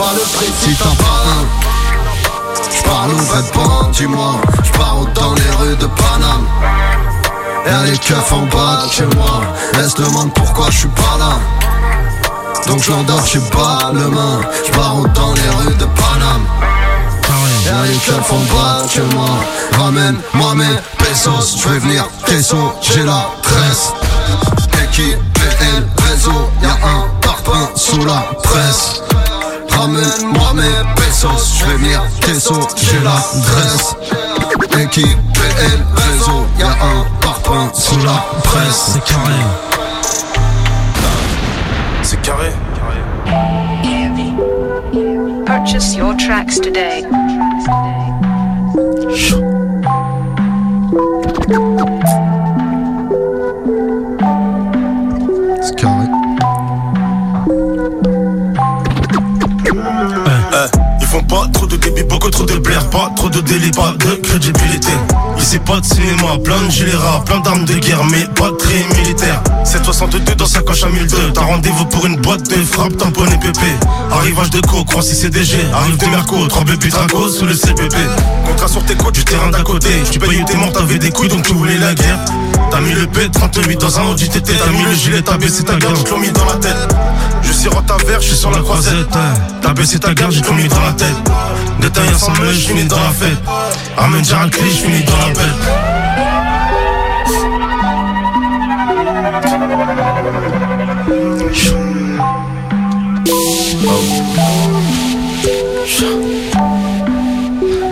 Si 0.63 0.75
t'as 0.75 0.85
pas 0.85 1.23
un 1.27 1.45
J'parle 2.77 3.13
au 3.13 3.17
vrai 3.17 3.43
dis-moi. 3.93 4.41
J'pars 4.65 5.07
dans 5.15 5.35
les 5.35 5.51
rues 5.59 5.77
de 5.77 5.87
Paname. 5.87 6.47
Y'a 7.67 7.85
les 7.85 7.99
keufs 7.99 8.33
en 8.33 8.47
bas 8.47 8.87
de 8.87 8.93
chez 8.93 9.17
moi. 9.17 9.43
Elle 9.75 9.91
se 9.91 9.97
demande 9.97 10.33
pourquoi 10.35 10.67
je 10.71 10.79
suis 10.79 10.89
pas 10.89 11.17
là. 11.19 11.39
Donc 12.67 12.83
je 12.83 12.91
l'endors, 12.91 13.25
j'suis 13.25 13.41
pas 13.51 13.91
le 13.93 14.09
main. 14.09 14.41
J'pars 14.67 14.97
dans 15.15 15.33
les 15.33 15.49
rues 15.59 15.75
de 15.77 15.85
Paname. 15.85 16.45
Y'a 17.65 17.83
les 17.87 17.99
keufs 17.99 18.33
en 18.33 18.55
bas 18.55 18.83
de 18.85 18.91
chez 18.91 19.15
moi 19.15 19.39
Ramène-moi 19.81 20.55
mes 20.57 20.77
pesos. 20.99 21.57
Je 21.59 21.69
vais 21.71 21.79
venir 21.79 22.07
Tesso, 22.27 22.75
j'ai 22.83 23.03
la 23.03 23.31
tresse. 23.43 23.95
PL 24.93 25.89
réseau 26.07 26.51
Y'a 26.63 26.73
un 26.87 27.09
parpaing 27.23 27.71
sous 27.75 28.05
la 28.05 28.23
presse. 28.43 29.03
Ramène-moi 29.71 30.53
mes 30.55 30.63
pesos, 30.97 31.57
je 31.59 31.65
vais 31.65 31.77
venir 31.79 32.03
Tesso, 32.21 32.55
j'ai 32.77 33.01
la 33.01 33.17
dresse. 33.41 33.97
PL 34.69 35.87
réseau, 35.97 36.47
y'a 36.59 36.69
un 36.69 37.07
parpaing 37.23 37.73
sous 37.73 37.99
la 38.05 38.23
presse. 38.45 38.93
C'est 38.93 39.05
carré. 39.05 39.33
C'est 42.03 42.21
carré. 42.21 42.53
Purchase 45.47 45.95
your 45.97 46.15
tracks 46.17 46.61
today. 46.61 47.07
C'est 51.51 51.57
Ils 61.01 61.07
font 61.07 61.23
pas 61.25 61.49
trop 61.53 61.67
beaucoup 62.05 62.31
trop 62.31 62.45
de 62.45 62.57
blaire, 62.57 62.89
pas 62.91 63.11
trop 63.17 63.29
de 63.29 63.41
délit, 63.41 63.71
pas 63.71 63.95
de 63.99 64.15
crédibilité? 64.17 64.93
Ici 65.39 65.59
pas 65.59 65.81
de 65.81 65.85
cinéma, 65.85 66.39
plein 66.45 66.61
de 66.63 66.71
gilets 66.71 66.95
rares, 66.95 67.25
plein 67.25 67.41
d'armes 67.41 67.65
de 67.65 67.75
guerre, 67.75 68.05
mais 68.05 68.25
pas 68.35 68.51
très 68.59 68.85
militaire. 69.01 69.43
762 69.65 70.35
dans 70.35 70.47
sa 70.47 70.61
coche 70.61 70.83
à 70.85 70.89
1002, 70.89 71.33
t'as 71.33 71.41
rendez-vous 71.41 71.85
pour 71.87 72.07
une 72.07 72.17
boîte 72.17 72.49
de 72.49 72.57
frappe, 72.65 72.97
tamponné 72.97 73.37
pépé. 73.39 73.67
Arrivage 74.13 74.51
de 74.51 74.61
co, 74.61 74.85
croix 74.85 75.03
si 75.03 75.15
CDG, 75.15 75.57
arrive 75.73 75.97
de 75.97 76.07
Merco, 76.07 76.47
3 76.47 76.65
BP 76.65 76.91
Traco 76.91 77.29
sous 77.29 77.47
le 77.47 77.55
CPP. 77.55 77.97
Contrat 78.47 78.69
sur 78.69 78.85
tes 78.85 78.95
côtes 78.95 79.15
du 79.15 79.25
terrain 79.25 79.51
d'à 79.51 79.63
côté, 79.63 79.89
tu 80.11 80.19
payes 80.19 80.45
tes 80.45 80.57
morts, 80.57 80.73
t'avais 80.73 80.99
des 80.99 81.11
couilles 81.11 81.29
donc 81.29 81.43
tu 81.43 81.55
voulais 81.55 81.79
la 81.79 81.95
guerre. 81.95 82.19
T'as 82.71 82.81
mis 82.81 82.93
le 82.93 83.07
P38 83.07 83.79
dans 83.79 83.99
un 83.99 84.11
Audi 84.11 84.29
TT, 84.29 84.53
t'as 84.57 84.71
mis 84.71 84.85
le 84.85 84.95
gilet, 84.95 85.23
t'as 85.23 85.39
baissé 85.39 85.65
ta 85.65 85.77
garde, 85.77 85.97
je 85.97 86.15
mis 86.15 86.31
dans 86.31 86.45
la 86.45 86.55
tête. 86.55 86.89
Je 87.43 87.53
sirote 87.53 87.87
ta 87.87 87.97
verre, 88.05 88.21
je 88.21 88.29
suis 88.29 88.37
sur 88.37 88.51
la 88.51 88.61
croisette. 88.61 89.09
T'as 89.63 89.73
baissé 89.73 89.99
ta 89.99 90.15
garde, 90.15 90.33
j'ai 90.33 90.43
tout 90.43 90.55
mis 90.55 90.69
dans 90.69 90.83
la 90.83 90.93
tête. 90.93 91.17
Détaillant 91.81 92.19
sans 92.19 92.33
me, 92.33 92.53
je 92.53 92.69
finis 92.69 92.85
dans 92.85 92.97
la 92.97 93.11
fête. 93.11 93.39
Ramène 93.97 94.25
Jack 94.25 94.55
Lee, 94.61 94.71
je 94.71 94.85
finis 94.85 95.05
dans 95.05 95.17
la 95.17 95.29
bête. 95.29 95.91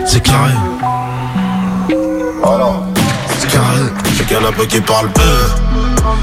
C'est 0.05 0.23
carré. 0.23 0.53
Alors, 2.43 2.83
C'est 3.39 3.51
carré. 3.51 3.79
J'ai 4.17 4.23
qu'un 4.25 4.51
peu 4.51 4.65
qui 4.65 4.81
parle 4.81 5.09
peu. 5.09 5.21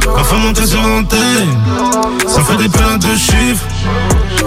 Quand 0.04 0.24
faut 0.24 0.36
monter 0.36 0.66
sur 0.66 0.80
antenne, 0.80 1.56
ça 2.28 2.42
fait 2.42 2.56
des 2.56 2.68
pleins 2.68 2.98
de 2.98 3.16
chiffres. 3.16 3.64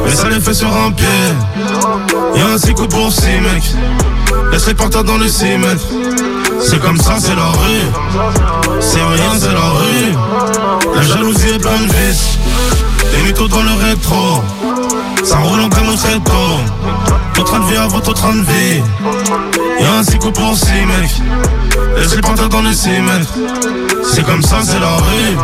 Mais 0.05 0.11
ça 0.11 0.29
les 0.29 0.39
fait 0.39 0.53
sur 0.53 0.67
un 0.75 0.91
pied. 0.91 1.05
Y'a 2.35 2.45
un 2.47 2.73
coups 2.73 2.87
pour 2.87 3.11
six 3.11 3.39
mecs. 3.41 3.75
Laisse 4.51 4.67
les 4.67 4.73
porteurs 4.73 5.03
dans 5.03 5.17
les 5.17 5.29
six 5.29 5.57
mètres. 5.57 5.85
C'est 6.61 6.79
comme 6.79 6.97
ça, 6.97 7.15
c'est 7.19 7.35
la 7.35 7.47
rue. 7.47 8.79
C'est 8.79 9.01
rien, 9.01 9.31
c'est 9.39 9.53
la 9.53 9.69
rue. 9.69 10.13
La 10.95 11.01
Ton 17.87 18.13
train 18.13 18.35
de 18.35 18.41
vie. 18.41 18.83
Y'a 19.79 19.93
un 19.93 20.17
coups 20.17 20.37
pour 20.37 20.55
six 20.55 20.85
mecs. 20.85 21.21
Laisse 21.97 22.13
les 22.13 22.21
porteurs 22.21 22.49
dans 22.49 22.61
les 22.61 22.73
six 22.73 22.99
mètres. 22.99 23.33
C'est 24.03 24.25
comme 24.25 24.41
ça, 24.41 24.57
c'est 24.63 24.79
la 24.79 24.97
rue. 24.97 25.37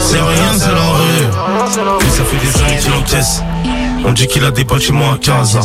C'est 0.00 0.20
rien, 0.20 0.52
c'est 0.56 0.72
la 0.72 0.82
rue. 0.82 2.00
Et 2.00 2.10
ça 2.10 2.24
fait 2.24 2.44
des 2.44 2.60
années 2.60 2.78
qu'il 2.80 2.92
encaisse. 2.92 3.42
On 4.04 4.12
dit 4.12 4.26
qu'il 4.26 4.44
a 4.44 4.50
des 4.50 4.66
moi 4.92 5.14
à 5.14 5.18
Casa. 5.18 5.60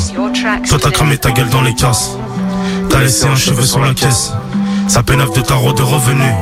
Toi 0.67 0.77
t'as 0.79 0.91
cramé 0.91 1.17
ta 1.17 1.31
gueule 1.31 1.49
dans 1.49 1.63
les 1.63 1.73
casses. 1.73 2.11
T'as 2.89 2.99
laissé 2.99 3.25
un 3.25 3.35
cheveu 3.35 3.65
sur 3.65 3.79
la 3.79 3.95
caisse. 3.95 4.31
Ça 4.87 5.01
pénave 5.01 5.33
de 5.33 5.41
tarot 5.41 5.73
de 5.73 5.81
revenus. 5.81 6.35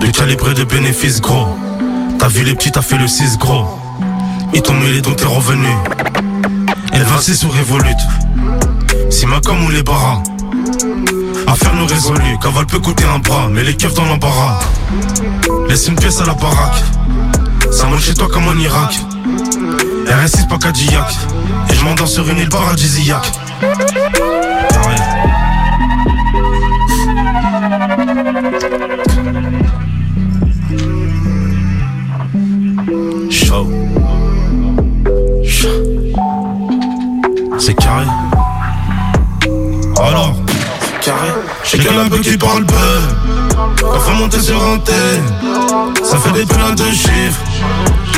De 0.00 0.06
calibré 0.06 0.54
de 0.54 0.64
bénéfices 0.64 1.20
gros. 1.20 1.48
T'as 2.18 2.28
vu 2.28 2.44
les 2.44 2.54
petits, 2.54 2.72
t'as 2.72 2.82
fait 2.82 2.98
le 2.98 3.06
6 3.06 3.36
gros. 3.38 3.66
Ils 4.54 4.62
t'ont 4.62 4.74
mêlé 4.74 5.02
donc 5.02 5.16
t'es 5.16 5.26
revenu. 5.26 5.68
Elle 6.92 7.04
va 7.04 7.20
sous 7.20 7.50
révolute. 7.50 7.98
Si 9.30 9.36
ma 9.36 9.40
com 9.42 9.64
ou 9.64 9.70
les 9.70 9.82
barras. 9.84 10.22
Affaire 11.46 11.74
nous 11.76 11.86
résolue. 11.86 12.36
Cavale 12.42 12.66
peut 12.66 12.80
coûter 12.80 13.04
un 13.04 13.20
bras, 13.20 13.48
mais 13.48 13.62
les 13.62 13.76
keufs 13.76 13.94
dans 13.94 14.04
l'embarras. 14.04 14.58
Laisse 15.68 15.86
une 15.86 15.94
pièce 15.94 16.20
à 16.20 16.26
la 16.26 16.34
baraque. 16.34 16.82
Ça 17.70 17.86
monte 17.86 18.00
chez 18.00 18.14
toi 18.14 18.26
comme 18.28 18.48
en 18.48 18.58
Irak. 18.58 18.98
RS6 20.06 20.48
pas 20.48 20.58
Cadillac. 20.58 21.16
Et 21.70 21.74
je 21.74 21.84
m'endors 21.84 22.08
sur 22.08 22.28
une 22.28 22.38
île 22.38 22.48
paradisiaque. 22.48 23.30
Alors, 40.02 40.32
carré. 41.02 41.28
J'ai 41.64 41.78
qu'un 41.78 42.08
peu 42.08 42.18
qui 42.18 42.36
parle 42.36 42.64
peu. 42.64 42.74
Quand 43.80 44.00
faut 44.00 44.12
monter 44.12 44.40
sur 44.40 44.62
un 44.62 44.78
thé, 44.78 44.92
ça 46.02 46.16
fait 46.18 46.32
des 46.32 46.46
pleins 46.46 46.72
de 46.72 46.84
chiffres. 46.90 47.40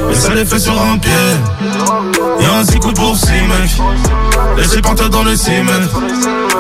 Mais 0.09 0.15
ça 0.15 0.35
les 0.35 0.45
fait 0.45 0.59
sur 0.59 0.81
un 0.81 0.99
pied. 0.99 1.11
Y'a 2.41 2.55
un 2.55 2.65
six 2.65 2.79
coups 2.79 2.95
pour 2.95 3.17
six 3.17 3.33
mecs. 3.33 3.81
Laissez 4.57 4.81
partir 4.81 5.11
dans 5.11 5.25
les 5.25 5.37
six 5.37 5.61
mètres. 5.63 6.01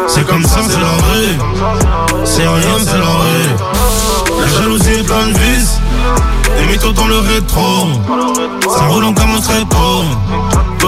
C'est 0.09 0.27
comme 0.27 0.45
ça, 0.45 0.61
c'est 0.69 0.81
la 0.81 0.89
rue. 0.89 2.25
C'est 2.25 2.47
rien, 2.47 2.79
c'est 2.81 2.99
la 2.99 3.05
rue. 3.05 4.41
La 4.41 4.61
jalousie 4.61 4.91
est 4.91 5.07
plein 5.07 5.27
de 5.29 5.39
vis. 5.39 5.81
Des 6.59 6.67
mythos 6.67 6.93
dans 6.93 7.07
le 7.07 7.19
rétro. 7.19 7.89
Ça 8.69 8.87
roule 8.87 9.05
en 9.05 9.15
comme 9.15 9.31
un 9.31 9.41
tréteau. 9.41 10.05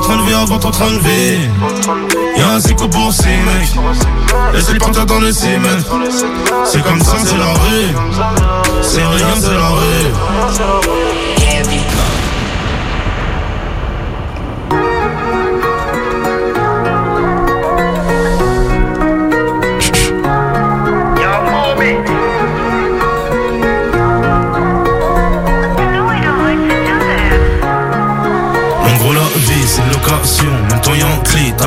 Train 0.04 0.16
de 0.16 0.34
avant 0.34 0.58
ton 0.58 0.70
train 0.70 0.90
de 0.90 0.98
vie. 0.98 1.48
Y'a 2.36 2.50
un 2.50 2.60
cycle 2.60 2.86
pour 2.90 3.10
six 3.10 3.24
mecs. 3.24 3.74
Laissez 4.52 4.74
partir 4.74 5.06
dans 5.06 5.18
les 5.18 5.32
six 5.32 5.56
mètres. 5.56 5.96
C'est 6.66 6.82
comme 6.82 7.00
ça, 7.00 7.16
c'est 7.24 7.38
la 7.38 7.54
rue. 7.54 7.88
C'est 8.82 9.02
rien, 9.02 9.34
c'est 9.40 9.54
la 9.54 9.68
rue. 9.68 11.23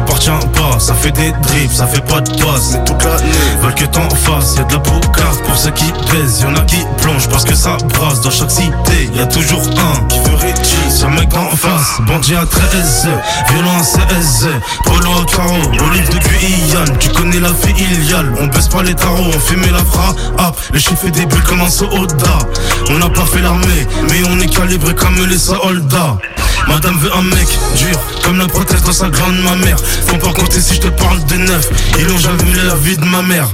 T'appartient 0.08 0.48
pas. 0.54 0.80
Ça 0.80 0.94
fait 0.94 1.12
des 1.12 1.32
drips, 1.32 1.74
ça 1.74 1.88
fait 1.88 2.06
pas 2.06 2.22
de 2.22 2.30
passe 2.30 2.72
C'est 2.72 2.84
toute 2.86 3.04
l'année 3.04 3.32
Veulent 3.62 3.76
que 3.76 3.86
t'en 3.86 4.10
fasses 4.10 4.56
Y'a 4.58 4.64
de 4.64 4.74
la 4.74 4.80
boucarte 4.80 5.44
pour 5.44 5.58
ceux 5.58 5.72
qui 5.72 5.92
baisent. 6.12 6.42
Y'en 6.42 6.56
a 6.56 6.62
qui 6.62 6.86
plongent 7.02 7.28
parce 7.30 7.44
que 7.44 7.56
ça 7.56 7.78
brasse. 7.96 8.22
Dans 8.22 8.32
chaque 8.32 8.52
cité 8.52 9.10
Y'a 9.16 9.26
toujours 9.26 9.62
un 9.62 10.06
qui 10.06 10.20
veut 10.20 10.36
Richie 10.36 10.78
C'est 10.90 11.06
un 11.06 11.10
mec 11.10 11.30
d'en 11.30 11.50
face 11.50 12.00
Bandit 12.06 12.36
à 12.36 12.46
13 12.46 13.08
Violent 13.50 13.80
à 13.80 13.84
16 13.84 14.50
Polo 14.84 15.12
à 15.12 15.26
carreau 15.32 15.88
Olive 15.90 16.10
de 16.10 16.20
Guyane. 16.20 16.98
Tu 17.00 17.10
connais 17.10 17.40
la 17.40 17.54
filiale 17.54 18.34
On 18.40 18.48
baisse 18.48 18.68
pas 18.68 18.84
les 18.84 18.96
tarots 18.96 19.32
On 19.36 19.40
fumait 19.40 19.72
la 19.72 19.84
frappe. 19.84 20.58
Les 20.74 20.80
chiffres 20.80 21.10
des 21.10 21.26
bulles 21.26 21.44
comme 21.44 21.62
un 21.62 21.70
soda 21.70 22.40
On 22.90 22.98
n'a 23.00 23.10
pas 23.10 23.26
fait 23.26 23.42
l'armée 23.42 23.88
Mais 24.10 24.22
on 24.30 24.40
est 24.40 24.54
calibré 24.54 24.94
comme 24.96 25.16
les 25.28 25.38
soldats 25.38 26.18
Madame 26.68 26.98
veut 27.00 27.12
un 27.16 27.22
mec 27.22 27.48
dur 27.76 28.00
comme 28.24 28.40
la 28.40 28.48
prothèse 28.48 28.82
dans 28.84 28.92
sa 28.92 29.10
grande 29.10 29.38
ma 29.44 29.56
mère. 29.56 29.78
Faut 30.08 30.18
pas 30.18 30.34
compter 30.34 30.60
si 30.62 30.76
je 30.76 30.82
te 30.82 30.88
parle 30.88 31.24
de 31.26 31.36
neuf. 31.36 31.70
Ils 32.00 32.12
ont 32.12 32.18
jamais 32.18 32.44
vu 32.44 32.60
la 32.68 32.76
vie 32.76 32.98
de 32.98 33.06
ma 33.06 33.22
mère. 33.22 33.48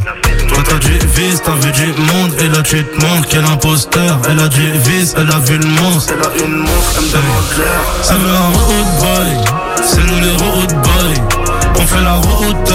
Toi 0.47 0.64
t'as 0.68 0.78
du 0.80 0.97
vice, 1.16 1.41
t'as 1.43 1.55
vu 1.55 1.72
du 1.72 2.01
monde 2.01 2.34
et 2.39 2.49
là 2.49 2.61
tu 2.64 2.84
te 2.84 3.05
montres 3.05 3.28
quel 3.30 3.45
imposteur. 3.45 4.20
Elle 4.30 4.39
a 4.39 4.47
du 4.47 4.72
vice, 4.86 5.14
elle 5.18 5.32
a 5.32 5.39
vu 5.39 5.57
le 5.57 5.66
monstre. 5.66 6.14
Elle 6.16 6.26
a 6.26 6.45
une 6.45 6.57
monstre, 6.57 6.93
elle 6.97 7.03
me 7.03 7.11
demande 7.11 7.57
l'air. 7.57 7.82
Ça 8.01 8.14
veut 8.16 8.30
un 8.30 8.49
road 8.57 8.88
boy, 8.99 9.30
c'est 9.86 10.03
nous 10.05 10.20
les 10.20 10.32
road 10.32 10.74
boys. 10.84 11.39
On 11.76 11.88
fait 11.88 12.01
la 12.01 12.16
route 12.16 12.74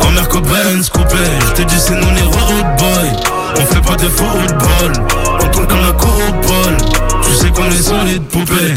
en 0.00 0.10
Merco 0.10 0.40
Benz 0.40 0.88
coupé. 0.88 1.16
Je 1.48 1.62
te 1.62 1.62
dis 1.62 1.78
c'est 1.78 1.94
nous 1.94 2.10
les 2.14 2.22
road 2.22 2.66
boys. 2.78 3.32
On 3.56 3.66
fait 3.66 3.80
pas 3.80 3.96
de 3.96 4.08
football, 4.08 4.92
on 5.40 5.46
tourne 5.48 5.66
comme 5.66 5.80
la 5.80 5.92
couronne. 5.92 6.93
Tu 7.34 7.40
sais 7.40 7.50
qu'on 7.50 7.66
est 7.66 7.82
solide 7.82 8.22
poupée. 8.28 8.74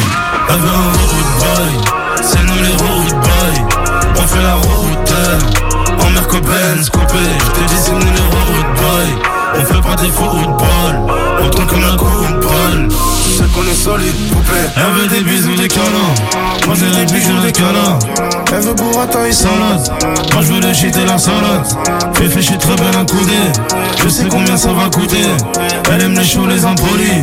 Avec 0.50 0.64
un 0.64 0.82
road 0.98 1.30
boy 1.38 2.24
C'est 2.24 2.42
nous 2.44 2.56
les 2.56 2.74
road 2.74 3.14
boys 3.22 3.78
On 4.18 4.28
fait 4.28 4.42
la 4.42 4.56
route 4.56 5.14
En 6.02 6.10
Merco 6.10 6.38
Benz 6.42 6.90
coupé 6.90 7.20
Je 7.40 7.52
te 7.52 7.92
les 7.92 8.22
road 8.22 8.68
boys 8.76 9.60
On 9.60 9.66
fait 9.66 9.88
pas 9.88 9.96
des 10.02 10.10
football 10.10 11.18
tourne 11.52 11.68
comme 11.68 11.82
la 11.82 11.96
couronne 11.96 12.90
Tu 12.90 13.32
sais 13.32 13.44
qu'on 13.54 13.64
est 13.64 13.76
solide 13.76 14.30
poupée. 14.32 14.54
Elle 14.76 15.02
veut 15.02 15.08
des 15.08 15.22
bisous 15.22 15.56
des 15.56 15.68
câlins 15.68 16.16
Moi 16.66 16.76
j'ai 16.76 17.06
des 17.06 17.14
bijoux 17.14 17.40
des 17.44 17.52
câlins 17.52 18.00
Elle 18.54 18.62
veut 18.62 18.74
burrata 18.74 19.28
et 19.28 19.34
salade 19.34 19.90
Moi 20.34 20.42
je 20.42 20.54
veux 20.54 20.62
le 20.62 20.74
shit 20.74 20.96
la 21.06 21.18
salade 21.18 21.66
je 22.40 22.44
suis 22.44 22.58
très 22.58 22.76
bien 22.76 22.92
accoudé. 22.92 23.34
Je 24.04 24.10
sais 24.10 24.26
combien 24.30 24.56
ça 24.56 24.72
va 24.72 24.90
coûter. 24.90 25.26
Elle 25.92 26.02
aime 26.02 26.14
les 26.14 26.24
choux 26.24 26.46
les 26.46 26.64
impolis. 26.64 27.22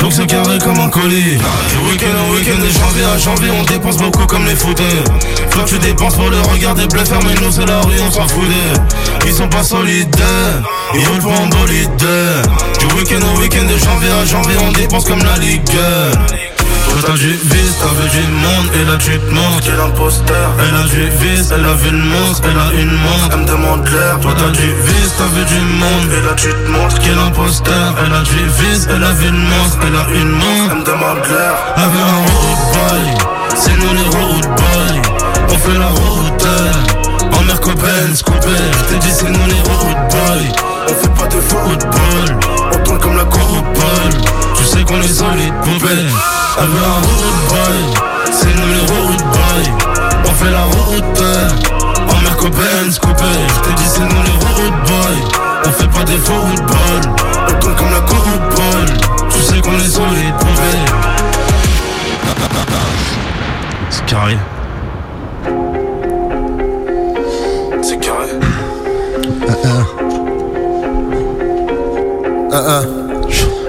Donc 0.00 0.12
c'est 0.12 0.26
carré 0.26 0.58
comme 0.58 0.78
un 0.80 0.88
colis. 0.88 1.38
Du 1.38 1.90
week-end 1.90 2.16
au 2.28 2.34
week-end 2.34 2.60
de 2.60 2.68
janvier 2.68 3.04
à 3.04 3.18
janvier 3.18 3.50
On 3.50 3.62
dépense 3.64 3.96
beaucoup 3.98 4.26
comme 4.26 4.44
les 4.44 4.56
fouteux 4.56 5.04
Toi 5.50 5.64
tu 5.66 5.78
dépenses 5.78 6.16
pour 6.16 6.28
le 6.28 6.40
regarder 6.40 6.86
bleu 6.86 7.04
Fermez 7.04 7.34
nous 7.40 7.52
c'est 7.52 7.66
la 7.66 7.80
rue 7.80 8.00
on 8.06 8.10
s'en 8.10 8.26
foutait 8.26 8.80
Ils 9.26 9.32
sont 9.32 9.48
pas 9.48 9.62
solides 9.62 10.16
Ils 10.94 11.06
roulent 11.06 11.22
pas 11.22 11.40
en 11.40 11.46
bolide. 11.46 11.90
Du 12.80 12.86
week-end 12.96 13.24
au 13.34 13.40
week-end 13.40 13.64
de 13.64 13.78
janvier 13.78 14.10
à 14.10 14.24
janvier 14.24 14.56
On 14.66 14.72
dépense 14.72 15.04
comme 15.04 15.22
la 15.22 15.38
ligue 15.38 15.62
toi 16.96 17.10
t'as 17.12 17.18
du 17.18 17.32
vice, 17.32 17.76
t'as 17.78 17.92
vu 18.00 18.08
du 18.08 18.26
monde 18.32 18.68
et 18.74 18.84
là 18.90 18.96
tu 18.96 19.18
te 19.18 19.30
montres. 19.34 19.60
Quel 19.64 19.80
imposteur 19.80 20.48
Elle 20.58 20.76
a 20.76 20.84
du 20.88 21.10
vice, 21.20 21.52
elle 21.54 21.64
a 21.64 21.74
vu 21.74 21.90
le 21.90 21.98
monstre, 21.98 22.48
elle 22.50 22.58
a 22.58 22.80
une 22.80 22.92
montre. 22.92 23.28
Elle 23.32 23.40
me 23.40 23.46
demande 23.46 23.88
l'air. 23.88 24.18
Toi 24.20 24.32
t'as 24.36 24.50
du 24.50 24.68
vice, 24.84 25.14
t'as 25.18 25.28
vu 25.36 25.44
du 25.44 25.60
monde. 25.60 26.08
Et 26.12 26.22
là 26.26 26.34
tu 26.36 26.48
te 26.48 26.70
montres. 26.70 26.98
Quel 27.00 27.18
imposteur 27.18 27.94
Elle 28.04 28.14
a 28.14 28.22
du 28.22 28.44
vice, 28.60 28.88
elle 28.88 29.04
a 29.04 29.12
vu 29.12 29.26
le 29.26 29.38
monstre, 29.38 29.78
elle 29.86 29.96
a 29.96 30.20
une 30.20 30.30
montre. 30.30 30.70
Elle 30.70 30.78
me 30.78 30.84
demande 30.84 31.18
l'air. 31.28 31.54
Avec 31.76 32.00
un 32.00 32.18
road 32.32 32.60
boy. 32.72 33.04
C'est 33.54 33.76
nous 33.76 33.92
les 33.92 34.08
road 34.16 34.46
boys. 34.56 35.02
On 35.50 35.58
fait 35.58 35.78
la 35.78 35.88
route 35.88 37.05
En 37.32 37.42
Merco 37.44 37.70
Benz 37.70 38.22
coupé 38.22 38.48
Je 38.72 38.94
te 38.94 39.00
dis 39.00 39.12
c'est 39.12 39.30
nous 39.30 39.46
les 39.46 39.60
road 39.70 39.96
boys 40.10 40.62
On 40.88 40.94
fait 40.94 41.14
pas 41.14 41.26
de 41.26 41.40
football 41.40 42.38
On 42.72 42.78
tourne 42.84 42.98
comme 42.98 43.16
la 43.16 43.24
couronne 43.24 44.22
Tu 44.56 44.64
sais 44.64 44.82
qu'on 44.84 45.00
est 45.00 45.08
solide 45.08 45.54
poupée 45.62 46.06
avec 46.58 46.74
un 46.74 46.94
road 46.94 47.38
boy, 47.50 48.32
c'est 48.32 48.54
nous 48.56 48.68
les 48.72 48.80
road 48.80 49.20
boys 49.30 49.68
On 50.24 50.34
fait 50.34 50.50
la 50.50 50.62
route, 50.62 51.22
en 52.08 52.22
Merco 52.22 52.48
Benz 52.48 52.98
coupé 52.98 53.24
Je 53.48 53.68
te 53.68 53.76
dis 53.76 53.88
c'est 53.88 54.00
nous 54.00 54.22
les 54.22 54.46
road 54.46 54.72
boys 54.86 55.28
On 55.66 55.70
fait 55.70 55.88
pas 55.88 56.04
des 56.04 56.16
football 56.16 57.14
On 57.48 57.60
tourne 57.60 57.74
comme 57.76 57.90
la 57.90 58.00
couronne 58.00 58.98
Tu 59.28 59.42
sais 59.42 59.60
qu'on 59.60 59.74
est 59.74 59.88
solide 59.88 60.34
poupée 60.38 60.78
C'est 63.90 64.06
carré 64.06 64.38
C'est 67.88 68.00
carré 68.00 68.30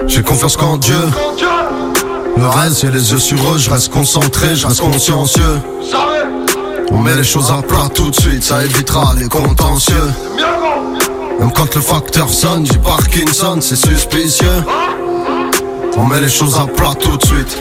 J'ai 0.08 0.22
confiance 0.22 0.56
qu'en 0.56 0.76
Dieu. 0.76 0.96
Le 2.36 2.46
reste, 2.48 2.80
j'ai 2.80 2.90
les 2.90 3.12
yeux 3.12 3.18
sur 3.20 3.38
eux, 3.52 3.58
je 3.58 3.70
reste 3.70 3.92
concentré, 3.92 4.56
je 4.56 4.66
reste 4.66 4.80
consciencieux. 4.80 5.60
On 6.90 6.98
met 6.98 7.14
les 7.14 7.22
choses 7.22 7.52
à 7.52 7.62
plat 7.62 7.88
tout 7.94 8.10
de 8.10 8.20
suite, 8.20 8.42
ça 8.42 8.64
évitera 8.64 9.14
les 9.16 9.28
contentieux. 9.28 10.10
Même 11.38 11.52
quand 11.52 11.72
le 11.76 11.80
facteur 11.80 12.28
sonne, 12.28 12.66
j'ai 12.66 12.78
Parkinson, 12.78 13.58
c'est 13.60 13.76
suspicieux. 13.76 14.64
On 15.96 16.02
met 16.06 16.20
les 16.20 16.28
choses 16.28 16.56
à 16.58 16.66
plat 16.66 16.94
tout 16.98 17.16
de 17.16 17.24
suite. 17.24 17.56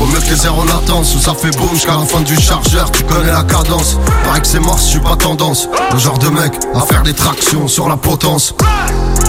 Vaut 0.00 0.06
mieux 0.06 0.18
que 0.18 0.30
les 0.30 0.36
zéros 0.36 0.64
latence, 0.64 1.14
où 1.14 1.18
ça 1.18 1.34
fait 1.34 1.50
boum 1.58 1.68
jusqu'à 1.74 1.94
la 1.94 2.06
fin 2.06 2.22
du 2.22 2.34
chargeur, 2.34 2.90
tu 2.90 3.04
connais 3.04 3.30
la 3.30 3.42
cadence. 3.42 3.98
Pareil 4.24 4.40
que 4.40 4.46
c'est 4.46 4.58
mort, 4.58 4.78
je 4.78 4.84
suis 4.84 4.98
pas 4.98 5.14
tendance. 5.14 5.68
Le 5.92 5.98
genre 5.98 6.16
de 6.16 6.28
mec 6.28 6.54
à 6.74 6.80
faire 6.80 7.02
des 7.02 7.12
tractions 7.12 7.68
sur 7.68 7.86
la 7.86 7.98
potence. 7.98 8.54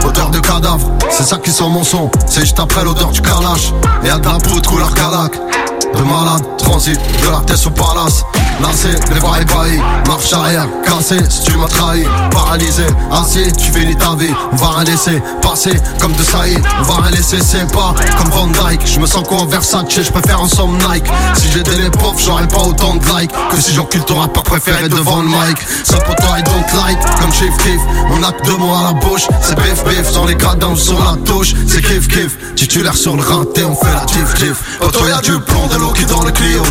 Odeur 0.06 0.30
de 0.30 0.40
cadavre, 0.40 0.90
c'est 1.10 1.24
ça 1.24 1.38
qui 1.40 1.52
sent 1.52 1.68
mon 1.70 1.84
son. 1.84 2.10
C'est 2.26 2.42
juste 2.42 2.60
après 2.62 2.86
l'odeur 2.86 3.12
du 3.12 3.22
carrelage. 3.22 3.74
Et 4.06 4.08
y'a 4.08 4.18
de 4.18 4.26
la 4.26 4.38
poudre 4.38 4.70
couleur 4.70 4.94
calac. 4.94 5.34
De 5.34 6.04
malade, 6.04 6.48
transit, 6.58 6.98
de 6.98 7.30
la 7.30 7.42
tête 7.42 7.68
au 7.68 7.72
palace. 7.72 8.24
Lancé, 8.62 8.90
les 9.12 9.20
voies 9.20 9.42
ébahis, 9.42 9.82
marche 10.08 10.32
arrière, 10.34 10.68
cassé, 10.86 11.18
si 11.30 11.44
tu 11.44 11.58
m'as 11.58 11.68
trahi, 11.68 12.06
paralysé, 12.32 12.86
assis, 13.12 13.52
tu 13.54 13.72
finis 13.72 13.96
ta 13.96 14.14
vie, 14.16 14.34
on 14.52 14.56
va 14.56 14.70
rien 14.78 14.84
laisser 14.84 15.22
passer 15.42 15.74
comme 16.00 16.14
de 16.14 16.22
Saïd, 16.24 16.62
on 16.80 16.84
va 16.84 17.02
rien 17.02 17.12
laisser, 17.12 17.40
c'est 17.42 17.72
pas 17.72 17.96
comme 18.20 18.30
Van 18.30 18.48
Dyke, 18.48 18.82
je 18.86 19.00
me 19.00 19.08
sens 19.08 19.28
quoi 19.28 19.40
en 19.40 19.46
Versace, 19.48 19.86
je 19.90 20.12
préfère 20.12 20.42
en 20.42 20.48
somme 20.48 20.78
Nike, 20.78 21.06
si 21.34 21.50
j'étais 21.52 21.76
les 21.76 21.90
pauvres, 21.90 22.20
j'aurais 22.24 22.48
pas 22.48 22.62
autant 22.62 22.96
de 22.96 23.06
likes, 23.18 23.32
que 23.50 23.60
si 23.60 23.74
j'encule 23.74 24.04
ton 24.06 24.20
rappeur 24.20 24.44
préféré 24.44 24.88
devant 24.90 25.24
le 25.24 25.28
mic, 25.30 25.58
ça 25.84 25.98
pour 25.98 26.16
toi 26.18 26.38
I 26.38 26.44
don't 26.44 26.86
like, 26.86 27.00
comme 27.20 27.34
Chief 27.34 27.58
Kiff, 27.58 27.82
on 28.12 28.24
a 28.24 28.32
deux 28.46 28.58
mots 28.58 28.76
à 28.76 28.84
la 28.84 28.94
bouche, 28.94 29.28
c'est 29.42 29.56
bif 29.56 29.84
bif, 29.86 30.12
sur 30.12 30.26
les 30.28 30.36
cadans 30.36 30.76
sur 30.76 31.04
la 31.04 31.18
touche, 31.26 31.56
c'est 31.68 31.82
kiff 31.82 32.08
kiff, 32.08 32.38
titulaire 32.56 32.96
sur 32.96 33.16
le 33.16 33.24
raté, 33.24 33.64
on 33.64 33.76
fait 33.76 33.92
la 33.92 34.06
tif 34.06 34.36
tif, 34.36 34.80
auto 34.82 35.08
y'a 35.08 35.20
du 35.22 35.40
plomb, 35.40 35.68
de 35.68 35.78
l'eau 35.78 35.92
qui 35.94 36.06
dans 36.06 36.24
le 36.24 36.32
Clio, 36.32 36.62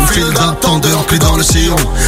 une 0.00 0.06
file 0.08 0.34
d'attendeur, 0.34 1.06
clé 1.06 1.18
dans 1.18 1.37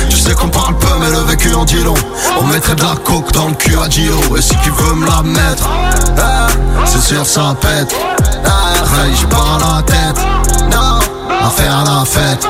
tu 0.09 0.17
sais 0.17 0.35
qu'on 0.35 0.49
parle 0.49 0.77
peu 0.77 0.89
mais 1.01 1.11
le 1.11 1.19
vécu 1.19 1.55
en 1.55 1.65
dit 1.65 1.83
long, 1.83 1.95
on 2.41 2.47
mettrait 2.47 2.75
de 2.75 2.83
la 2.83 2.97
coke 3.05 3.31
dans 3.33 3.49
le 3.49 3.55
cul 3.55 3.77
à 3.79 3.89
Gio, 3.89 4.37
et 4.37 4.43
si 4.43 4.57
tu 4.63 4.71
veux 4.71 4.95
me 4.95 5.07
la 5.07 5.23
mettre, 5.23 5.69
ah, 6.19 6.49
c'est 6.85 7.01
sûr 7.01 7.25
ça 7.25 7.55
pète, 7.61 7.95
ah, 8.45 8.73
j'ai 9.15 9.27
pas 9.27 9.59
la 9.61 9.83
tête, 9.83 10.21
non, 10.71 10.99
à 11.47 11.51
faire 11.51 11.85
la 11.85 12.05
fête, 12.05 12.45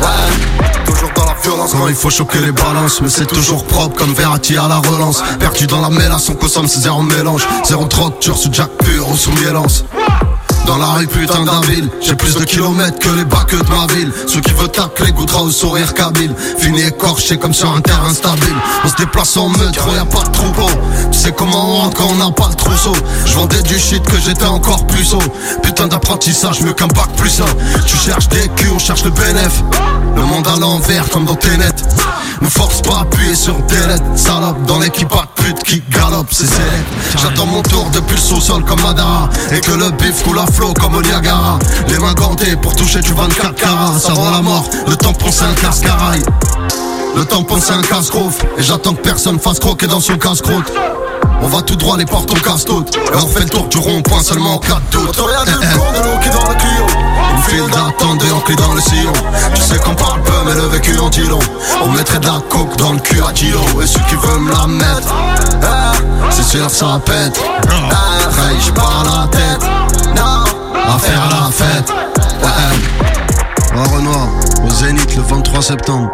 ouais. 0.00 0.64
Toujours 0.86 1.10
dans 1.16 1.24
la 1.24 1.34
violence. 1.42 1.70
Quand 1.72 1.88
il 1.88 1.94
faut 1.94 2.10
choquer 2.10 2.40
les 2.40 2.52
balances 2.52 3.00
Mais 3.00 3.08
c'est 3.08 3.26
toujours 3.26 3.64
propre 3.64 3.96
comme 3.96 4.12
Verratti 4.12 4.56
à 4.58 4.68
la 4.68 4.76
relance. 4.76 5.22
Perdu 5.38 5.66
dans 5.66 5.80
la 5.80 5.88
mélasse, 5.88 6.28
on 6.28 6.34
consomme 6.34 6.68
c'est 6.68 6.80
zéro 6.80 7.00
mélange. 7.02 7.46
Zéro 7.64 7.86
troc, 7.86 8.20
dur 8.20 8.36
sous 8.36 8.52
Jack 8.52 8.68
pur 8.84 9.08
ou 9.08 9.16
sous 9.16 9.32
Mielance 9.32 9.84
Dans 10.66 10.78
la 10.78 10.86
rue 10.86 11.06
putain 11.06 11.44
d'un 11.44 11.60
ville 11.60 11.88
J'ai 12.00 12.14
plus 12.14 12.34
de 12.34 12.44
kilomètres 12.44 12.98
que 12.98 13.08
les 13.10 13.24
bacs 13.24 13.50
de 13.50 13.70
ma 13.70 13.86
ville. 13.94 14.12
Ceux 14.26 14.40
qui 14.40 14.52
veulent 14.52 14.70
tacler 14.70 15.12
goûtera 15.12 15.42
au 15.42 15.50
sourire 15.50 15.92
kabyle. 15.94 16.34
Fini 16.58 16.82
écorché 16.82 17.36
comme 17.36 17.52
sur 17.52 17.70
un 17.74 17.80
terrain 17.80 18.08
instable 18.08 18.40
On 18.84 18.88
se 18.88 18.96
déplace 18.96 19.36
en 19.36 19.48
métro, 19.48 19.90
y 19.94 19.98
a 19.98 20.04
pas 20.04 20.22
de 20.24 20.32
troupeau. 20.32 20.68
Tu 21.12 21.18
sais 21.18 21.32
comment 21.32 21.70
on 21.70 21.74
rentre 21.82 21.96
quand 21.98 22.08
on 22.10 22.16
n'a 22.16 22.30
pas 22.30 22.48
le 22.48 22.54
trousseau. 22.54 22.94
Je 23.26 23.34
vendais 23.34 23.62
du 23.62 23.78
shit 23.78 24.02
que 24.04 24.18
j'étais 24.18 24.46
encore 24.46 24.86
plus 24.86 25.14
haut. 25.14 25.32
Putain 25.62 25.86
d'apprentissage 25.86 26.60
mieux 26.62 26.72
qu'un 26.72 26.88
bac 26.88 27.08
plus 27.16 27.40
un. 27.40 27.80
Tu 27.86 27.96
cherches 27.96 28.28
des 28.28 28.48
culs, 28.56 28.72
on 28.74 28.78
cherche 28.78 29.04
le 29.04 29.10
bénéf. 29.10 29.62
Le 30.16 30.22
monde 30.22 30.46
à 30.46 30.58
l'envers 30.58 31.08
comme 31.10 31.24
dans 31.24 31.36
tes 31.36 31.56
nets 31.56 31.84
pas 32.94 32.98
à 32.98 33.02
appuyer 33.02 33.34
sur 33.34 33.54
delete. 33.54 34.02
Salope 34.16 34.62
dans 34.66 34.78
l'équipe 34.78 35.08
de 35.08 35.42
pute 35.42 35.62
qui 35.62 35.82
galope 35.90 36.26
c'est 36.30 36.46
select 36.46 36.86
J'attends 37.20 37.46
mon 37.46 37.62
tour 37.62 37.88
depuis 37.92 38.14
le 38.14 38.20
sous-sol 38.20 38.64
comme 38.64 38.80
Madara. 38.82 39.28
Et 39.52 39.60
que 39.60 39.72
le 39.72 39.90
bif 39.90 40.22
coule 40.22 40.38
à 40.38 40.46
flot 40.46 40.74
comme 40.74 40.94
au 40.94 41.02
Niagara. 41.02 41.58
Les 41.88 41.98
mains 41.98 42.14
gantées 42.14 42.56
pour 42.56 42.74
toucher 42.74 43.00
du 43.00 43.12
24 43.12 43.54
carats. 43.54 43.98
Ça 43.98 44.12
la 44.12 44.42
mort, 44.42 44.68
le 44.86 44.96
temps 44.96 45.12
c'est 45.30 45.44
un 45.44 45.54
cascarail 45.54 46.22
Le 47.16 47.24
temps 47.24 47.44
c'est 47.60 47.72
un 47.72 47.82
casse-croûte. 47.82 48.34
Et 48.58 48.62
j'attends 48.62 48.94
que 48.94 49.02
personne 49.02 49.38
fasse 49.38 49.58
croquer 49.58 49.86
dans 49.86 50.00
son 50.00 50.16
casse-croûte. 50.16 50.72
On 51.42 51.48
va 51.48 51.62
tout 51.62 51.76
droit, 51.76 51.96
les 51.96 52.06
portes 52.06 52.30
on 52.30 52.40
casse 52.40 52.64
toutes 52.64 52.96
Et 52.96 53.16
on 53.16 53.26
fait 53.26 53.40
le 53.40 53.48
tour 53.50 53.66
du 53.68 53.78
rond-point 53.78 54.22
seulement 54.22 54.54
en 54.54 54.58
cas 54.58 54.80
de 54.90 54.96
doute. 54.98 55.16
Rien 55.16 55.44
de 55.44 55.50
l'eau 55.50 56.18
qui 56.22 56.30
dans 56.30 56.48
le 56.48 56.54
Clio 56.54 56.93
file 57.48 57.66
d'attente 57.70 58.22
et 58.24 58.32
on 58.32 58.40
clé 58.40 58.56
dans 58.56 58.74
le 58.74 58.80
sillon. 58.80 59.12
Tu 59.54 59.60
sais 59.60 59.78
qu'on 59.78 59.94
parle 59.94 60.22
peu 60.22 60.32
mais 60.46 60.54
le 60.54 60.66
vécu 60.68 60.98
en 60.98 61.08
dit 61.08 61.26
long. 61.26 61.38
On 61.82 61.90
mettrait 61.90 62.18
de 62.18 62.26
la 62.26 62.40
coke 62.48 62.76
dans 62.76 62.92
le 62.92 62.98
cul 62.98 63.20
à 63.20 63.34
Giro 63.34 63.82
Et 63.82 63.86
ceux 63.86 64.00
qui 64.08 64.14
veulent 64.16 64.40
me 64.40 64.52
la 64.52 64.66
mettre 64.66 65.14
eh, 65.62 66.30
C'est 66.30 66.44
sûr 66.44 66.70
ça 66.70 67.00
pète. 67.04 67.40
Eh, 67.64 68.60
j'ai 68.60 68.72
pas 68.72 69.02
la 69.04 69.26
tête. 69.28 69.62
Non 70.16 70.44
À 70.74 70.98
faire 70.98 71.28
la 71.30 71.50
fête. 71.50 71.92
Eh, 72.42 73.76
oh, 73.76 73.94
Renoir, 73.94 74.28
au 74.64 74.70
Zénith 74.70 75.16
le 75.16 75.22
23 75.22 75.62
septembre. 75.62 76.10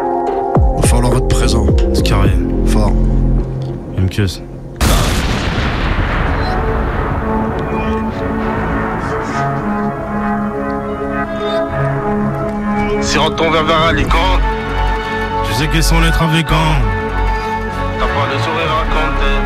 Va 0.81 0.87
falloir 0.87 1.17
être 1.17 1.27
présent. 1.27 1.65
C'est 1.93 2.03
carré 2.03 2.31
Fort 2.67 2.93
Une 3.97 4.09
Sirote 13.21 13.35
ton 13.35 13.51
verre 13.51 13.65
vers 13.65 13.81
Alicante. 13.83 14.41
Tu 15.45 15.53
sais 15.53 15.67
qui 15.67 15.83
sont 15.83 15.99
les 15.99 16.09
trafiquants. 16.09 16.55
T'as 17.99 18.05
pas 18.05 18.25
le 18.31 18.39
sourire 18.39 18.73
à 18.73 18.85
compter. 18.95 19.37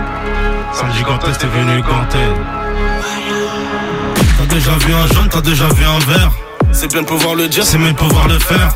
Samedi 0.71 1.03
quand 1.03 1.17
t'es 1.17 1.47
venu 1.47 1.83
compter. 1.83 2.17
T'as 4.37 4.45
déjà 4.45 4.71
vu 4.71 4.93
un 4.93 5.13
jaune, 5.13 5.27
t'as 5.29 5.41
déjà 5.41 5.67
vu 5.67 5.83
un 5.83 5.99
vert. 6.09 6.31
C'est 6.71 6.89
bien 6.89 7.01
de 7.01 7.07
pouvoir 7.07 7.35
le 7.35 7.49
dire, 7.49 7.65
c'est 7.65 7.77
mieux 7.77 7.91
de 7.91 7.97
pouvoir 7.97 8.29
le 8.29 8.39
faire. 8.39 8.71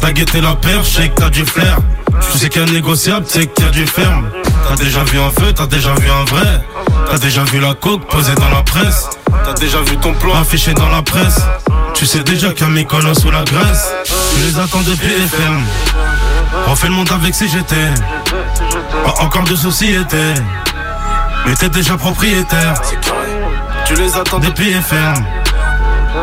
T'as 0.00 0.10
guetté 0.10 0.40
la 0.40 0.56
perche, 0.56 0.90
sais 0.90 1.08
que 1.08 1.20
t'as 1.20 1.30
du 1.30 1.44
flair. 1.44 1.78
Tu 2.32 2.38
sais 2.38 2.48
qu'il 2.48 2.62
y 2.62 2.68
a 2.68 2.72
négociable, 2.72 3.24
tu 3.26 3.38
sais 3.38 3.46
qu'il 3.46 3.64
y 3.64 3.68
a 3.68 3.70
du 3.70 3.86
ferme. 3.86 4.28
T'as 4.68 4.74
déjà 4.74 5.04
vu 5.04 5.20
un 5.20 5.30
feu, 5.30 5.52
t'as 5.52 5.68
déjà 5.68 5.94
vu 5.94 6.10
un 6.10 6.24
vrai. 6.24 6.64
T'as 7.08 7.18
déjà 7.18 7.44
vu 7.44 7.60
la 7.60 7.74
coke 7.74 8.08
posée 8.08 8.34
dans 8.34 8.48
la 8.48 8.64
presse. 8.64 9.08
T'as 9.44 9.54
déjà 9.54 9.80
vu 9.82 9.96
ton 9.98 10.14
plan 10.14 10.34
affiché 10.34 10.74
dans 10.74 10.88
la 10.88 11.02
presse. 11.02 11.42
Tu 11.94 12.06
sais 12.06 12.22
déjà 12.22 12.52
qu'il 12.52 12.66
y 12.66 12.68
a 12.68 12.72
mes 12.72 12.84
colons 12.84 13.14
sous 13.14 13.30
la 13.30 13.44
graisse. 13.44 13.92
Je 14.38 14.46
les 14.46 14.58
attends 14.58 14.82
depuis 14.82 15.08
les 15.08 15.26
fermes. 15.26 15.64
On 16.66 16.74
fait 16.74 16.88
le 16.88 16.94
monde 16.94 17.10
avec 17.12 17.34
si 17.34 17.48
j'étais. 17.48 17.90
Pas 19.04 19.22
encore 19.22 19.44
de 19.44 19.54
société. 19.54 20.34
Mais 21.46 21.54
t'es 21.54 21.68
déjà 21.68 21.96
propriétaire. 21.96 22.74
Tu 23.84 23.94
les 23.94 24.16
attends 24.16 24.38
depuis 24.38 24.72
les 24.72 24.80
fermes. 24.80 25.24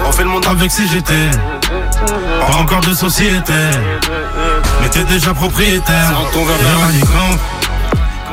On 0.05 0.11
fait 0.11 0.23
le 0.23 0.29
monde 0.29 0.45
avec 0.45 0.71
si 0.71 0.87
j'étais. 0.87 1.29
Pas 1.61 2.55
encore 2.57 2.81
de 2.81 2.93
société. 2.93 3.53
Mais 4.81 4.89
t'es 4.89 5.03
déjà 5.03 5.33
propriétaire. 5.33 6.13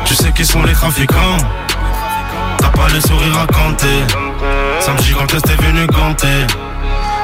Tu 0.04 0.14
sais 0.14 0.32
qui 0.32 0.44
sont 0.44 0.62
les 0.62 0.72
trafiquants. 0.72 1.38
T'as 2.58 2.68
pas 2.68 2.88
le 2.92 3.00
sourire 3.00 3.38
à 3.40 3.46
compter. 3.46 4.04
Samedi 4.80 5.14
quand 5.16 5.26
t'es 5.26 5.56
venu 5.56 5.86
compter. 5.86 6.46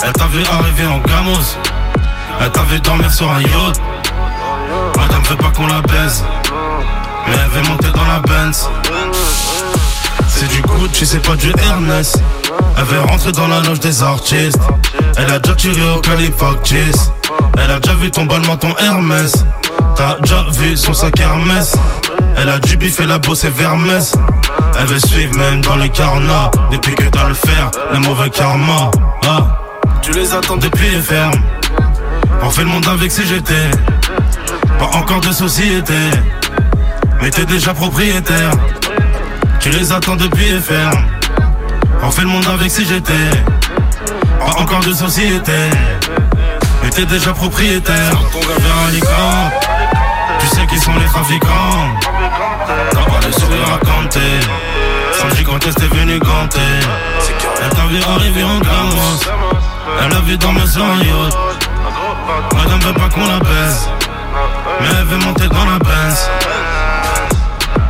Elle 0.05 0.13
t'a 0.13 0.27
vu 0.27 0.43
arriver 0.45 0.87
en 0.87 0.99
gamos. 0.99 1.57
Elle 2.41 2.51
t'a 2.51 2.63
vu 2.63 2.81
dormir 2.81 3.13
sur 3.13 3.31
un 3.31 3.41
yacht. 3.41 3.81
Madame 4.97 5.23
veut 5.23 5.37
pas 5.37 5.51
qu'on 5.51 5.67
la 5.67 5.81
baise. 5.83 6.25
Mais 7.29 7.35
elle 7.35 7.51
veut 7.51 7.69
monter 7.69 7.89
dans 7.91 8.05
la 8.05 8.19
Benz. 8.21 8.69
C'est 10.27 10.49
du 10.49 10.61
Gucci, 10.63 11.07
c'est 11.07 11.25
pas 11.25 11.37
du 11.37 11.53
Hermès 11.69 12.17
Elle 12.77 12.85
veut 12.85 13.01
rentrer 13.01 13.31
dans 13.33 13.47
la 13.47 13.61
loge 13.61 13.79
des 13.79 14.03
artistes. 14.03 14.59
Elle 15.17 15.31
a 15.31 15.39
déjà 15.39 15.55
tiré 15.55 15.81
au 15.83 16.03
cheese 16.65 17.13
Elle 17.59 17.71
a 17.71 17.79
déjà 17.79 17.95
vu 17.95 18.11
ton 18.11 18.25
ballement 18.25 18.57
ton 18.57 18.75
Hermès. 18.79 19.45
T'as 19.95 20.19
déjà 20.21 20.45
vu 20.51 20.77
son 20.77 20.95
sac 20.95 21.21
Hermès. 21.21 21.77
Elle 22.37 22.49
a 22.49 22.59
du 22.59 22.77
bif 22.77 22.99
et 22.99 23.07
la 23.07 23.19
bosse 23.19 23.45
est 23.45 23.51
Vermès 23.51 24.15
Elle 24.81 24.87
veut 24.87 24.99
suivre 24.99 25.37
même 25.37 25.61
dans 25.61 25.77
les 25.77 25.91
carnats. 25.91 26.51
Depuis 26.73 26.95
que 26.95 27.05
t'as 27.05 27.29
le 27.29 27.35
fer, 27.35 27.71
le 27.93 28.01
mauvais 28.01 28.31
karma. 28.31 28.91
Ah. 29.25 29.62
Tu 30.03 30.11
les 30.13 30.35
attends 30.35 30.57
depuis 30.57 30.91
les 30.91 31.01
fermes. 31.01 31.41
On 32.43 32.51
fait 32.51 32.63
le 32.63 32.69
monde 32.69 32.87
avec 32.89 33.13
CGT. 33.13 33.55
Pas 34.79 34.97
encore 34.97 35.21
de 35.21 35.31
société. 35.31 35.95
Mais 37.21 37.31
t'es 37.31 37.45
déjà 37.45 37.73
propriétaire. 37.73 38.51
Tu 39.61 39.71
les 39.71 39.93
attends 39.93 40.17
depuis 40.17 40.53
les 40.53 40.61
fermes. 40.61 41.07
On 42.03 42.11
fait 42.11 42.23
le 42.23 42.29
monde 42.29 42.47
avec 42.53 42.71
CGT. 42.71 43.13
Pas 44.41 44.61
encore 44.61 44.81
de 44.81 44.93
société. 44.93 45.53
Mais 46.83 46.91
t'es 46.91 47.07
déjà 47.07 47.33
propriétaire. 47.33 48.13
Tu 50.41 50.47
sais 50.49 50.67
qui 50.67 50.79
sont 50.81 50.95
les 50.97 51.07
trafiquants. 51.07 51.89
T'as 52.91 53.05
pas 53.05 53.21
le 53.25 53.33
sourire 53.33 53.75
à 53.75 53.79
compter. 53.79 54.21
Samedi 55.21 55.45
quand 55.45 55.59
t'es 55.61 55.87
venu 55.87 56.19
t'a 57.71 57.87
vu 57.87 58.03
arriver 58.03 58.45
en 58.45 58.59
grand 58.59 59.32
elle 60.05 60.17
a 60.17 60.21
vu 60.21 60.37
dans 60.37 60.53
mes 60.53 60.61
yacht 60.61 61.39
Madame 62.55 62.81
veut 62.81 62.93
pas 62.95 63.09
qu'on 63.09 63.27
la 63.27 63.39
baisse 63.39 63.89
Mais 64.81 64.89
elle 64.99 65.07
veut 65.07 65.19
monter 65.19 65.49
dans 65.49 65.65
la 65.65 65.79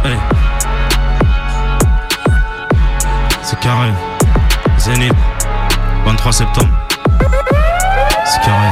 hey. 0.05 0.19
C'est 3.43 3.61
carré. 3.61 3.91
Zénith. 4.79 5.13
23 6.05 6.33
septembre. 6.33 6.69
C'est 8.25 8.41
carré. 8.41 8.69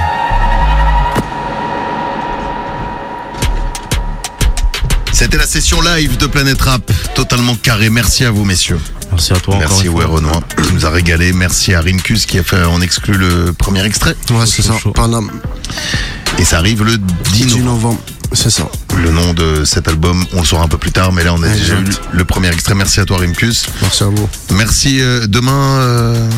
C'était 5.12 5.36
la 5.36 5.46
session 5.46 5.82
live 5.82 6.16
de 6.16 6.26
Planète 6.26 6.62
Rap, 6.62 6.90
totalement 7.14 7.54
carré. 7.54 7.90
Merci 7.90 8.24
à 8.24 8.30
vous, 8.30 8.44
messieurs. 8.44 8.80
Merci 9.10 9.32
à 9.32 9.36
toi. 9.36 9.56
Merci 9.58 9.88
ouais, 9.88 10.04
Renoir 10.04 10.40
qui 10.62 10.72
nous 10.72 10.86
a 10.86 10.90
régalé. 10.90 11.32
Merci 11.32 11.74
à 11.74 11.80
Rimkus 11.80 12.26
qui 12.26 12.38
a 12.38 12.42
fait 12.42 12.64
en 12.64 12.80
exclu 12.80 13.14
le 13.14 13.52
premier 13.52 13.84
extrait. 13.84 14.14
Ouais, 14.30 14.46
c'est 14.46 14.62
ça. 14.62 14.74
Panam. 14.94 15.30
Et 16.38 16.44
ça 16.44 16.58
arrive 16.58 16.84
le 16.84 16.96
10 16.98 17.58
novembre. 17.58 18.00
C'est 18.32 18.50
ça. 18.50 18.68
Le 18.96 19.10
nom 19.10 19.34
de 19.34 19.64
cet 19.64 19.88
album, 19.88 20.24
on 20.34 20.40
le 20.40 20.46
saura 20.46 20.64
un 20.64 20.68
peu 20.68 20.78
plus 20.78 20.92
tard, 20.92 21.12
mais 21.12 21.24
là 21.24 21.34
on 21.34 21.42
a 21.42 21.48
déjà 21.48 21.74
eu 21.74 21.84
le 22.12 22.24
premier 22.24 22.48
extrait. 22.48 22.74
Merci 22.74 23.00
à 23.00 23.04
toi 23.04 23.18
Rimkus. 23.18 23.66
Merci 23.82 24.04
à 24.04 24.06
vous. 24.06 24.28
Merci 24.52 25.00
euh, 25.00 25.26
demain. 25.26 25.78
Euh... 25.80 26.28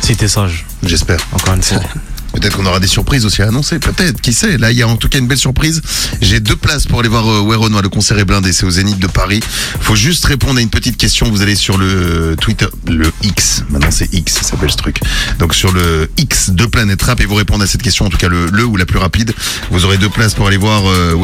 Si 0.00 0.16
t'es 0.16 0.28
sage. 0.28 0.64
J'espère. 0.84 1.18
Encore 1.32 1.54
une 1.54 1.62
fois. 1.62 1.80
Peut-être 2.32 2.56
qu'on 2.56 2.66
aura 2.66 2.80
des 2.80 2.86
surprises 2.86 3.24
aussi 3.24 3.42
à 3.42 3.48
annoncer, 3.48 3.78
peut-être, 3.78 4.20
qui 4.20 4.32
sait. 4.32 4.58
Là, 4.58 4.70
il 4.70 4.78
y 4.78 4.82
a 4.82 4.88
en 4.88 4.96
tout 4.96 5.08
cas 5.08 5.18
une 5.18 5.26
belle 5.26 5.38
surprise. 5.38 5.80
J'ai 6.20 6.40
deux 6.40 6.56
places 6.56 6.86
pour 6.86 7.00
aller 7.00 7.08
voir 7.08 7.28
euh, 7.28 7.80
Le 7.82 7.88
concert 7.88 8.18
est 8.18 8.24
blindé, 8.24 8.52
c'est 8.52 8.66
au 8.66 8.70
Zénith 8.70 8.98
de 8.98 9.06
Paris. 9.06 9.40
Faut 9.80 9.96
juste 9.96 10.24
répondre 10.26 10.58
à 10.58 10.62
une 10.62 10.70
petite 10.70 10.96
question. 10.96 11.30
Vous 11.30 11.42
allez 11.42 11.54
sur 11.54 11.78
le 11.78 12.36
Twitter, 12.40 12.66
le 12.86 13.10
X. 13.22 13.64
Maintenant, 13.70 13.90
c'est 13.90 14.12
X, 14.12 14.34
ça 14.34 14.42
s'appelle 14.42 14.70
ce 14.70 14.76
truc. 14.76 15.00
Donc 15.38 15.54
sur 15.54 15.72
le 15.72 16.10
X 16.16 16.50
de 16.50 16.66
Planète 16.66 17.02
Rap 17.02 17.20
et 17.20 17.26
vous 17.26 17.34
répondez 17.34 17.64
à 17.64 17.66
cette 17.66 17.82
question, 17.82 18.06
en 18.06 18.10
tout 18.10 18.18
cas 18.18 18.28
le, 18.28 18.64
ou 18.64 18.76
la 18.76 18.86
plus 18.86 18.98
rapide. 18.98 19.32
Vous 19.70 19.84
aurez 19.84 19.96
deux 19.96 20.08
places 20.08 20.34
pour 20.34 20.46
aller 20.46 20.56
voir 20.56 20.82
euh, 20.86 21.14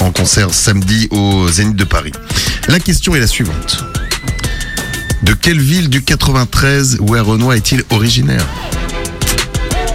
en 0.00 0.10
concert 0.10 0.52
samedi 0.52 1.08
au 1.10 1.48
Zénith 1.48 1.76
de 1.76 1.84
Paris. 1.84 2.12
La 2.68 2.80
question 2.80 3.14
est 3.14 3.20
la 3.20 3.26
suivante. 3.26 3.84
De 5.22 5.32
quelle 5.32 5.60
ville 5.60 5.88
du 5.88 6.02
93 6.02 6.98
Renoir 7.00 7.54
est-il 7.54 7.82
originaire? 7.90 8.46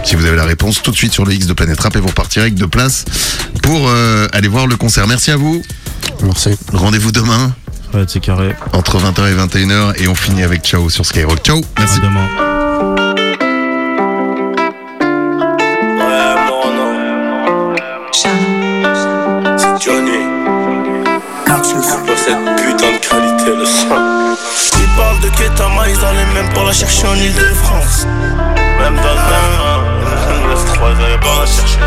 Si 0.04 0.14
vous 0.16 0.24
avez 0.26 0.36
la 0.36 0.44
réponse 0.44 0.82
tout 0.82 0.90
de 0.90 0.96
suite 0.96 1.12
sur 1.12 1.24
le 1.24 1.32
X 1.32 1.46
de 1.46 1.52
Planète 1.52 1.80
Rap 1.80 1.96
et 1.96 2.00
vous 2.00 2.08
repartirez 2.08 2.42
avec 2.46 2.54
deux 2.54 2.68
places 2.68 3.04
pour 3.62 3.88
euh, 3.88 4.26
aller 4.32 4.48
voir 4.48 4.66
le 4.66 4.76
concert. 4.76 5.06
Merci 5.06 5.30
à 5.30 5.36
vous. 5.36 5.62
Merci. 6.22 6.50
Rendez-vous 6.72 7.12
demain. 7.12 7.54
Ouais, 7.92 8.04
c'est 8.06 8.20
carré. 8.20 8.54
Entre 8.72 8.98
20h 8.98 9.30
et 9.30 9.34
21h 9.34 10.02
et 10.02 10.08
on 10.08 10.14
finit 10.14 10.42
avec 10.42 10.62
Ciao 10.62 10.90
sur 10.90 11.06
Skyrock. 11.06 11.42
Ciao. 11.42 11.60
Merci. 11.78 11.98
À 12.00 12.04
demain. 12.04 12.28
De 25.22 25.28
Ketama, 25.30 25.88
ils 25.88 25.94
les 25.94 26.34
même 26.34 26.52
pas 26.52 26.64
la 26.64 26.72
chercher 26.72 27.06
en 27.06 27.14
Ile-de-France. 27.14 28.06
Même 28.78 28.96
dans 28.96 29.14
le 29.14 29.83
laisse 30.48 30.64
3 30.74 30.94
j'allais 30.98 31.18
pas 31.18 31.40
la 31.40 31.46
chercher. 31.46 31.78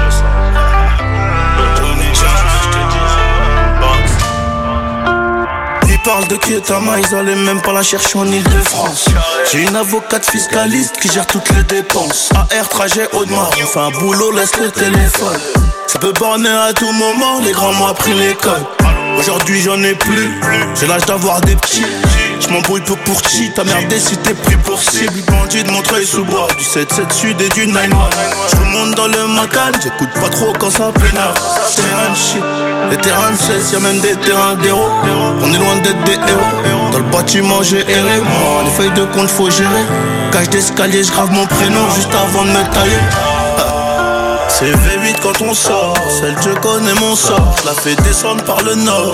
Ils 5.89 5.99
parlent 5.99 6.27
de 6.27 6.37
ils 6.47 7.15
allaient 7.15 7.35
même 7.35 7.61
pas 7.61 7.73
la 7.73 7.83
chercher 7.83 8.17
en 8.17 8.25
Ile-de-France. 8.25 9.09
J'ai 9.51 9.63
une 9.63 9.75
avocate 9.75 10.29
fiscaliste 10.29 10.97
qui 11.01 11.09
gère 11.09 11.27
toutes 11.27 11.49
les 11.49 11.63
dépenses. 11.63 12.29
AR, 12.33 12.69
trajet, 12.69 13.09
Audemars, 13.13 13.49
on 13.61 13.65
fait 13.65 13.79
un 13.79 13.91
boulot, 13.91 14.31
laisse 14.31 14.55
le 14.57 14.71
téléphone. 14.71 15.39
Ça 15.87 15.99
peut 15.99 16.13
borner 16.13 16.49
à 16.49 16.71
tout 16.73 16.91
moment, 16.93 17.41
les 17.43 17.51
grands 17.51 17.73
m'ont 17.73 17.87
appris 17.87 18.13
l'école. 18.13 18.65
Aujourd'hui 19.17 19.61
j'en 19.61 19.81
ai 19.83 19.95
plus, 19.95 20.39
j'ai 20.79 20.87
l'âge 20.87 21.05
d'avoir 21.05 21.41
des 21.41 21.55
petits. 21.55 21.85
Je 22.39 22.47
m'embrouille 22.49 22.81
peu 22.81 22.95
pour 23.05 23.19
chi, 23.27 23.51
ta 23.51 23.63
merde 23.63 23.93
si 23.97 24.17
t'es 24.17 24.33
pris 24.33 24.55
pour 24.57 24.79
cible. 24.79 25.21
Bandit 25.27 25.63
de 25.63 25.71
Montreuil 25.71 26.05
sous 26.05 26.23
bois, 26.23 26.47
du 26.57 26.63
7-7 26.63 27.11
sud 27.13 27.41
et 27.41 27.49
du 27.49 27.67
9 27.67 27.89
Je 28.51 28.55
remonte 28.57 28.95
dans 28.95 29.07
le 29.07 29.27
macal, 29.27 29.73
j'écoute 29.81 30.09
pas 30.21 30.29
trop 30.29 30.53
quand 30.59 30.69
ça 30.69 30.91
pénale. 30.93 31.33
Terrain 31.75 32.15
shit, 32.15 32.43
les 32.91 32.97
terrains 32.97 33.31
de 33.31 33.37
16, 33.37 33.73
y'a 33.73 33.79
même 33.79 33.99
des 33.99 34.15
terrains 34.15 34.55
d'héros. 34.55 34.89
On 35.41 35.53
est 35.53 35.57
loin 35.57 35.75
d'être 35.77 36.03
des 36.03 36.13
héros. 36.13 36.91
Dans 36.91 36.99
le 36.99 37.11
bâtiment 37.11 37.63
j'ai 37.63 37.79
erré, 37.79 38.19
moi, 38.19 38.63
les 38.63 38.71
feuilles 38.71 38.93
de 38.93 39.05
compte 39.05 39.29
faut 39.29 39.49
gérer. 39.49 39.85
Cage 40.31 40.49
d'escalier, 40.49 41.03
j'grave 41.03 41.31
mon 41.31 41.45
prénom 41.45 41.89
juste 41.95 42.13
avant 42.13 42.43
de 42.43 42.49
me 42.49 42.63
tailler. 42.73 42.99
C'est 44.49 44.71
V8 44.71 45.15
quand 45.21 45.41
on 45.41 45.53
sort, 45.53 45.93
celle 46.19 46.35
je 46.41 46.49
connais 46.59 46.93
mon 46.99 47.15
sort, 47.15 47.55
je 47.61 47.65
la 47.67 47.73
fais 47.73 47.95
descendre 47.95 48.43
par 48.43 48.61
le 48.63 48.75
nord. 48.75 49.13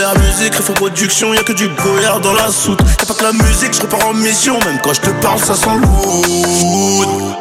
Belle 0.00 0.18
musique, 0.22 0.54
faut 0.54 0.72
production, 0.72 1.34
y'a 1.34 1.42
que 1.42 1.52
du 1.52 1.68
goyard 1.68 2.20
dans 2.20 2.32
la 2.32 2.50
soute. 2.50 2.80
Y'a 2.80 3.04
pas 3.04 3.12
que 3.12 3.22
la 3.22 3.32
musique, 3.32 3.74
je 3.74 3.82
repars 3.82 4.06
en 4.06 4.14
mission, 4.14 4.58
même 4.60 4.78
quand 4.82 4.94
je 4.94 5.00
te 5.02 5.10
parle, 5.20 5.38
ça 5.38 5.54
sent 5.54 5.76
lourd. 5.76 7.36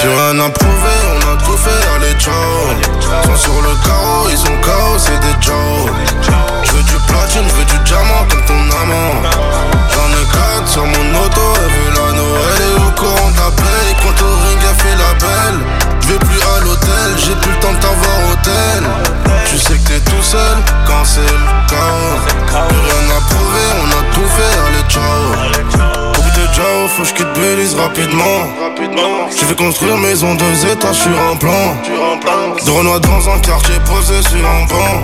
Plus 0.00 0.08
rien 0.08 0.40
à 0.40 0.48
prouver, 0.48 0.98
on 1.12 1.30
a 1.30 1.36
tout 1.44 1.58
fait, 1.58 1.88
allez 1.94 2.18
ciao. 2.18 2.32
Sont 3.22 3.36
sur 3.36 3.60
le 3.60 3.74
carreau, 3.84 4.30
ils 4.30 4.38
sont 4.38 4.56
chaos, 4.64 4.96
c'est 4.96 5.20
des 5.20 5.36
Joe 5.42 5.54
Je 6.62 6.72
veux 6.72 6.82
du 6.84 6.96
platine, 7.06 7.44
je 7.48 7.54
veux 7.54 7.64
du 7.66 7.78
diamant 7.84 8.24
comme 8.30 8.44
ton 8.46 8.54
amant. 8.54 9.28
J'en 9.92 10.08
ai 10.08 10.24
quatre 10.32 10.68
sur 10.68 10.86
mon 10.86 11.20
auto, 11.22 11.40
elle 11.56 11.70
veut 11.70 11.90
la 11.90 12.12
Noël 12.12 12.54
Elle 12.56 12.62
est 12.62 12.88
au 12.88 12.90
courant 12.98 13.30
de 13.30 13.36
la 13.36 13.50
paye, 13.50 13.94
quand 14.02 14.24
au 14.24 14.30
ring 14.46 14.60
elle 14.70 14.80
fait 14.80 14.96
la 14.96 15.12
belle 15.20 15.81
vais 16.12 16.18
plus 16.18 16.42
à 16.42 16.60
l'hôtel, 16.60 17.10
j'ai 17.16 17.34
plus 17.36 17.50
le 17.50 17.58
temps 17.58 17.72
de 17.72 17.78
t'avoir 17.78 18.16
hôtel 18.30 18.82
Tu 19.46 19.58
sais 19.58 19.74
que 19.74 19.88
t'es 19.88 20.00
tout 20.10 20.22
seul 20.22 20.56
quand 20.86 21.04
c'est 21.04 21.20
le 21.20 21.68
chaos 21.68 22.68
Plus 22.68 22.78
rien 22.78 23.16
à 23.16 23.20
prouver, 23.20 23.68
on 23.82 23.88
a 23.90 24.14
tout 24.14 24.28
fait, 24.36 24.58
allez 24.66 24.88
ciao 24.88 25.92
Ciao, 26.54 26.86
faut 26.88 27.02
que 27.02 27.08
je 27.08 27.14
quitte 27.14 27.32
Belize 27.34 27.74
rapidement. 27.74 28.50
J'ai 29.30 29.46
fait 29.46 29.56
construire 29.56 29.96
maison 29.96 30.34
deux 30.34 30.66
étages 30.66 30.96
sur 30.96 31.18
un 31.30 31.36
plan. 31.36 31.76
De 32.66 32.70
Renoir 32.70 33.00
dans 33.00 33.30
un 33.30 33.38
quartier 33.38 33.76
posé 33.86 34.20
sur 34.22 34.46
un 34.46 34.66
banc. 34.66 35.02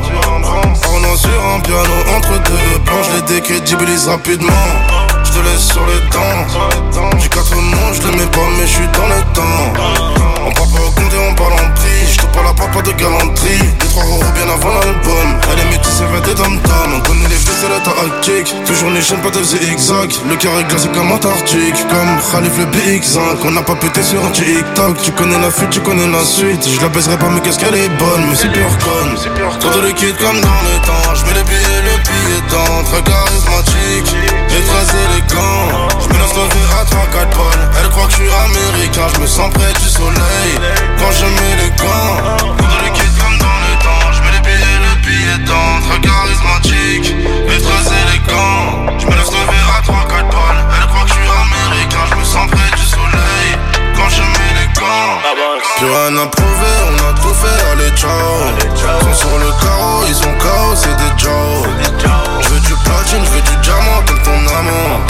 Arnaud 0.85 1.17
sur 1.17 1.47
un 1.55 1.61
piano 1.61 1.95
entre 2.15 2.33
deux 2.43 2.79
plans. 2.85 3.03
Je 3.03 3.17
les 3.17 3.41
décrédibilise 3.41 4.09
rapidement. 4.09 4.53
Je 5.39 5.45
laisse 5.45 5.69
sur 5.73 5.87
le 5.87 6.01
temps. 6.11 7.19
J'ai 7.19 7.29
quatre 7.29 7.55
mots, 7.55 7.93
je 7.93 8.09
les 8.09 8.17
mets 8.17 8.31
pas, 8.31 8.49
mais 8.59 8.67
je 8.67 8.73
suis 8.73 8.89
dans 8.89 9.07
le 9.07 9.23
temps. 9.35 10.19
On 10.45 10.53
parle 10.53 10.69
pas 10.71 10.81
au 10.81 10.91
compte 10.91 11.13
et 11.13 11.31
on 11.31 11.35
parle 11.35 11.53
en 11.53 11.71
prix. 11.75 12.07
Je 12.11 12.19
te 12.19 12.27
parle 12.27 12.49
à 12.49 12.55
part 12.55 12.71
pas 12.71 12.83
de 12.83 12.93
galanterie. 12.93 13.71
Des 13.79 13.87
trois 13.87 14.05
euros 14.05 14.33
bien 14.35 14.49
avant 14.49 14.75
l'album. 14.75 15.29
Elle 15.53 15.61
est 15.61 15.71
métissée, 15.71 16.05
fait 16.13 16.27
des 16.27 16.35
dom 16.35 16.59
On 16.95 17.01
connaît 17.01 17.29
les 17.29 17.37
faits, 17.37 17.71
la 17.71 17.79
tactique. 17.79 18.55
Toujours 18.67 18.91
les 18.91 19.03
chaînes, 19.03 19.21
pas 19.21 19.31
de 19.31 19.43
zigzag. 19.43 20.11
Le 20.27 20.35
est 20.35 20.69
glacé 20.69 20.89
comme 20.89 21.13
Antarctique. 21.13 21.87
Comme 21.89 22.19
Khalif 22.33 22.59
le 22.59 22.65
BX5. 22.67 23.21
On 23.45 23.51
n'a 23.53 23.63
pas 23.63 23.77
pété 23.77 24.03
sur 24.03 24.25
un 24.25 24.31
TikTok. 24.31 25.03
Tu 25.03 25.13
connais 25.13 25.39
la 25.39 25.51
fuite, 25.51 25.71
tu 25.71 25.81
connais 25.81 26.09
la 26.09 26.25
suite. 26.25 26.67
Je 26.67 26.81
la 26.81 26.89
baiserai 26.89 27.17
pas, 27.19 27.29
mais 27.29 27.41
qu'est-ce 27.41 27.59
qu'elle 27.59 27.77
est 27.77 27.91
bonne. 27.91 28.27
Mais 28.31 28.35
c'est 28.35 28.51
pure 28.51 28.79
conne. 28.79 29.15
Trop 29.61 29.71
de 29.71 29.87
liquide 29.87 30.17
comme 30.17 30.41
dans 30.41 30.63
le 30.67 30.87
temps. 30.87 31.15
Je 31.15 31.25
mets 31.27 31.35
les 31.35 31.45
billets, 31.45 31.68
le 32.39 32.47
billet 32.47 32.51
dans. 32.51 32.85
Très 32.85 33.03
charismatique. 33.03 34.17
Et 34.51 34.63
très 34.63 34.87
élégant. 35.05 35.89
Je 36.01 36.09
me 36.09 36.19
lance 36.19 36.35
le 36.35 36.43
verre 36.43 36.77
à 36.79 36.85
3-4 36.85 37.37
balles. 37.37 37.71
Elle 37.81 37.89
croit 37.91 38.07
que 38.07 38.13
je 38.13 38.17
suis 38.17 38.31
américain. 38.31 39.07
Je 39.15 39.21
me 39.21 39.27
sens 39.27 39.53
près 39.53 39.73
du 39.73 39.89
soleil. 39.89 40.53
Quand 40.99 41.13
je 41.13 41.25
mets 41.25 41.57
les 41.63 41.71
gants. 41.71 42.37
Trop 42.39 42.55
de 42.55 42.85
liquide 42.85 43.15
comme 43.19 43.39
dans 43.39 43.61
le 43.67 43.75
temps. 43.83 44.13
Je 44.13 44.23
mets 44.23 44.33
les 44.33 44.41
billets, 44.41 44.81
le 44.87 44.95
billet 45.07 45.39
dans. 45.47 45.81
Très 45.89 46.01
charismatique. 46.01 47.15
Et 47.49 47.61
très 47.61 47.85
élégant. 48.01 48.99
Je 48.99 49.07
me 49.07 49.15
laisse 49.17 49.33
le 49.33 49.45
verre 49.51 49.71
à 49.77 49.83
3-4 49.83 50.31
balles. 50.31 50.63
Elle 50.81 50.87
croit 50.89 51.05
que 51.05 51.09
je 51.09 51.15
suis 51.15 51.29
américain. 51.29 52.05
Je 52.11 52.17
me 52.17 52.25
sens 52.25 52.47
près 52.51 52.71
du 52.77 52.78
gants. 55.39 55.59
Plus 55.79 55.87
rien 55.87 56.17
à 56.23 56.27
prouver, 56.27 56.77
on 56.89 56.95
a 57.09 57.13
tout 57.21 57.35
fait, 57.35 57.61
allez 57.73 57.91
ciao. 57.97 58.11
Sont 59.01 59.15
sur 59.15 59.39
le 59.39 59.51
carreau, 59.63 60.05
ils 60.09 60.15
sont 60.15 60.35
chaos, 60.43 60.75
c'est 60.75 60.97
des 60.97 61.13
Joe. 61.17 61.69
Je 62.41 62.49
veux 62.49 62.61
du 62.61 62.75
platine, 62.85 63.25
je 63.25 63.31
veux 63.31 63.43
du 63.43 63.57
diamant 63.63 64.03
comme 64.07 64.23
ton 64.23 64.39
amant. 64.59 65.01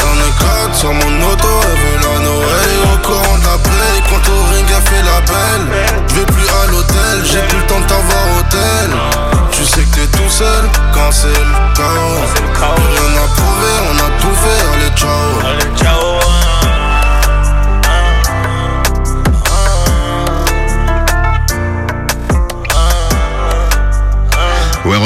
J'en 0.00 0.16
ai 0.26 0.32
quatre 0.40 0.74
sur 0.74 0.92
mon 0.92 1.12
auto, 1.30 1.48
elle 1.62 1.78
veut 1.82 1.98
la 2.02 2.18
Noël. 2.24 2.70
Et 2.72 2.94
au 2.94 2.98
courant 3.06 3.38
de 3.38 3.44
la 3.44 3.58
play, 3.58 3.94
quand 4.08 4.32
au 4.32 4.42
ring 4.52 4.66
elle 4.68 4.88
fait 4.88 5.04
la 5.04 5.20
belle. 5.20 5.66
Je 6.08 6.14
vais 6.14 6.26
plus 6.26 6.48
à 6.48 6.70
l'hôtel, 6.70 7.16
j'ai 7.24 7.42
plus 7.48 7.58
le 7.58 7.66
temps 7.66 7.80
de 7.80 7.86
t'avoir 7.86 8.24
hôtel 8.38 8.88
Tu 9.52 9.64
sais 9.64 9.82
que 9.82 9.94
t'es 9.96 10.18
tout 10.18 10.30
seul 10.30 10.64
quand 10.92 11.12
c'est 11.12 11.28
le 11.28 11.56
chaos. 11.76 12.20
Rien 12.54 13.12
à 13.22 13.28
prouver, 13.36 13.76
on 13.90 13.96
a 13.98 14.08
tout 14.20 14.36
fait, 14.42 14.62
allez 14.74 14.90
ciao. 14.96 15.08
Ouais 15.44 16.47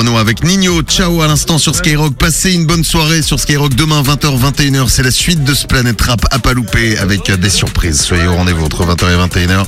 Avec 0.02 0.42
Nino, 0.42 0.82
ciao 0.82 1.22
à 1.22 1.28
l'instant 1.28 1.58
sur 1.58 1.76
Skyrock. 1.76 2.16
Passez 2.16 2.52
une 2.52 2.66
bonne 2.66 2.82
soirée 2.82 3.22
sur 3.22 3.38
Skyrock 3.38 3.74
demain 3.74 4.02
20h 4.02 4.36
21h. 4.36 4.88
C'est 4.88 5.04
la 5.04 5.12
suite 5.12 5.44
de 5.44 5.54
ce 5.54 5.64
Planète 5.66 6.00
Rap 6.00 6.26
à 6.32 6.40
pas 6.40 6.54
louper 6.54 6.98
avec 6.98 7.30
des 7.30 7.48
surprises. 7.48 8.00
Soyez 8.00 8.26
au 8.26 8.34
rendez-vous 8.34 8.64
entre 8.64 8.84
20h 8.84 9.04
et 9.04 9.28
21h. 9.28 9.64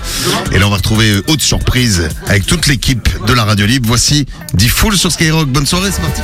Et 0.52 0.58
là 0.58 0.66
on 0.66 0.70
va 0.70 0.76
retrouver 0.76 1.22
haute 1.28 1.40
surprise 1.40 2.08
avec 2.26 2.46
toute 2.46 2.66
l'équipe 2.66 3.08
de 3.26 3.32
la 3.32 3.44
radio 3.44 3.64
libre. 3.64 3.86
Voici 3.86 4.26
10 4.54 4.68
Full 4.68 4.98
sur 4.98 5.12
Skyrock. 5.12 5.48
Bonne 5.48 5.66
soirée, 5.66 5.90
c'est 5.92 6.02
parti. 6.02 6.22